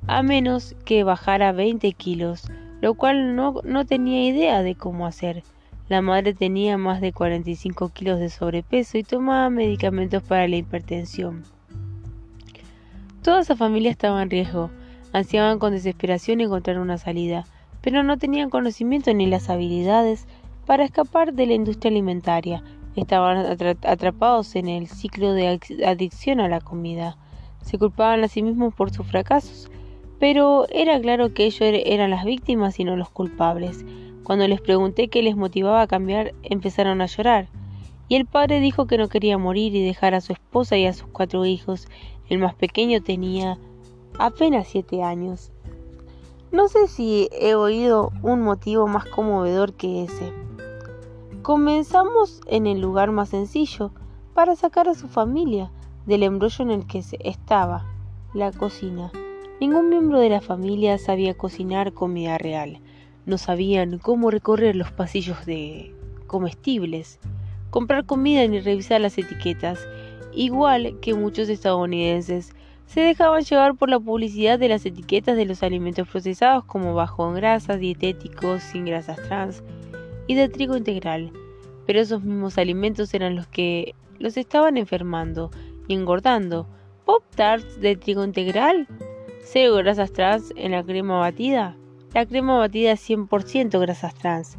[0.07, 2.49] a menos que bajara 20 kilos,
[2.81, 5.43] lo cual no, tenía idea de cómo hacer.
[5.89, 11.43] La madre tenía más de 45 kilos de sobrepeso y tomaba medicamentos para la hipertensión.
[13.23, 14.71] Toda esa familia estaba en riesgo
[15.17, 17.47] ansiaban con desesperación encontrar una salida,
[17.81, 20.27] pero no tenían conocimiento ni las habilidades
[20.67, 22.63] para escapar de la industria alimentaria.
[22.97, 23.47] Estaban
[23.83, 27.17] atrapados en el ciclo de adicción a la comida.
[27.63, 29.71] Se culpaban a sí mismos por sus fracasos,
[30.19, 33.87] pero era claro que ellos er-, eran las víctimas y no los culpables.
[34.23, 37.49] Cuando les pregunté qué les motivaba a cambiar, empezaron a llorar.
[38.09, 40.93] Y el padre dijo que no quería morir y dejar a su esposa y a
[40.93, 41.89] sus cuatro hijos.
[42.29, 43.59] El más pequeño tenía
[44.19, 45.53] apenas siete años.
[46.53, 50.33] No sé si he oído un motivo más conmovedor que ese.
[51.43, 53.93] Comenzamos en el lugar más sencillo,
[54.37, 55.71] para sacar a su familia
[56.05, 57.87] del embrollo en el que estaba,
[58.35, 59.11] la cocina.
[59.63, 62.81] Ningún miembro de la familia sabía cocinar comida real.
[63.25, 65.95] No sabían cómo recorrer los pasillos de
[66.27, 67.19] comestibles,
[67.71, 69.89] comprar comida ni revisar las etiquetas,
[70.35, 72.55] igual que muchos estadounidenses
[72.87, 77.29] se dejaban llevar por la publicidad de las etiquetas de los alimentos procesados como bajo
[77.29, 79.63] en grasas, dietéticos, sin grasas trans
[80.27, 81.33] y de trigo integral.
[81.87, 85.51] Pero esos mismos alimentos eran los que los estaban enfermando
[85.89, 86.67] y engordando.
[87.05, 88.89] Pop Tarts de trigo integral,
[89.43, 91.77] cero grasas trans en la crema batida.
[92.15, 94.57] La crema batida es 100% grasas trans.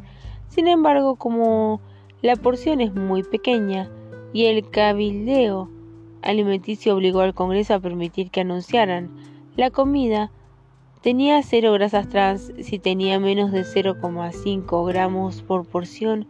[0.48, 1.80] Sin embargo, como
[2.22, 3.90] la porción es muy pequeña
[4.32, 5.70] y el cabildeo
[6.22, 9.10] alimenticio obligó al Congreso a permitir que anunciaran
[9.56, 10.30] la comida
[11.02, 16.26] tenía cero grasas trans si tenía menos de 0,5 gramos por porción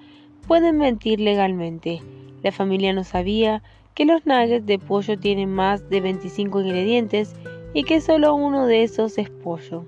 [0.47, 2.01] pueden mentir legalmente.
[2.43, 3.63] La familia no sabía
[3.95, 7.35] que los nuggets de pollo tienen más de 25 ingredientes
[7.75, 9.85] y que solo uno de esos es pollo.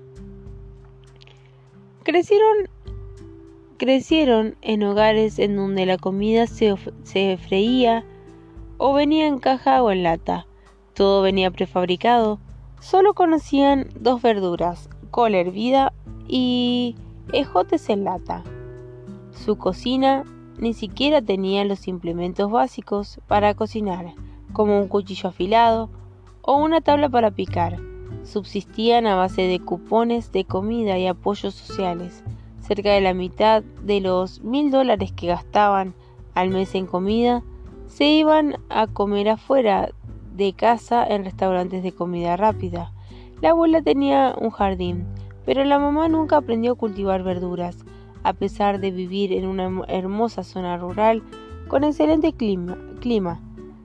[2.03, 2.69] Crecieron,
[3.77, 8.05] crecieron en hogares en donde la comida se, se freía
[8.83, 10.47] o venía en caja o en lata.
[10.95, 12.39] Todo venía prefabricado.
[12.79, 15.93] Solo conocían dos verduras, col hervida
[16.27, 16.95] y
[17.31, 18.43] ejotes en lata.
[19.33, 20.23] Su cocina
[20.57, 24.15] ni siquiera tenía los implementos básicos para cocinar,
[24.51, 25.91] como un cuchillo afilado
[26.41, 27.77] o una tabla para picar.
[28.23, 32.23] Subsistían a base de cupones de comida y apoyos sociales.
[32.61, 35.93] Cerca de la mitad de los mil dólares que gastaban
[36.33, 37.43] al mes en comida
[37.91, 39.89] se iban a comer afuera
[40.33, 42.93] de casa en restaurantes de comida rápida.
[43.41, 45.05] La abuela tenía un jardín,
[45.45, 47.77] pero la mamá nunca aprendió a cultivar verduras,
[48.23, 51.21] a pesar de vivir en una hermosa zona rural
[51.67, 52.77] con excelente clima.
[53.01, 53.41] clima.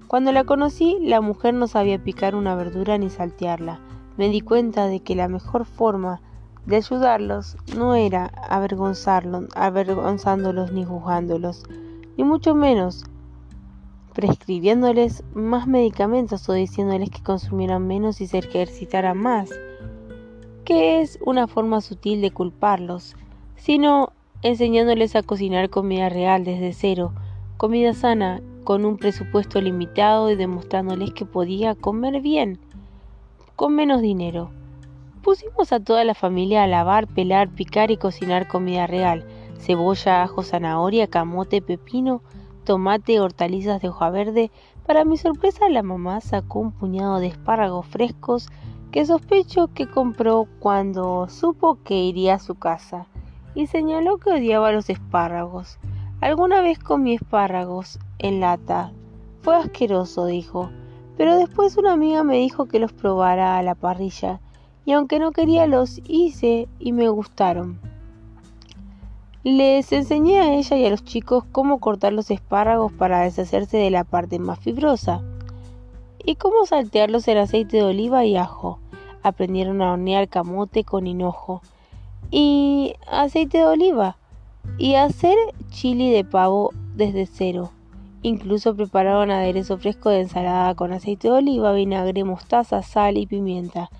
[0.06, 3.80] Cuando la conocí, la mujer no sabía picar una verdura ni saltearla.
[4.16, 6.20] Me di cuenta de que la mejor forma
[6.64, 11.64] de ayudarlos no era avergonzarlos, avergonzándolos ni juzgándolos,
[12.16, 13.04] ni mucho menos
[14.16, 19.50] prescribiéndoles más medicamentos o diciéndoles que consumieran menos y se ejercitaran más,
[20.64, 23.14] que es una forma sutil de culparlos,
[23.56, 27.12] sino enseñándoles a cocinar comida real desde cero,
[27.58, 32.58] comida sana, con un presupuesto limitado y demostrándoles que podía comer bien,
[33.54, 34.48] con menos dinero.
[35.20, 39.26] Pusimos a toda la familia a lavar, pelar, picar y cocinar comida real,
[39.58, 42.22] cebolla, ajo, zanahoria, camote, pepino,
[42.66, 44.50] tomate, hortalizas de hoja verde.
[44.84, 48.50] Para mi sorpresa, la mamá sacó un puñado de espárragos frescos
[48.90, 53.06] que sospecho que compró cuando supo que iría a su casa
[53.54, 55.78] y señaló que odiaba los espárragos.
[56.20, 58.92] Alguna vez comí espárragos en lata.
[59.40, 60.70] Fue asqueroso, dijo,
[61.16, 64.40] pero después una amiga me dijo que los probara a la parrilla,
[64.84, 67.80] y aunque no quería los hice y me gustaron.
[69.48, 73.92] Les enseñé a ella y a los chicos cómo cortar los espárragos para deshacerse de
[73.92, 75.22] la parte más fibrosa
[76.24, 78.80] y cómo saltearlos en aceite de oliva y ajo.
[79.22, 81.62] Aprendieron a hornear camote con hinojo
[82.32, 84.16] y aceite de oliva
[84.78, 85.36] y a hacer
[85.70, 87.70] chili de pavo desde cero.
[88.22, 93.90] Incluso prepararon aderezo fresco de ensalada con aceite de oliva, vinagre, mostaza, sal y pimienta,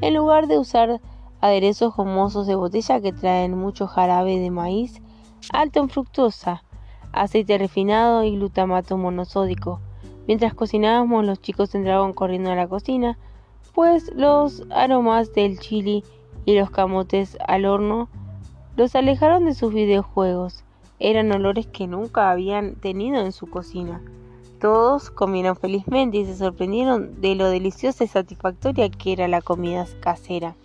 [0.00, 1.00] en lugar de usar
[1.46, 5.00] aderezos gomosos de botella que traen mucho jarabe de maíz
[5.52, 6.64] alto en fructosa,
[7.12, 9.80] aceite refinado y glutamato monosódico.
[10.26, 13.18] Mientras cocinábamos, los chicos entraban corriendo a la cocina,
[13.74, 16.02] pues los aromas del chili
[16.44, 18.08] y los camotes al horno
[18.76, 20.64] los alejaron de sus videojuegos.
[20.98, 24.02] Eran olores que nunca habían tenido en su cocina.
[24.60, 29.86] Todos comieron felizmente y se sorprendieron de lo deliciosa y satisfactoria que era la comida
[30.00, 30.56] casera.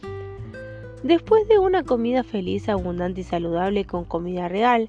[1.04, 4.88] Después de una comida feliz, abundante y saludable con comida real,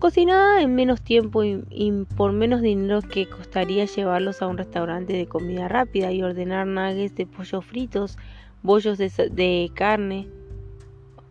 [0.00, 5.26] cocinada en menos tiempo y, por menos dinero que costaría llevarlos a un restaurante de
[5.26, 8.18] comida rápida y ordenar nuggets de pollo fritos,
[8.62, 10.26] bollos de, de carne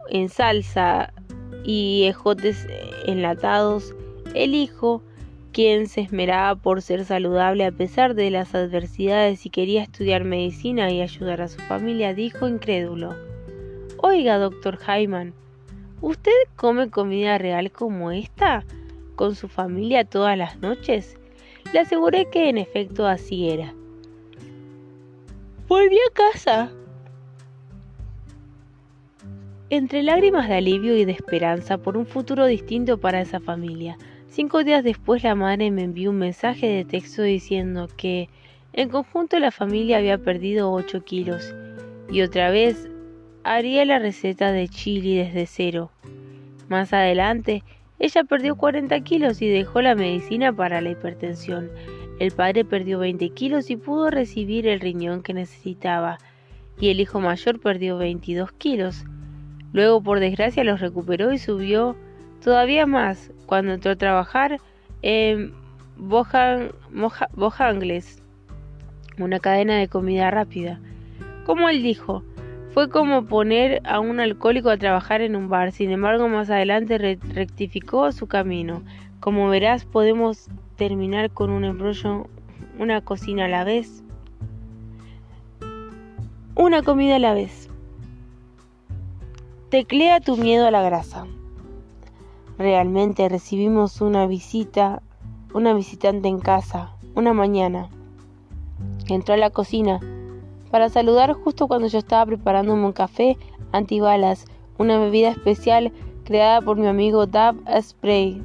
[0.10, 1.14] en salsa
[1.66, 2.66] y ejotes
[3.06, 3.94] enlatados,
[4.34, 5.04] el hijo,
[5.52, 10.92] quien se esmeraba por ser saludable a pesar de las adversidades y quería estudiar medicina
[10.92, 13.33] y ayudar a su familia, dijo incrédulo.
[14.06, 15.34] Oiga, doctor Hyman,
[16.02, 18.66] ¿usted come comida real como esta
[19.16, 21.16] con su familia todas las noches?
[21.72, 23.74] Le aseguré que en efecto así era.
[25.70, 26.72] Volví a casa.
[29.70, 33.98] Entre lágrimas de alivio y de esperanza por un futuro distinto para esa familia,
[34.28, 38.28] cinco días después la madre me envió un mensaje de texto diciendo que
[38.74, 41.56] en conjunto la familia había perdido 8 kilos
[42.12, 42.90] y otra vez
[43.44, 45.92] haría la receta de chili desde cero.
[46.70, 47.64] Más adelante,
[48.00, 51.70] ella perdió 40 kilos y dejó la medicina para la hipertensión.
[52.20, 56.18] El padre perdió 20 kilos y pudo recibir el riñón que necesitaba,
[56.80, 59.06] y el hijo mayor perdió 22 kilos.
[59.74, 61.96] Luego, por desgracia, los recuperó y subió
[62.44, 64.60] todavía más cuando entró a trabajar
[65.02, 65.54] en
[65.98, 68.22] Bojangles,
[69.18, 70.80] una cadena de comida rápida.
[71.46, 72.24] Como él dijo,
[72.74, 76.98] fue como poner a un alcohólico a trabajar en un bar, sin embargo más adelante
[76.98, 78.82] rectificó su camino.
[79.20, 82.28] Como verás, podemos terminar con un embrollo,
[82.80, 84.04] una cocina a la vez.
[86.56, 87.70] Una comida a la vez.
[89.70, 91.28] Teclea tu miedo a la grasa.
[92.58, 95.04] Realmente recibimos una visita,
[95.54, 97.90] una visitante en casa, una mañana.
[99.08, 100.00] Entró a la cocina
[100.74, 103.38] para saludar justo cuando yo estaba preparándome un café
[103.74, 104.46] antibalas,
[104.80, 105.92] una bebida especial
[106.24, 108.42] creada por mi amigo Dab Spray,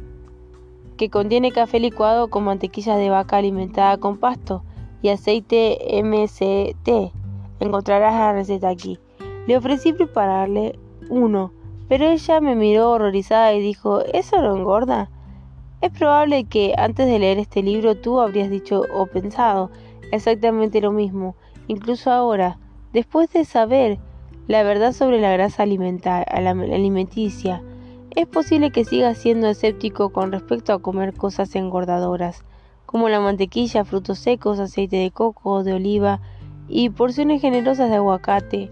[0.98, 4.62] que contiene café licuado con mantequilla de vaca alimentada con pasto
[5.00, 7.14] y aceite MCT.
[7.60, 8.98] Encontrarás la receta aquí.
[9.46, 10.78] Le ofrecí prepararle
[11.08, 11.50] uno,
[11.88, 15.08] pero ella me miró horrorizada y dijo, ¿eso no engorda?
[15.80, 19.70] Es probable que antes de leer este libro tú habrías dicho o pensado
[20.12, 21.36] exactamente lo mismo,
[21.68, 22.58] Incluso ahora,
[22.92, 23.98] después de saber
[24.46, 27.62] la verdad sobre la grasa alimenticia,
[28.16, 32.44] es posible que sigas siendo escéptico con respecto a comer cosas engordadoras,
[32.86, 36.20] como la mantequilla, frutos secos, aceite de coco, de oliva
[36.68, 38.70] y porciones generosas de aguacate.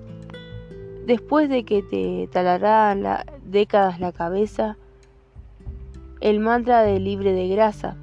[1.07, 4.79] Después de que te talará décadas la cabeza,
[6.21, 7.97] el mantra de libre de grasa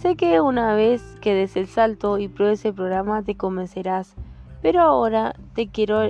[0.00, 4.14] Sé que una vez que des el salto y pruebes el programa te convencerás,
[4.62, 6.00] pero ahora te quiero,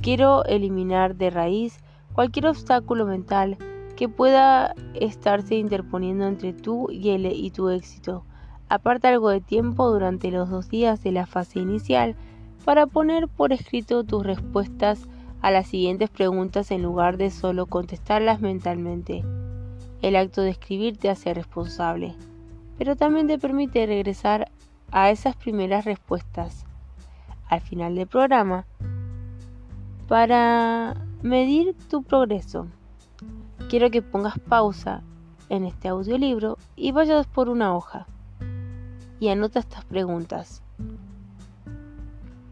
[0.00, 1.78] quiero eliminar de raíz
[2.12, 3.56] cualquier obstáculo mental
[3.94, 8.24] que pueda estarse interponiendo entre tú y, el, y tu éxito.
[8.68, 12.16] Aparta algo de tiempo durante los dos días de la fase inicial
[12.64, 15.06] para poner por escrito tus respuestas
[15.40, 19.22] a las siguientes preguntas en lugar de solo contestarlas mentalmente.
[20.00, 22.16] El acto de escribir te hace responsable
[22.78, 24.50] pero también te permite regresar
[24.90, 26.64] a esas primeras respuestas
[27.48, 28.66] al final del programa
[30.08, 32.66] para medir tu progreso.
[33.68, 35.02] Quiero que pongas pausa
[35.48, 38.06] en este audiolibro y vayas por una hoja
[39.20, 40.62] y anota estas preguntas.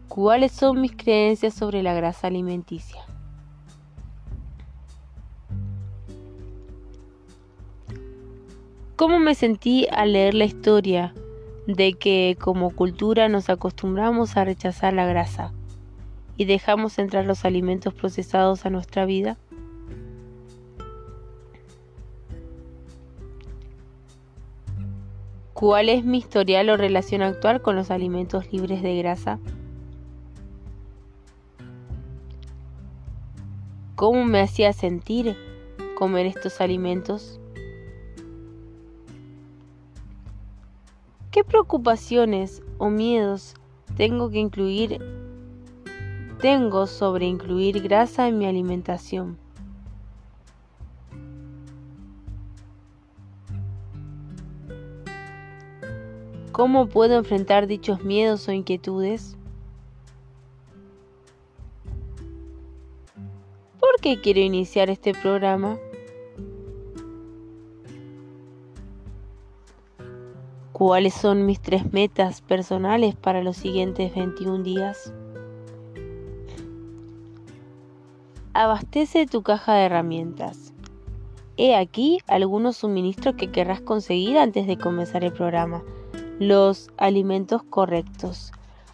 [0.07, 3.01] ¿Cuáles son mis creencias sobre la grasa alimenticia?
[9.01, 11.15] ¿Cómo me sentí al leer la historia
[11.65, 15.53] de que como cultura nos acostumbramos a rechazar la grasa
[16.37, 19.39] y dejamos entrar los alimentos procesados a nuestra vida?
[25.55, 29.39] ¿Cuál es mi historial o relación actual con los alimentos libres de grasa?
[33.95, 35.35] ¿Cómo me hacía sentir
[35.95, 37.40] comer estos alimentos?
[41.31, 43.55] ¿Qué preocupaciones o miedos
[43.95, 44.99] tengo que incluir
[46.41, 49.37] tengo sobre incluir grasa en mi alimentación.
[56.51, 59.37] ¿Cómo puedo enfrentar dichos miedos o inquietudes?
[63.79, 65.77] ¿Por qué quiero iniciar este programa?
[70.83, 75.13] ¿Cuáles son mis tres metas personales para los siguientes 21 días?
[78.55, 80.73] Abastece tu caja de herramientas.
[81.55, 85.83] He aquí algunos suministros que querrás conseguir antes de comenzar el programa
[86.39, 88.51] los alimentos correctos.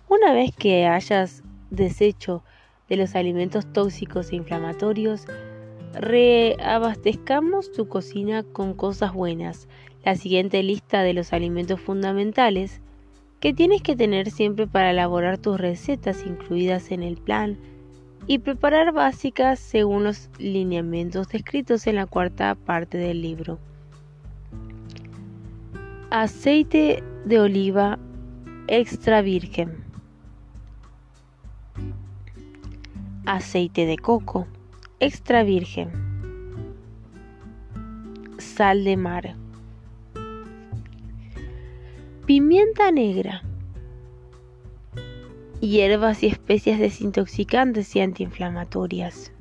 [0.10, 2.44] Una vez que hayas deshecho
[2.90, 5.26] de los alimentos tóxicos e inflamatorios,
[5.94, 9.70] reabastezcamos tu cocina con cosas buenas.
[10.08, 12.80] La siguiente lista de los alimentos fundamentales
[13.42, 17.58] que tienes que tener siempre para elaborar tus recetas incluidas en el plan
[18.26, 23.60] y preparar básicas según los lineamientos descritos en la cuarta parte del libro.
[26.10, 28.00] Aceite de oliva
[28.70, 29.76] extra virgen.
[33.26, 34.48] Aceite de coco
[35.02, 35.92] extra virgen.
[38.38, 39.36] Sal de mar.
[42.28, 43.42] Pimienta negra.
[45.62, 49.32] Hierbas y especias desintoxicantes y antiinflamatorias.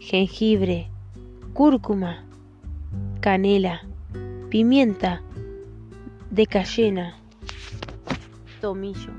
[0.00, 0.90] Jengibre,
[1.52, 2.24] cúrcuma,
[3.20, 3.86] canela,
[4.50, 5.22] pimienta
[6.32, 7.16] de cayena,
[8.60, 9.12] tomillo,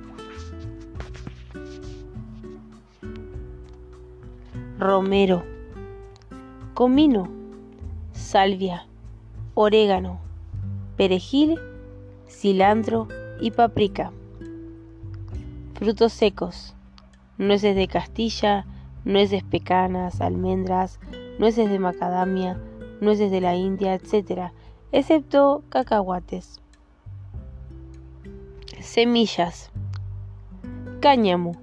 [4.77, 5.45] romero,
[6.73, 7.30] comino,
[8.11, 8.88] salvia,
[9.53, 10.19] orégano,
[10.98, 11.57] perejil,
[12.38, 13.07] cilantro
[13.41, 14.11] y paprika.
[15.73, 16.76] Frutos secos,
[17.39, 18.68] nueces de Castilla,
[19.05, 20.99] nueces pecanas, almendras,
[21.39, 22.59] nueces de macadamia,
[23.01, 24.51] nueces de la India, etc.,
[24.91, 26.61] excepto cacahuates.
[28.81, 29.72] Semillas.
[30.99, 31.53] Cáñamo,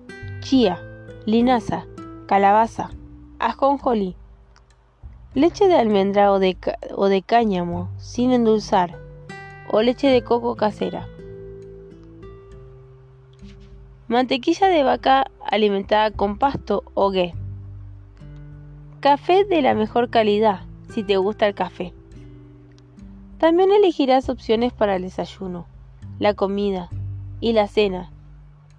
[0.41, 0.83] chía,
[1.25, 1.87] linaza,
[2.27, 2.91] calabaza,
[3.39, 4.17] ajonjolí.
[5.35, 6.57] Leche de almendra o de,
[6.97, 9.04] o de cáñamo sin endulzar
[9.77, 11.09] o leche de coco casera.
[14.07, 17.35] Mantequilla de vaca alimentada con pasto o ghee.
[19.01, 20.61] Café de la mejor calidad,
[20.91, 21.93] si te gusta el café.
[23.39, 25.67] También elegirás opciones para el desayuno,
[26.21, 26.89] la comida,
[27.41, 28.13] y la cena,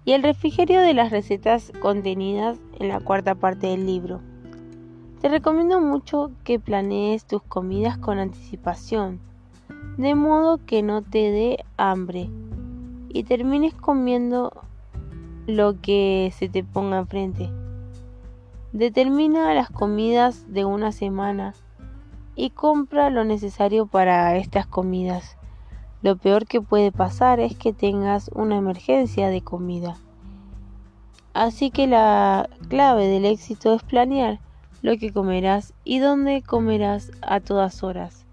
[0.06, 4.22] y el refrigerio de las recetas contenidas en la cuarta parte del libro.
[5.20, 9.20] Te recomiendo mucho que planees tus comidas con anticipación,
[9.96, 12.28] de modo que no te dé hambre
[13.08, 14.52] y termines comiendo
[15.46, 17.50] lo que se te ponga enfrente.
[18.72, 21.54] Determina las comidas de una semana
[22.34, 25.36] y compra lo necesario para estas comidas.
[26.02, 29.96] Lo peor que puede pasar es que tengas una emergencia de comida.
[31.32, 34.40] Así que la clave del éxito es planear
[34.82, 38.25] lo que comerás y dónde comerás a todas horas.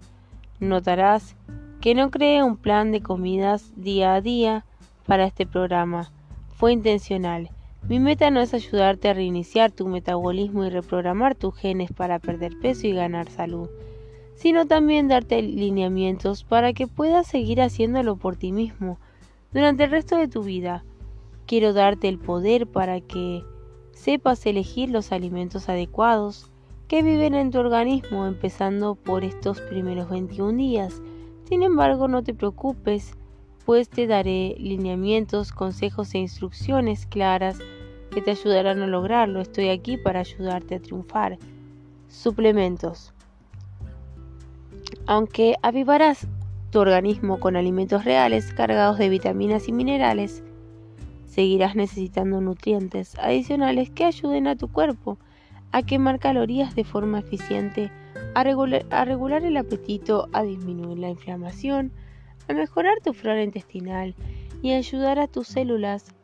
[0.64, 1.36] Notarás
[1.80, 4.64] que no creé un plan de comidas día a día
[5.06, 6.10] para este programa.
[6.56, 7.50] Fue intencional.
[7.88, 12.58] Mi meta no es ayudarte a reiniciar tu metabolismo y reprogramar tus genes para perder
[12.58, 13.68] peso y ganar salud
[14.34, 18.98] sino también darte lineamientos para que puedas seguir haciéndolo por ti mismo
[19.52, 20.84] durante el resto de tu vida.
[21.46, 23.44] Quiero darte el poder para que
[23.92, 26.50] sepas elegir los alimentos adecuados
[26.94, 31.02] que viven en tu organismo empezando por estos primeros 21 días.
[31.48, 33.14] Sin embargo, no te preocupes,
[33.66, 37.58] pues te daré lineamientos, consejos e instrucciones claras
[38.12, 39.40] que te ayudarán a lograrlo.
[39.40, 41.36] Estoy aquí para ayudarte a triunfar.
[42.06, 43.12] Suplementos.
[45.08, 46.28] Aunque avivarás
[46.70, 50.44] tu organismo con alimentos reales cargados de vitaminas y minerales,
[51.26, 55.18] seguirás necesitando nutrientes adicionales que ayuden a tu cuerpo
[55.74, 57.90] a quemar calorías de forma eficiente,
[58.36, 61.90] a regular, el apetito, a disminuir la inflamación,
[62.48, 64.14] a mejorar tu flora intestinal
[64.62, 66.14] y a ayudar a tus células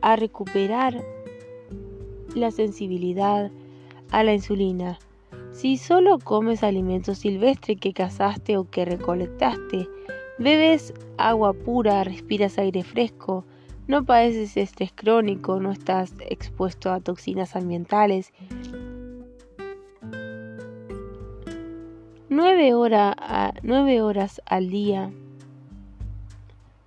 [0.00, 1.00] a recuperar
[2.34, 3.52] la sensibilidad
[4.10, 4.98] a la insulina
[5.52, 9.88] si solo comes alimentos silvestres que cazaste o que recolectaste,
[10.36, 13.44] bebes agua pura, respiras aire fresco,
[13.86, 18.32] no padeces estrés crónico, no estás expuesto a toxinas ambientales.
[22.34, 22.74] 9,
[24.02, 25.12] horas al día.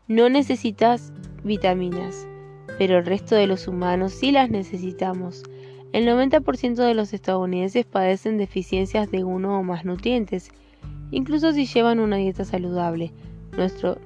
[0.09, 1.13] No necesitas
[1.43, 2.27] vitaminas.
[2.77, 5.43] pero el resto de los humanos sí las necesitamos.
[5.93, 10.51] El 90% de los estadounidenses padecen deficiencias de uno o más nutrientes,
[11.11, 13.13] incluso si llevan una dieta saludable.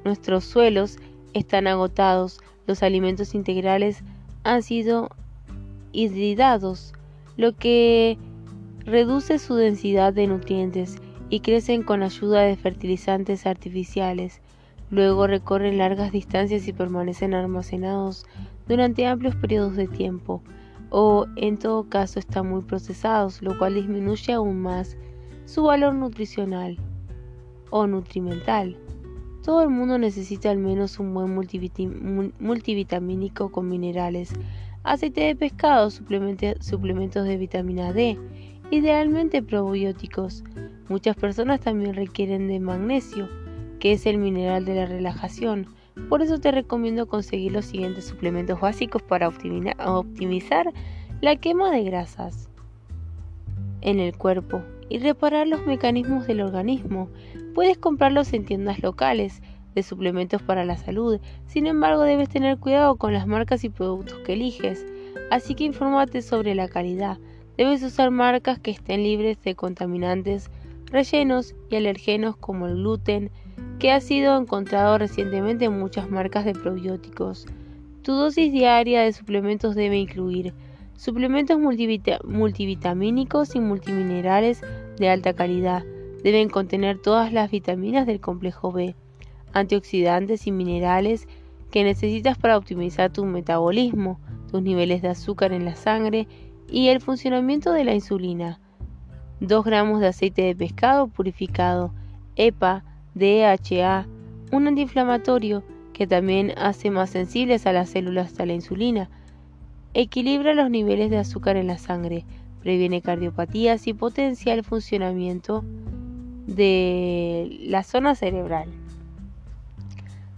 [0.05, 0.99] nuestros suelos
[1.33, 4.03] están agotados, los alimentos integrales
[4.43, 5.09] han sido
[5.91, 6.93] hidradados,
[7.35, 8.17] lo que
[8.85, 11.01] reduce su densidad de nutrientes
[11.31, 14.41] y crecen con ayuda de fertilizantes artificiales.
[14.91, 18.25] Luego recorren largas distancias y permanecen almacenados
[18.67, 20.43] durante amplios periodos de tiempo,
[20.89, 24.97] o en todo caso están muy procesados, lo cual disminuye aún más
[25.45, 26.77] su valor nutricional
[27.69, 28.77] o nutrimental.
[29.41, 31.33] Todo el mundo necesita al menos un buen
[32.39, 34.33] multivitamínico con minerales,
[34.83, 38.19] aceite de pescado, suplementos de vitamina D,
[38.71, 40.43] idealmente probióticos.
[40.87, 43.29] Muchas personas también requieren de magnesio,
[43.79, 45.67] que es el mineral de la relajación.
[46.09, 50.71] Por eso te recomiendo conseguir los siguientes suplementos básicos para optimizar
[51.19, 52.49] la quema de grasas
[53.81, 57.09] en el cuerpo y reparar los mecanismos del organismo.
[57.53, 59.41] Puedes comprarlos en tiendas locales
[59.75, 64.19] de suplementos para la salud, sin embargo debes tener cuidado con las marcas y productos
[64.19, 64.85] que eliges,
[65.29, 67.17] así que infórmate sobre la calidad.
[67.61, 70.49] Debes usar marcas que estén libres de contaminantes,
[70.87, 73.29] rellenos y alergenos como el gluten,
[73.77, 77.45] que ha sido encontrado recientemente en muchas marcas de probióticos.
[78.01, 80.55] Tu dosis diaria de suplementos debe incluir
[80.95, 84.61] suplementos multivitamínicos y multiminerales
[84.97, 85.83] de alta calidad.
[86.23, 88.95] Deben contener todas las vitaminas del complejo B,
[89.53, 91.27] antioxidantes y minerales
[91.69, 94.19] que necesitas para optimizar tu metabolismo,
[94.49, 96.27] tus niveles de azúcar en la sangre
[96.71, 98.59] y el funcionamiento de la insulina.
[99.41, 101.93] 2 gramos de aceite de pescado purificado,
[102.35, 102.83] EPA,
[103.13, 104.07] DHA,
[104.51, 109.09] un antiinflamatorio que también hace más sensibles a las células a la insulina.
[109.93, 112.23] Equilibra los niveles de azúcar en la sangre,
[112.61, 115.65] previene cardiopatías y potencia el funcionamiento
[116.47, 118.69] de la zona cerebral.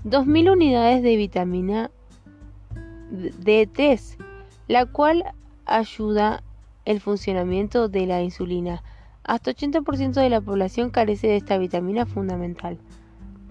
[0.06, 1.92] 2.000 unidades de vitamina
[3.12, 4.18] D3,
[4.68, 5.24] la cual
[5.66, 6.44] ayuda
[6.86, 8.84] el funcionamiento de la insulina.
[9.24, 12.78] Hasta 80% de la población carece de esta vitamina fundamental.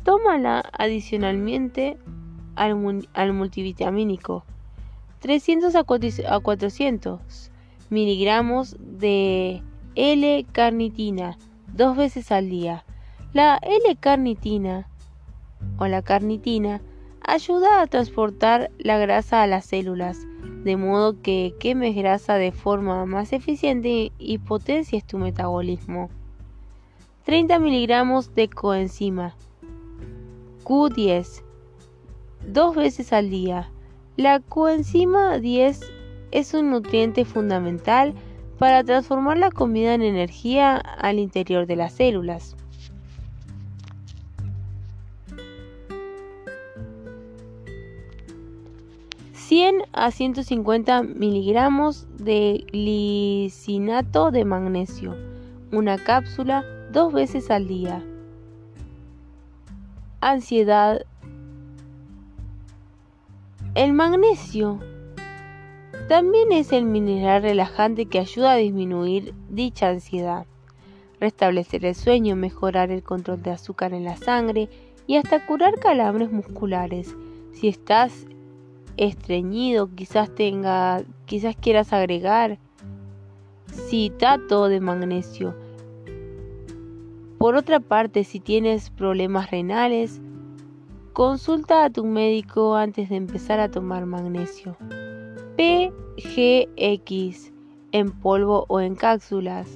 [0.05, 1.97] Tómala adicionalmente
[2.56, 2.74] al,
[3.32, 4.44] multivitamínico.
[5.20, 7.51] 300 a 400
[7.90, 9.62] miligramos de
[9.94, 11.36] L-carnitina
[11.74, 12.84] dos veces al día.
[13.32, 14.89] La L-carnitina
[15.78, 16.80] o la carnitina
[17.24, 20.18] ayuda a transportar la grasa a las células,
[20.64, 26.09] de modo que quemes grasa de forma más eficiente y potencies tu metabolismo.
[27.24, 29.34] 30 miligramos de coenzima
[30.64, 31.43] Q10
[32.47, 33.70] dos veces al día.
[34.16, 35.80] La coenzima 10
[36.30, 38.14] es un nutriente fundamental
[38.59, 42.56] para transformar la comida en energía al interior de las células.
[49.53, 55.15] 100 a 150 miligramos de glicinato de magnesio,
[55.70, 58.03] una cápsula dos veces al día.
[60.23, 61.05] Ansiedad.
[63.74, 64.81] El magnesio
[66.09, 70.47] también es el mineral relajante que ayuda a disminuir dicha ansiedad,
[71.20, 74.70] restablecer el sueño, mejorar el control de azúcar en la sangre
[75.07, 77.15] y hasta curar calambres musculares.
[77.53, 78.24] Si estás
[78.97, 82.59] estreñido, quizás tenga, quizás quieras agregar
[83.73, 85.55] citato de magnesio.
[87.39, 90.20] Por otra parte, si tienes problemas renales,
[91.12, 94.77] consulta a tu médico antes de empezar a tomar magnesio.
[95.56, 97.52] PGX
[97.93, 99.69] en polvo o en cápsulas.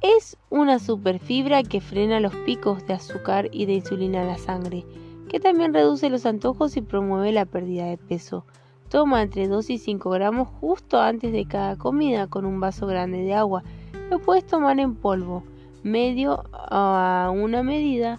[0.00, 4.84] Es una superfibra que frena los picos de azúcar y de insulina en la sangre
[5.28, 8.44] que también reduce los antojos y promueve la pérdida de peso.
[8.88, 13.18] Toma entre 2 y 5 gramos justo antes de cada comida con un vaso grande
[13.18, 13.62] de agua.
[14.10, 15.44] Lo puedes tomar en polvo,
[15.82, 18.18] medio a una medida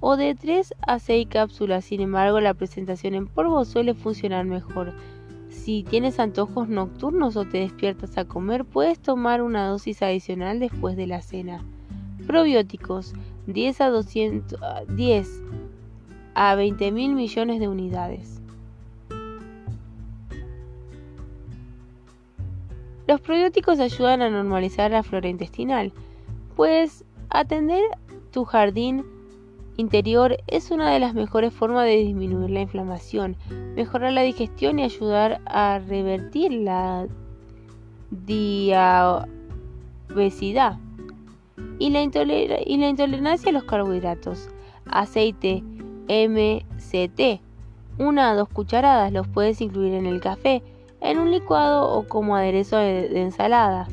[0.00, 1.84] o de 3 a 6 cápsulas.
[1.84, 4.92] Sin embargo, la presentación en polvo suele funcionar mejor.
[5.48, 10.96] Si tienes antojos nocturnos o te despiertas a comer, puedes tomar una dosis adicional después
[10.96, 11.62] de la cena.
[12.26, 13.14] Probióticos
[13.46, 15.42] 10 a 200 10
[16.34, 18.40] a 20 mil millones de unidades.
[23.06, 25.92] Los probióticos ayudan a normalizar la flora intestinal,
[26.56, 27.82] pues atender
[28.30, 29.04] tu jardín
[29.76, 33.36] interior es una de las mejores formas de disminuir la inflamación,
[33.74, 37.06] mejorar la digestión y ayudar a revertir la
[38.10, 39.28] diabetes
[40.42, 40.78] y la,
[41.80, 42.02] y la
[42.88, 44.48] intolerancia a los carbohidratos.
[44.86, 45.62] Aceite
[46.08, 47.40] MCT,
[47.98, 50.62] una a dos cucharadas, los puedes incluir en el café,
[51.00, 53.88] en un licuado o como aderezo de ensalada.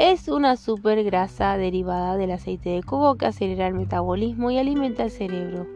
[0.00, 5.04] Es una super grasa derivada del aceite de coco que acelera el metabolismo y alimenta
[5.04, 5.66] el cerebro.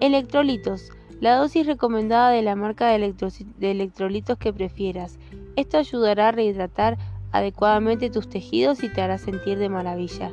[0.00, 0.90] Electrolitos.
[1.20, 3.14] La dosis recomendada de la marca de,
[3.60, 5.18] electrolitos que prefieras.
[5.56, 6.96] Esto ayudará a rehidratar
[7.32, 10.32] adecuadamente tus tejidos y te hará sentir de maravilla.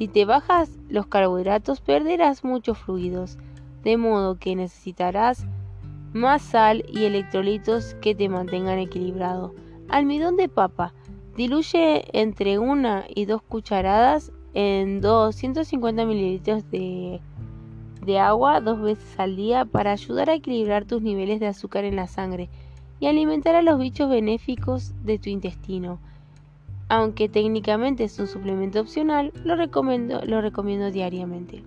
[0.00, 3.36] Si te bajas los carbohidratos perderás muchos fluidos,
[3.84, 5.44] de modo que necesitarás
[6.14, 9.54] más sal y electrolitos que te mantengan equilibrado.
[9.90, 10.94] Almidón de papa.
[11.36, 17.20] Diluye entre una y dos cucharadas en 250 mililitros de,
[18.02, 21.96] de agua dos veces al día para ayudar a equilibrar tus niveles de azúcar en
[21.96, 22.48] la sangre
[23.00, 26.00] y alimentar a los bichos benéficos de tu intestino.
[26.90, 31.64] Aunque técnicamente es un suplemento opcional, lo recomiendo, lo recomiendo diariamente.